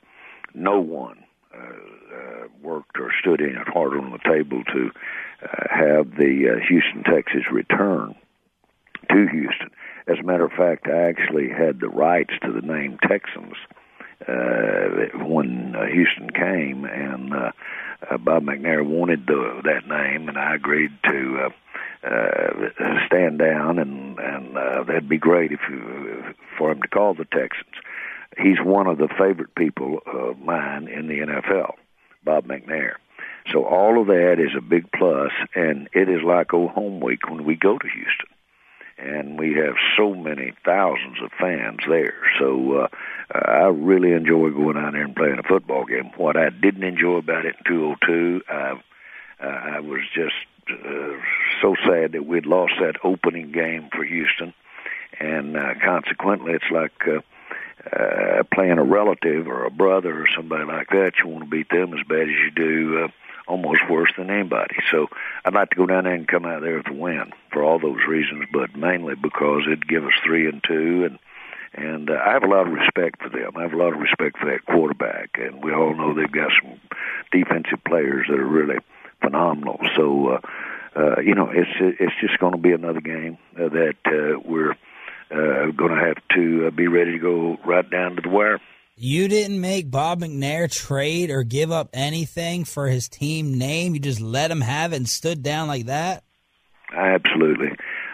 No 0.53 0.79
one 0.79 1.23
uh, 1.53 1.57
uh, 1.57 2.47
worked 2.61 2.97
or 2.97 3.11
stood 3.19 3.41
any 3.41 3.53
harder 3.53 3.99
on 3.99 4.11
the 4.11 4.19
table 4.19 4.63
to 4.65 4.91
uh, 5.43 5.67
have 5.69 6.15
the 6.17 6.49
uh, 6.49 6.67
Houston 6.67 7.03
Texas 7.03 7.43
return 7.51 8.15
to 9.09 9.27
Houston. 9.27 9.69
As 10.07 10.17
a 10.19 10.23
matter 10.23 10.45
of 10.45 10.51
fact, 10.51 10.87
I 10.87 11.09
actually 11.09 11.49
had 11.49 11.79
the 11.79 11.89
rights 11.89 12.33
to 12.43 12.51
the 12.51 12.61
name 12.61 12.97
Texans 13.07 13.55
when 15.15 15.75
Houston 15.91 16.29
came, 16.29 16.85
and 16.85 17.31
Bob 18.23 18.43
McNair 18.43 18.85
wanted 18.85 19.25
the, 19.25 19.61
that 19.63 19.87
name, 19.87 20.29
and 20.29 20.37
I 20.37 20.55
agreed 20.55 20.91
to. 21.05 21.51
Uh, 22.03 22.69
stand 23.05 23.37
down, 23.37 23.77
and 23.77 24.17
and 24.17 24.57
uh, 24.57 24.83
that'd 24.83 25.07
be 25.07 25.19
great 25.19 25.51
if 25.51 25.59
you, 25.69 26.33
for 26.57 26.71
him 26.71 26.81
to 26.81 26.87
call 26.87 27.13
the 27.13 27.25
Texans. 27.25 27.75
He's 28.37 28.59
one 28.63 28.87
of 28.87 28.97
the 28.97 29.09
favorite 29.09 29.55
people 29.55 29.99
of 30.05 30.39
mine 30.39 30.87
in 30.87 31.07
the 31.07 31.19
NFL, 31.19 31.73
Bob 32.23 32.45
McNair. 32.45 32.93
So 33.51 33.65
all 33.65 33.99
of 33.99 34.07
that 34.07 34.39
is 34.39 34.55
a 34.55 34.61
big 34.61 34.91
plus, 34.91 35.31
and 35.55 35.89
it 35.93 36.09
is 36.09 36.21
like 36.23 36.53
old 36.53 36.71
home 36.71 36.99
week 36.99 37.29
when 37.29 37.43
we 37.43 37.55
go 37.55 37.77
to 37.77 37.87
Houston, 37.87 38.27
and 38.97 39.39
we 39.39 39.55
have 39.55 39.75
so 39.97 40.13
many 40.13 40.53
thousands 40.63 41.17
of 41.21 41.31
fans 41.39 41.79
there. 41.87 42.13
So 42.39 42.81
uh, 42.81 42.87
I 43.33 43.67
really 43.67 44.11
enjoy 44.13 44.51
going 44.51 44.77
out 44.77 44.93
there 44.93 45.03
and 45.03 45.15
playing 45.15 45.39
a 45.39 45.43
football 45.43 45.85
game. 45.85 46.11
What 46.17 46.37
I 46.37 46.49
didn't 46.49 46.83
enjoy 46.83 47.17
about 47.17 47.45
it 47.45 47.55
in 47.65 47.73
202, 47.73 48.41
I, 48.47 48.53
uh, 49.41 49.45
I 49.47 49.79
was 49.79 50.01
just 50.13 50.35
uh, 50.69 51.17
so 51.61 51.75
sad 51.85 52.11
that 52.13 52.25
we'd 52.25 52.45
lost 52.45 52.73
that 52.79 52.97
opening 53.03 53.51
game 53.51 53.89
for 53.91 54.03
Houston, 54.03 54.53
and 55.19 55.57
uh, 55.57 55.73
consequently, 55.83 56.53
it's 56.53 56.71
like 56.71 56.93
uh, 57.07 57.21
uh, 57.91 58.43
playing 58.53 58.77
a 58.77 58.83
relative 58.83 59.47
or 59.47 59.65
a 59.65 59.71
brother 59.71 60.21
or 60.21 60.27
somebody 60.35 60.65
like 60.65 60.89
that. 60.89 61.13
You 61.19 61.29
want 61.29 61.43
to 61.45 61.49
beat 61.49 61.69
them 61.69 61.93
as 61.93 62.05
bad 62.07 62.23
as 62.23 62.29
you 62.29 62.51
do, 62.51 63.03
uh, 63.03 63.07
almost 63.47 63.81
worse 63.89 64.11
than 64.17 64.29
anybody. 64.29 64.75
So 64.91 65.07
I'd 65.43 65.53
like 65.53 65.71
to 65.71 65.75
go 65.75 65.85
down 65.85 66.03
there 66.03 66.13
and 66.13 66.27
come 66.27 66.45
out 66.45 66.61
there 66.61 66.77
with 66.77 66.87
a 66.87 66.93
win 66.93 67.33
for 67.51 67.63
all 67.63 67.79
those 67.79 68.05
reasons, 68.07 68.45
but 68.51 68.75
mainly 68.75 69.15
because 69.15 69.63
it'd 69.65 69.87
give 69.87 70.05
us 70.05 70.13
three 70.23 70.47
and 70.47 70.63
two 70.63 71.05
and. 71.05 71.19
And 71.73 72.09
uh, 72.09 72.19
I 72.25 72.33
have 72.33 72.43
a 72.43 72.47
lot 72.47 72.67
of 72.67 72.73
respect 72.73 73.21
for 73.23 73.29
them. 73.29 73.55
I 73.55 73.61
have 73.61 73.71
a 73.71 73.77
lot 73.77 73.93
of 73.93 73.99
respect 74.01 74.37
for 74.37 74.51
that 74.51 74.65
quarterback, 74.65 75.29
and 75.35 75.63
we 75.63 75.71
all 75.71 75.95
know 75.95 76.13
they've 76.13 76.29
got 76.29 76.51
some 76.61 76.81
defensive 77.31 77.81
players 77.85 78.27
that 78.27 78.37
are 78.37 78.45
really 78.45 78.75
phenomenal. 79.21 79.79
So, 79.95 80.31
uh, 80.31 80.39
uh, 80.97 81.21
you 81.21 81.33
know, 81.33 81.49
it's 81.49 81.71
it's 81.79 82.13
just 82.19 82.37
going 82.39 82.51
to 82.51 82.59
be 82.59 82.73
another 82.73 82.99
game 82.99 83.37
uh, 83.55 83.69
that 83.69 83.95
uh, 84.05 84.39
we're 84.43 84.75
uh, 85.31 85.71
going 85.71 85.91
to 85.91 86.05
have 86.05 86.17
to 86.35 86.67
uh, 86.67 86.71
be 86.71 86.87
ready 86.87 87.13
to 87.13 87.19
go 87.19 87.57
right 87.65 87.89
down 87.89 88.15
to 88.15 88.21
the 88.21 88.29
wire. 88.29 88.59
You 88.95 89.27
didn't 89.27 89.59
make 89.59 89.89
Bob 89.89 90.19
McNair 90.19 90.71
trade 90.71 91.31
or 91.31 91.43
give 91.43 91.71
up 91.71 91.89
anything 91.93 92.65
for 92.65 92.87
his 92.87 93.09
team 93.09 93.57
name. 93.57 93.93
You 93.93 93.99
just 93.99 94.21
let 94.21 94.51
him 94.51 94.61
have 94.61 94.93
it 94.93 94.97
and 94.97 95.09
stood 95.09 95.41
down 95.41 95.67
like 95.67 95.85
that. 95.85 96.23
Absolutely. 96.95 97.69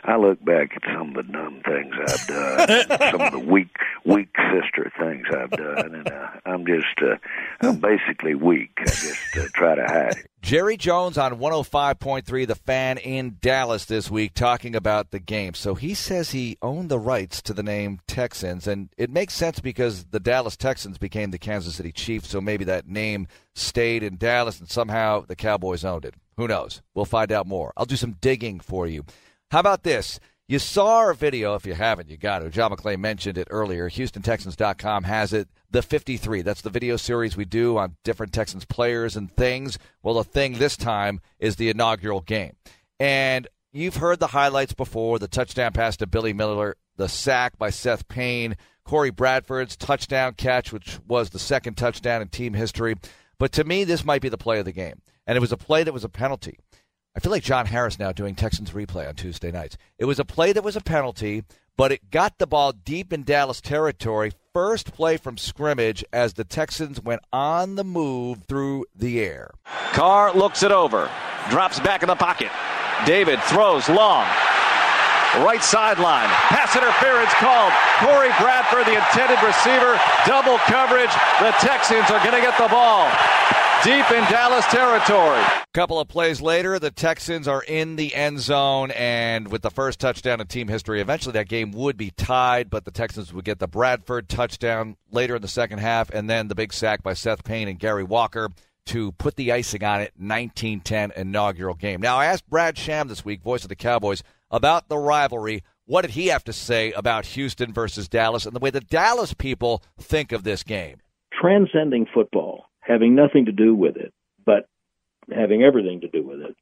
I 0.08 0.16
look 0.16 0.44
back 0.46 0.72
at 0.74 0.84
some 0.94 1.10
of 1.10 1.16
the 1.16 1.34
dumb 1.34 1.62
things 1.66 1.94
I've 2.00 2.28
done, 2.28 3.00
some 3.12 3.22
of 3.22 3.32
the 3.34 3.40
weak, 3.40 3.76
weak 4.06 4.30
sister 4.54 4.90
things 4.98 5.28
I've 5.30 5.52
done, 5.52 5.96
and 5.96 6.08
uh, 6.10 6.28
I'm 6.46 6.66
just, 6.66 6.86
uh, 7.02 7.18
I'm 7.60 7.80
basically 7.82 8.34
weak. 8.34 8.72
I 8.80 8.86
just 8.86 9.38
uh, 9.38 9.48
try 9.54 9.76
to 9.76 9.84
hide 9.84 10.16
it. 10.18 10.32
Jerry 10.42 10.78
Jones 10.78 11.18
on 11.18 11.40
105.3 11.40 12.48
The 12.48 12.56
Fan 12.56 13.00
in 13.00 13.36
Dallas 13.42 13.84
this 13.84 14.10
week 14.10 14.34
talking 14.34 14.78
about 14.78 15.12
the 15.12 15.20
game. 15.20 15.54
So 15.54 15.76
he 15.76 15.94
says 15.94 16.32
he 16.32 16.58
owned 16.62 16.88
the 16.88 17.00
rights 17.00 17.42
to 17.42 17.54
the 17.54 17.64
name 17.64 18.00
Texans, 18.08 18.66
and 18.66 18.88
it 18.96 19.10
makes 19.10 19.34
sense 19.34 19.60
because 19.60 20.06
the 20.06 20.22
Dallas 20.22 20.56
Texans 20.56 20.98
became 20.98 21.32
the 21.32 21.38
Kansas 21.38 21.76
City 21.76 21.92
Chiefs, 21.92 22.30
so 22.30 22.40
maybe 22.40 22.64
that 22.64 22.88
name 22.88 23.28
stayed 23.56 24.04
in 24.04 24.16
Dallas 24.16 24.62
and 24.62 24.70
somehow 24.70 25.26
the 25.28 25.36
Cowboys 25.36 25.84
owned 25.84 26.06
it. 26.06 26.14
Who 26.38 26.48
knows? 26.48 26.82
We'll 26.94 27.04
find 27.04 27.30
out 27.34 27.46
more. 27.46 27.74
I'll 27.76 27.86
do 27.86 27.98
some 27.98 28.16
digging 28.22 28.62
for 28.62 28.88
you. 28.88 29.04
How 29.50 29.62
about 29.62 29.84
this? 29.84 30.20
You 30.50 30.60
saw 30.60 30.98
our 30.98 31.14
video. 31.14 31.56
If 31.56 31.66
you 31.66 31.74
haven't, 31.74 32.10
you 32.10 32.18
got 32.18 32.44
it. 32.44 32.52
John 32.52 32.72
McClain 32.72 33.00
mentioned 33.00 33.38
it 33.38 33.48
earlier. 33.50 33.90
HoustonTexans.com 33.90 35.04
has 35.06 35.32
it. 35.32 35.48
The 35.72 35.82
53. 35.82 36.42
That's 36.42 36.62
the 36.62 36.70
video 36.70 36.98
series 36.98 37.38
we 37.38 37.46
do 37.46 37.78
on 37.78 37.96
different 38.04 38.34
Texans 38.34 38.66
players 38.66 39.16
and 39.16 39.32
things. 39.32 39.78
Well, 40.04 40.16
the 40.16 40.26
thing 40.26 40.54
this 40.54 40.76
time 40.76 41.22
is 41.40 41.56
the 41.56 41.70
inaugural 41.70 42.22
game. 42.22 42.58
And 43.00 43.48
you've 43.72 43.98
heard 43.98 44.20
the 44.20 44.28
highlights 44.28 44.74
before 44.74 45.18
the 45.18 45.30
touchdown 45.30 45.72
pass 45.72 45.96
to 45.98 46.08
Billy 46.08 46.34
Miller, 46.34 46.76
the 46.98 47.08
sack 47.08 47.58
by 47.58 47.70
Seth 47.70 48.08
Payne, 48.10 48.56
Corey 48.84 49.12
Bradford's 49.12 49.78
touchdown 49.78 50.34
catch, 50.34 50.74
which 50.74 51.00
was 51.08 51.30
the 51.30 51.40
second 51.40 51.76
touchdown 51.76 52.22
in 52.22 52.28
team 52.28 52.54
history. 52.54 52.96
But 53.38 53.54
to 53.54 53.64
me, 53.64 53.86
this 53.86 54.04
might 54.04 54.22
be 54.22 54.30
the 54.30 54.38
play 54.38 54.60
of 54.60 54.66
the 54.66 54.74
game. 54.74 55.02
And 55.26 55.38
it 55.38 55.42
was 55.42 55.52
a 55.54 55.58
play 55.58 55.84
that 55.84 55.94
was 55.94 56.06
a 56.06 56.10
penalty. 56.10 56.58
I 57.18 57.20
feel 57.20 57.32
like 57.32 57.42
John 57.42 57.66
Harris 57.66 57.98
now 57.98 58.12
doing 58.12 58.36
Texans 58.36 58.70
replay 58.70 59.08
on 59.08 59.16
Tuesday 59.16 59.52
nights. 59.52 59.76
It 59.98 60.06
was 60.06 60.20
a 60.20 60.24
play 60.24 60.54
that 60.54 60.64
was 60.64 60.76
a 60.76 60.82
penalty, 60.82 61.44
but 61.76 61.92
it 61.92 62.12
got 62.12 62.38
the 62.38 62.46
ball 62.46 62.74
deep 62.74 63.12
in 63.12 63.24
Dallas 63.24 63.60
territory. 63.60 64.34
First 64.54 64.94
play 64.94 65.18
from 65.18 65.36
scrimmage 65.36 66.06
as 66.14 66.34
the 66.36 66.44
Texans 66.44 67.02
went 67.02 67.22
on 67.34 67.74
the 67.74 67.84
move 67.84 68.44
through 68.48 68.86
the 68.96 69.20
air. 69.20 69.50
Carr 69.94 70.32
looks 70.32 70.62
it 70.62 70.72
over, 70.72 71.10
drops 71.50 71.80
back 71.80 72.04
in 72.04 72.08
the 72.08 72.16
pocket. 72.16 72.52
David 73.08 73.42
throws 73.42 73.90
long. 73.90 74.28
Right 75.42 75.64
sideline. 75.64 76.30
Pass 76.54 76.76
interference 76.76 77.34
called. 77.42 77.74
Corey 77.98 78.30
Bradford, 78.40 78.86
the 78.86 78.94
intended 78.94 79.42
receiver. 79.42 80.00
Double 80.28 80.60
coverage. 80.70 81.12
The 81.42 81.50
Texans 81.66 82.12
are 82.12 82.20
going 82.20 82.38
to 82.38 82.42
get 82.42 82.56
the 82.60 82.68
ball 82.68 83.10
deep 83.84 84.10
in 84.12 84.24
Dallas 84.32 84.66
territory. 84.68 85.40
A 85.40 85.66
couple 85.74 86.00
of 86.00 86.08
plays 86.08 86.42
later, 86.42 86.80
the 86.80 86.92
Texans 86.92 87.48
are 87.48 87.64
in 87.64 87.96
the 87.96 88.14
end 88.16 88.40
zone, 88.40 88.92
and 88.92 89.50
with 89.50 89.62
the 89.62 89.70
first 89.70 90.00
touchdown 90.00 90.42
in 90.42 90.48
team 90.48 90.68
history, 90.68 91.02
eventually 91.02 91.34
that 91.34 91.48
game 91.48 91.72
would 91.72 91.98
be 91.98 92.12
tied, 92.12 92.70
but 92.70 92.86
the 92.86 92.92
Texans 92.92 93.34
would 93.34 93.46
get 93.46 93.60
the 93.60 93.68
Bradford 93.68 94.30
touchdown 94.30 94.98
later 95.12 95.36
in 95.36 95.42
the 95.42 95.48
second 95.48 95.80
half, 95.80 96.10
and 96.10 96.30
then 96.30 96.48
the 96.48 96.56
big 96.56 96.74
sack 96.74 97.04
by 97.04 97.14
Seth 97.14 97.44
Payne 97.44 97.68
and 97.68 97.80
Gary 97.80 98.04
Walker 98.04 98.50
to 98.86 99.12
put 99.14 99.36
the 99.36 99.52
icing 99.52 99.84
on 99.84 100.02
it 100.02 100.14
1910 100.18 101.12
inaugural 101.16 101.76
game. 101.76 102.02
Now, 102.02 102.18
I 102.18 102.26
asked 102.26 102.50
Brad 102.50 102.78
Sham 102.78 103.08
this 103.08 103.26
week, 103.26 103.42
voice 103.42 103.64
of 103.64 103.70
the 103.70 103.76
Cowboys, 103.76 104.24
about 104.50 104.90
the 104.90 104.98
rivalry. 104.98 105.64
What 105.86 106.02
did 106.02 106.12
he 106.12 106.28
have 106.28 106.44
to 106.46 106.54
say 106.54 106.92
about 106.94 107.26
Houston 107.28 107.74
versus 107.74 108.08
Dallas 108.10 108.46
and 108.46 108.56
the 108.56 108.60
way 108.60 108.70
the 108.70 108.82
Dallas 108.82 109.34
people 109.34 109.84
think 110.00 110.32
of 110.32 110.44
this 110.44 110.64
game? 110.64 110.98
Transcending 111.40 112.08
football 112.14 112.68
having 112.88 113.16
nothing 113.16 113.46
to 113.46 113.52
do 113.52 113.76
with 113.76 113.98
it, 113.98 114.14
but 114.46 114.68
having 115.34 115.62
everything 115.62 116.02
to 116.02 116.08
do 116.08 116.24
with 116.24 116.40
it. 116.40 116.56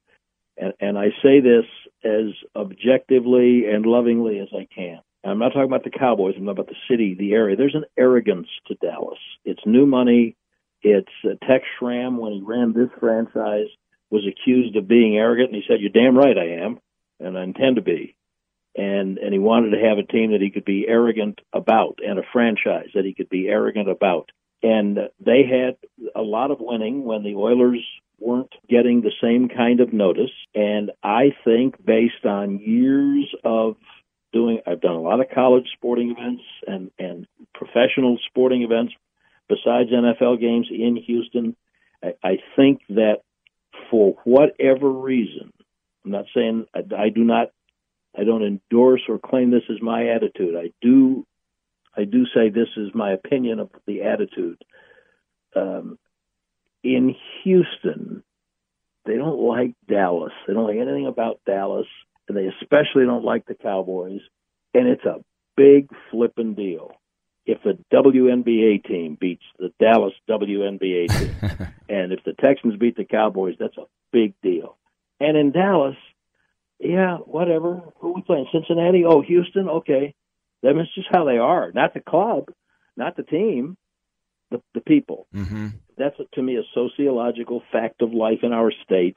And, 0.58 0.72
and 0.80 0.98
I 0.98 1.10
say 1.22 1.40
this 1.40 1.64
as 2.04 2.32
objectively 2.56 3.66
and 3.70 3.86
lovingly 3.86 4.40
as 4.40 4.48
I 4.52 4.66
can. 4.74 5.00
I'm 5.24 5.38
not 5.38 5.48
talking 5.48 5.64
about 5.64 5.84
the 5.84 5.90
Cowboys. 5.90 6.34
I'm 6.36 6.44
talking 6.44 6.50
about 6.50 6.68
the 6.68 6.76
city, 6.88 7.14
the 7.18 7.32
area. 7.32 7.56
There's 7.56 7.74
an 7.74 7.84
arrogance 7.98 8.48
to 8.68 8.74
Dallas. 8.76 9.18
It's 9.44 9.60
new 9.66 9.86
money. 9.86 10.36
It's 10.82 11.08
uh, 11.24 11.34
Tex 11.46 11.64
Schramm 11.78 12.18
when 12.18 12.32
he 12.32 12.42
ran 12.42 12.72
this 12.72 12.90
franchise 13.00 13.66
was 14.08 14.22
accused 14.24 14.76
of 14.76 14.86
being 14.86 15.16
arrogant, 15.16 15.52
and 15.52 15.56
he 15.56 15.64
said, 15.66 15.80
"You're 15.80 15.90
damn 15.90 16.16
right 16.16 16.38
I 16.38 16.64
am, 16.64 16.78
and 17.18 17.36
I 17.36 17.42
intend 17.42 17.76
to 17.76 17.82
be." 17.82 18.16
And 18.76 19.18
and 19.18 19.32
he 19.32 19.40
wanted 19.40 19.70
to 19.70 19.84
have 19.84 19.98
a 19.98 20.04
team 20.04 20.30
that 20.30 20.40
he 20.40 20.50
could 20.50 20.64
be 20.64 20.86
arrogant 20.86 21.40
about, 21.52 21.98
and 22.06 22.20
a 22.20 22.22
franchise 22.32 22.90
that 22.94 23.04
he 23.04 23.14
could 23.14 23.28
be 23.28 23.48
arrogant 23.48 23.88
about 23.88 24.30
and 24.62 24.98
they 25.24 25.42
had 25.44 25.76
a 26.14 26.22
lot 26.22 26.50
of 26.50 26.58
winning 26.60 27.04
when 27.04 27.22
the 27.22 27.34
Oilers 27.34 27.84
weren't 28.18 28.52
getting 28.68 29.02
the 29.02 29.12
same 29.22 29.48
kind 29.48 29.80
of 29.80 29.92
notice. 29.92 30.30
And 30.54 30.90
I 31.02 31.32
think 31.44 31.84
based 31.84 32.24
on 32.24 32.58
years 32.58 33.26
of 33.44 33.76
doing, 34.32 34.60
I've 34.66 34.80
done 34.80 34.94
a 34.94 35.00
lot 35.00 35.20
of 35.20 35.26
college 35.34 35.66
sporting 35.74 36.10
events 36.16 36.42
and, 36.66 36.90
and 36.98 37.26
professional 37.54 38.18
sporting 38.28 38.62
events 38.62 38.94
besides 39.48 39.90
NFL 39.90 40.40
games 40.40 40.68
in 40.70 40.96
Houston. 40.96 41.56
I, 42.02 42.14
I 42.22 42.38
think 42.56 42.80
that 42.90 43.18
for 43.90 44.16
whatever 44.24 44.90
reason, 44.90 45.52
I'm 46.04 46.10
not 46.10 46.26
saying 46.34 46.66
I, 46.74 46.80
I 46.96 47.08
do 47.10 47.22
not, 47.22 47.48
I 48.18 48.24
don't 48.24 48.42
endorse 48.42 49.02
or 49.08 49.18
claim 49.18 49.50
this 49.50 49.64
as 49.70 49.82
my 49.82 50.08
attitude. 50.08 50.56
I 50.56 50.72
do 50.80 51.26
I 51.96 52.04
do 52.04 52.26
say 52.34 52.50
this 52.50 52.68
is 52.76 52.90
my 52.94 53.12
opinion 53.12 53.60
of 53.60 53.70
the 53.86 54.02
attitude. 54.02 54.62
Um, 55.54 55.98
in 56.82 57.14
Houston, 57.42 58.22
they 59.06 59.16
don't 59.16 59.40
like 59.40 59.74
Dallas. 59.88 60.32
They 60.46 60.52
don't 60.52 60.66
like 60.66 60.76
anything 60.76 61.06
about 61.06 61.40
Dallas, 61.46 61.86
and 62.28 62.36
they 62.36 62.46
especially 62.60 63.04
don't 63.04 63.24
like 63.24 63.46
the 63.46 63.54
Cowboys. 63.54 64.20
And 64.74 64.88
it's 64.88 65.04
a 65.04 65.24
big 65.56 65.88
flipping 66.10 66.54
deal. 66.54 66.92
If 67.46 67.62
the 67.62 67.78
WNBA 67.92 68.84
team 68.84 69.16
beats 69.18 69.44
the 69.58 69.72
Dallas 69.80 70.12
WNBA 70.28 71.08
team, 71.08 71.68
and 71.88 72.12
if 72.12 72.24
the 72.24 72.32
Texans 72.32 72.76
beat 72.76 72.96
the 72.96 73.04
Cowboys, 73.04 73.54
that's 73.58 73.78
a 73.78 73.86
big 74.12 74.34
deal. 74.42 74.76
And 75.20 75.36
in 75.36 75.52
Dallas, 75.52 75.96
yeah, 76.78 77.18
whatever. 77.18 77.80
Who 78.00 78.10
are 78.10 78.14
we 78.14 78.22
playing? 78.22 78.46
Cincinnati? 78.52 79.04
Oh, 79.06 79.22
Houston? 79.22 79.68
Okay. 79.68 80.14
That's 80.62 80.78
just 80.94 81.08
how 81.10 81.24
they 81.24 81.38
are. 81.38 81.70
Not 81.72 81.94
the 81.94 82.00
club, 82.00 82.46
not 82.96 83.16
the 83.16 83.22
team, 83.22 83.76
the 84.50 84.60
the 84.74 84.80
people. 84.80 85.26
Mm-hmm. 85.34 85.68
That's 85.98 86.16
to 86.34 86.42
me 86.42 86.56
a 86.56 86.62
sociological 86.74 87.62
fact 87.72 88.02
of 88.02 88.12
life 88.12 88.40
in 88.42 88.52
our 88.52 88.72
state, 88.84 89.16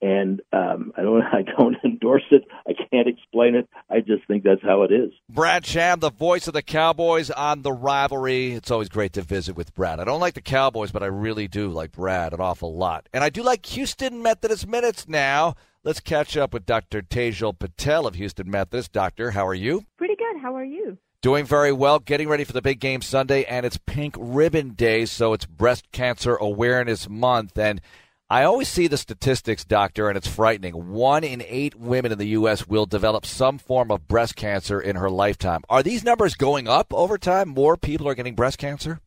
and 0.00 0.40
um, 0.52 0.92
I 0.96 1.02
don't 1.02 1.22
I 1.32 1.42
don't 1.42 1.76
endorse 1.84 2.24
it. 2.30 2.44
I 2.66 2.72
can't 2.90 3.08
explain 3.08 3.54
it. 3.54 3.68
I 3.90 4.00
just 4.00 4.26
think 4.26 4.44
that's 4.44 4.62
how 4.62 4.82
it 4.82 4.92
is. 4.92 5.12
Brad 5.28 5.66
Sham, 5.66 6.00
the 6.00 6.10
voice 6.10 6.46
of 6.48 6.54
the 6.54 6.62
Cowboys 6.62 7.30
on 7.30 7.62
the 7.62 7.72
rivalry. 7.72 8.52
It's 8.52 8.70
always 8.70 8.88
great 8.88 9.12
to 9.14 9.22
visit 9.22 9.56
with 9.56 9.74
Brad. 9.74 10.00
I 10.00 10.04
don't 10.04 10.20
like 10.20 10.34
the 10.34 10.40
Cowboys, 10.40 10.92
but 10.92 11.02
I 11.02 11.06
really 11.06 11.48
do 11.48 11.68
like 11.68 11.92
Brad 11.92 12.32
an 12.32 12.40
awful 12.40 12.74
lot, 12.74 13.08
and 13.12 13.22
I 13.24 13.30
do 13.30 13.42
like 13.42 13.64
Houston 13.66 14.22
Methodist 14.22 14.66
minutes 14.66 15.08
now. 15.08 15.54
Let's 15.84 16.00
catch 16.00 16.36
up 16.36 16.52
with 16.52 16.66
Dr. 16.66 17.02
Tejal 17.02 17.56
Patel 17.56 18.06
of 18.06 18.16
Houston 18.16 18.50
Methodist. 18.50 18.92
Doctor, 18.92 19.30
how 19.30 19.46
are 19.46 19.54
you? 19.54 19.84
Pretty 19.96 20.16
good. 20.16 20.42
How 20.42 20.56
are 20.56 20.64
you? 20.64 20.98
Doing 21.22 21.44
very 21.44 21.72
well, 21.72 22.00
getting 22.00 22.28
ready 22.28 22.42
for 22.42 22.52
the 22.52 22.60
big 22.60 22.80
game 22.80 23.00
Sunday, 23.00 23.44
and 23.44 23.64
it's 23.64 23.78
Pink 23.86 24.16
Ribbon 24.18 24.70
Day, 24.70 25.06
so 25.06 25.32
it's 25.32 25.46
Breast 25.46 25.90
Cancer 25.92 26.34
Awareness 26.34 27.08
Month. 27.08 27.56
And 27.56 27.80
I 28.28 28.42
always 28.42 28.68
see 28.68 28.88
the 28.88 28.96
statistics, 28.96 29.64
doctor, 29.64 30.08
and 30.08 30.18
it's 30.18 30.26
frightening. 30.26 30.90
One 30.90 31.22
in 31.22 31.42
eight 31.46 31.76
women 31.76 32.10
in 32.10 32.18
the 32.18 32.26
U.S. 32.28 32.66
will 32.66 32.86
develop 32.86 33.24
some 33.24 33.58
form 33.58 33.92
of 33.92 34.08
breast 34.08 34.34
cancer 34.34 34.80
in 34.80 34.96
her 34.96 35.08
lifetime. 35.08 35.62
Are 35.68 35.84
these 35.84 36.02
numbers 36.02 36.34
going 36.34 36.66
up 36.66 36.92
over 36.92 37.18
time? 37.18 37.50
More 37.50 37.76
people 37.76 38.08
are 38.08 38.14
getting 38.16 38.34
breast 38.34 38.58
cancer? 38.58 39.00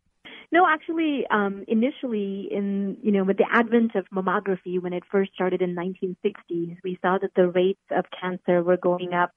No, 0.51 0.67
actually, 0.67 1.25
um, 1.31 1.63
initially, 1.67 2.49
in 2.51 2.97
you 3.01 3.11
know, 3.11 3.23
with 3.23 3.37
the 3.37 3.45
advent 3.51 3.95
of 3.95 4.05
mammography, 4.13 4.81
when 4.81 4.91
it 4.91 5.03
first 5.09 5.33
started 5.33 5.61
in 5.61 5.75
1960s, 5.75 6.77
we 6.83 6.99
saw 7.01 7.17
that 7.21 7.31
the 7.35 7.47
rates 7.47 7.79
of 7.89 8.05
cancer 8.19 8.61
were 8.61 8.77
going 8.77 9.13
up. 9.13 9.31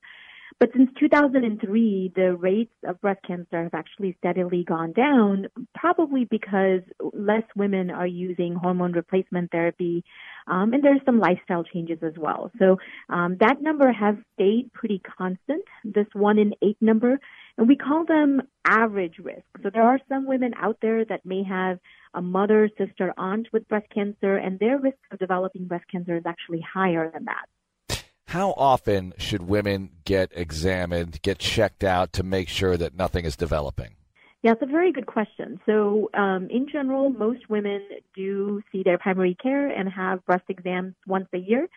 But 0.60 0.70
since 0.72 0.90
2003, 1.00 2.12
the 2.14 2.36
rates 2.36 2.72
of 2.84 3.00
breast 3.00 3.20
cancer 3.26 3.64
have 3.64 3.74
actually 3.74 4.16
steadily 4.18 4.64
gone 4.64 4.92
down, 4.92 5.46
probably 5.74 6.24
because 6.24 6.80
less 7.12 7.42
women 7.56 7.90
are 7.90 8.06
using 8.06 8.54
hormone 8.54 8.92
replacement 8.92 9.50
therapy, 9.50 10.04
um, 10.46 10.72
and 10.72 10.82
there's 10.82 11.00
some 11.04 11.18
lifestyle 11.18 11.64
changes 11.64 11.98
as 12.02 12.14
well. 12.16 12.52
So 12.58 12.78
um, 13.08 13.36
that 13.40 13.62
number 13.62 13.90
has 13.92 14.14
stayed 14.34 14.72
pretty 14.72 15.00
constant. 15.18 15.64
This 15.84 16.06
one 16.12 16.38
in 16.38 16.54
eight 16.62 16.78
number 16.80 17.18
and 17.56 17.68
we 17.68 17.76
call 17.76 18.04
them 18.04 18.42
average 18.66 19.18
risk. 19.18 19.44
So 19.62 19.70
there 19.70 19.82
are 19.82 20.00
some 20.08 20.26
women 20.26 20.52
out 20.56 20.78
there 20.82 21.04
that 21.04 21.24
may 21.24 21.42
have 21.44 21.78
a 22.14 22.22
mother, 22.22 22.68
sister, 22.78 23.12
aunt 23.16 23.48
with 23.52 23.68
breast 23.68 23.86
cancer, 23.92 24.36
and 24.36 24.58
their 24.58 24.78
risk 24.78 24.98
of 25.10 25.18
developing 25.18 25.66
breast 25.66 25.84
cancer 25.90 26.16
is 26.16 26.24
actually 26.26 26.60
higher 26.60 27.10
than 27.10 27.26
that. 27.26 28.04
How 28.26 28.54
often 28.56 29.14
should 29.16 29.42
women 29.42 29.90
get 30.04 30.32
examined, 30.34 31.22
get 31.22 31.38
checked 31.38 31.84
out 31.84 32.12
to 32.14 32.24
make 32.24 32.48
sure 32.48 32.76
that 32.76 32.96
nothing 32.96 33.24
is 33.24 33.36
developing? 33.36 33.94
Yeah, 34.42 34.52
it's 34.52 34.62
a 34.62 34.66
very 34.66 34.92
good 34.92 35.06
question. 35.06 35.60
So, 35.64 36.10
um, 36.12 36.48
in 36.50 36.68
general, 36.70 37.08
most 37.10 37.48
women 37.48 37.80
do 38.14 38.60
see 38.70 38.82
their 38.82 38.98
primary 38.98 39.36
care 39.40 39.68
and 39.68 39.88
have 39.88 40.24
breast 40.26 40.44
exams 40.48 40.94
once 41.06 41.28
a 41.32 41.38
year. 41.38 41.68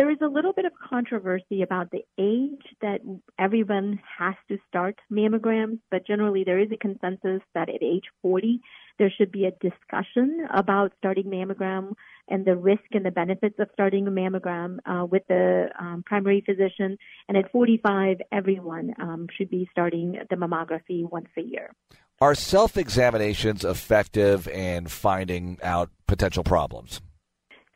There 0.00 0.10
is 0.10 0.16
a 0.22 0.26
little 0.26 0.54
bit 0.54 0.64
of 0.64 0.72
controversy 0.88 1.60
about 1.60 1.90
the 1.90 2.02
age 2.18 2.64
that 2.80 3.00
everyone 3.38 4.00
has 4.18 4.34
to 4.48 4.56
start 4.66 4.98
mammograms, 5.12 5.78
but 5.90 6.06
generally 6.06 6.42
there 6.42 6.58
is 6.58 6.70
a 6.72 6.76
consensus 6.78 7.42
that 7.52 7.68
at 7.68 7.82
age 7.82 8.04
40 8.22 8.62
there 8.98 9.12
should 9.14 9.30
be 9.30 9.44
a 9.44 9.50
discussion 9.60 10.46
about 10.54 10.92
starting 10.96 11.24
mammogram 11.24 11.92
and 12.28 12.46
the 12.46 12.56
risk 12.56 12.84
and 12.92 13.04
the 13.04 13.10
benefits 13.10 13.56
of 13.58 13.68
starting 13.74 14.06
a 14.06 14.10
mammogram 14.10 14.78
uh, 14.86 15.04
with 15.04 15.22
the 15.28 15.68
um, 15.78 16.02
primary 16.06 16.42
physician. 16.46 16.96
And 17.28 17.36
at 17.36 17.52
45, 17.52 18.22
everyone 18.32 18.94
um, 18.98 19.26
should 19.36 19.50
be 19.50 19.68
starting 19.70 20.16
the 20.30 20.36
mammography 20.36 21.06
once 21.10 21.28
a 21.36 21.42
year. 21.42 21.74
Are 22.22 22.34
self 22.34 22.78
examinations 22.78 23.66
effective 23.66 24.48
in 24.48 24.86
finding 24.86 25.58
out 25.62 25.90
potential 26.06 26.42
problems? 26.42 27.02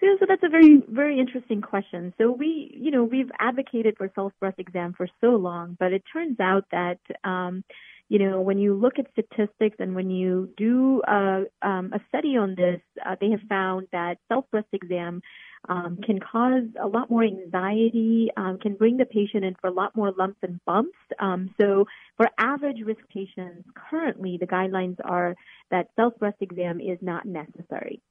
So, 0.05 0.19
so 0.21 0.27
that's 0.29 0.43
a 0.43 0.51
very, 0.51 0.83
very 0.87 1.19
interesting 1.19 1.63
question. 1.63 2.13
So 2.19 2.31
we, 2.31 2.71
you 2.79 2.91
know, 2.91 3.05
we've 3.05 3.31
advocated 3.41 3.95
for 3.97 4.11
self 4.15 4.33
breast 4.39 4.59
exam 4.59 4.93
for 4.95 5.09
so 5.23 5.29
long, 5.29 5.79
but 5.81 5.95
it 5.95 6.03
turns 6.13 6.39
out 6.41 6.67
that, 6.73 6.99
um, 7.25 7.65
you 8.11 8.19
know, 8.19 8.43
when 8.43 8.59
you 8.59 8.75
look 8.75 8.99
at 8.99 9.07
statistics 9.13 9.77
and 9.79 9.95
when 9.95 10.11
you 10.11 10.51
do 10.59 11.01
uh, 11.09 11.45
um, 11.63 11.91
a 11.95 12.01
study 12.09 12.37
on 12.37 12.55
this, 12.55 12.83
uh, 13.07 13.17
they 13.19 13.31
have 13.31 13.41
found 13.49 13.87
that 13.93 14.19
self 14.29 14.45
breast 14.51 14.67
exam 14.75 15.23
um, 15.71 15.99
can 16.05 16.21
cause 16.21 16.65
a 16.79 16.87
lot 16.87 17.09
more 17.09 17.25
anxiety, 17.25 18.29
um, 18.37 18.59
can 18.61 18.75
bring 18.75 18.99
the 18.99 19.07
patient 19.07 19.43
in 19.43 19.55
for 19.59 19.69
a 19.69 19.73
lot 19.73 19.97
more 19.97 20.13
lumps 20.13 20.39
and 20.43 20.61
bumps. 20.67 20.99
Um, 21.19 21.55
so, 21.59 21.87
for 22.19 22.29
average 22.39 22.83
risk 22.85 23.01
patients, 23.09 23.67
currently 23.89 24.37
the 24.39 24.47
guidelines 24.47 24.97
are 25.03 25.35
that 25.71 25.87
self 25.97 26.15
breast 26.19 26.37
exam 26.43 26.79
is 26.79 26.99
not 27.01 27.25
necessary. 27.25 28.03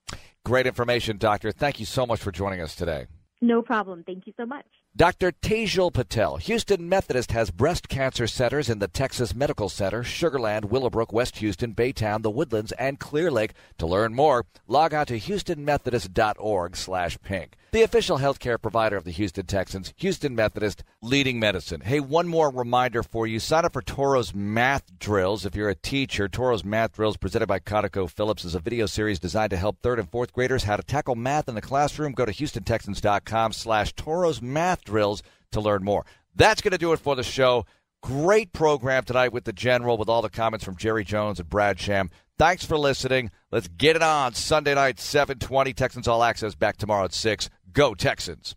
Great 0.46 0.68
information, 0.68 1.18
Doctor. 1.18 1.52
Thank 1.52 1.80
you 1.80 1.86
so 1.86 2.06
much 2.06 2.20
for 2.20 2.32
joining 2.32 2.60
us 2.60 2.76
today. 2.76 3.08
No 3.42 3.62
problem. 3.62 4.04
Thank 4.06 4.28
you 4.28 4.34
so 4.36 4.46
much. 4.46 4.66
Dr. 4.96 5.32
Tejal 5.32 5.92
Patel, 5.92 6.38
Houston 6.38 6.88
Methodist 6.88 7.32
has 7.32 7.50
breast 7.50 7.90
cancer 7.90 8.28
centers 8.28 8.70
in 8.70 8.80
the 8.80 8.88
Texas 8.88 9.34
Medical 9.34 9.68
Center, 9.70 10.04
Sugarland, 10.04 10.66
Willowbrook, 10.66 11.12
West 11.12 11.38
Houston, 11.38 11.74
Baytown, 11.74 12.22
the 12.22 12.30
Woodlands, 12.30 12.74
and 12.74 13.00
Clear 13.00 13.32
Lake. 13.32 13.54
To 13.80 13.88
learn 13.88 14.14
more, 14.14 14.46
log 14.68 14.94
on 14.94 15.06
to 15.08 15.20
houstonmethodist.org 15.20 16.76
slash 16.76 17.18
pink. 17.22 17.58
The 17.74 17.82
official 17.82 18.20
healthcare 18.20 18.62
provider 18.62 18.98
of 18.98 19.04
the 19.04 19.10
Houston 19.10 19.48
Texans, 19.48 19.96
Houston 19.98 20.36
Methodist, 20.36 20.84
leading 21.02 21.40
medicine. 21.40 21.82
Hey, 21.82 22.00
one 22.00 22.28
more 22.28 22.52
reminder 22.52 23.02
for 23.02 23.26
you. 23.26 23.40
Sign 23.40 23.66
up 23.66 23.74
for 23.74 23.82
Toro's 23.82 24.32
Math 24.32 25.00
Drills. 25.00 25.44
If 25.44 25.56
you're 25.56 25.72
a 25.72 25.76
teacher, 25.76 26.28
Toro's 26.28 26.64
Math 26.64 26.94
Drills, 26.94 27.18
presented 27.18 27.48
by 27.48 27.58
ConocoPhillips, 27.58 28.46
is 28.46 28.54
a 28.54 28.60
video 28.60 28.86
series 28.86 29.18
designed 29.18 29.50
to 29.50 29.58
help 29.58 29.80
third 29.82 29.98
and 29.98 30.08
fourth 30.08 30.34
graders 30.34 30.66
how 30.66 30.76
to 30.76 30.84
tackle 30.84 31.16
math 31.16 31.50
in 31.50 31.56
the 31.56 31.62
classroom. 31.64 32.12
Go 32.12 32.28
to 32.28 32.32
HoustonTexans.com 32.32 33.54
slash 33.54 33.92
Toro's 33.94 34.40
Math 34.40 34.84
drills 34.84 35.24
to 35.50 35.60
learn 35.60 35.84
more. 35.84 36.06
That's 36.36 36.62
going 36.62 36.74
to 36.74 36.78
do 36.78 36.94
it 36.94 37.00
for 37.00 37.16
the 37.16 37.24
show. 37.24 37.66
Great 38.04 38.54
program 38.54 39.04
tonight 39.04 39.34
with 39.34 39.46
the 39.46 39.54
General, 39.54 39.98
with 39.98 40.10
all 40.10 40.22
the 40.22 40.30
comments 40.30 40.64
from 40.64 40.76
Jerry 40.76 41.06
Jones 41.06 41.40
and 41.40 41.50
Brad 41.50 41.80
Sham. 41.80 42.12
Thanks 42.38 42.66
for 42.66 42.78
listening. 42.78 43.32
Let's 43.52 43.68
get 43.68 43.96
it 43.96 44.02
on 44.02 44.34
Sunday 44.34 44.74
night, 44.74 45.00
720. 45.00 45.74
Texans 45.74 46.08
All 46.08 46.24
Access 46.24 46.56
back 46.56 46.78
tomorrow 46.78 47.06
at 47.06 47.14
6. 47.14 47.50
Go 47.74 47.96
Texans. 47.96 48.56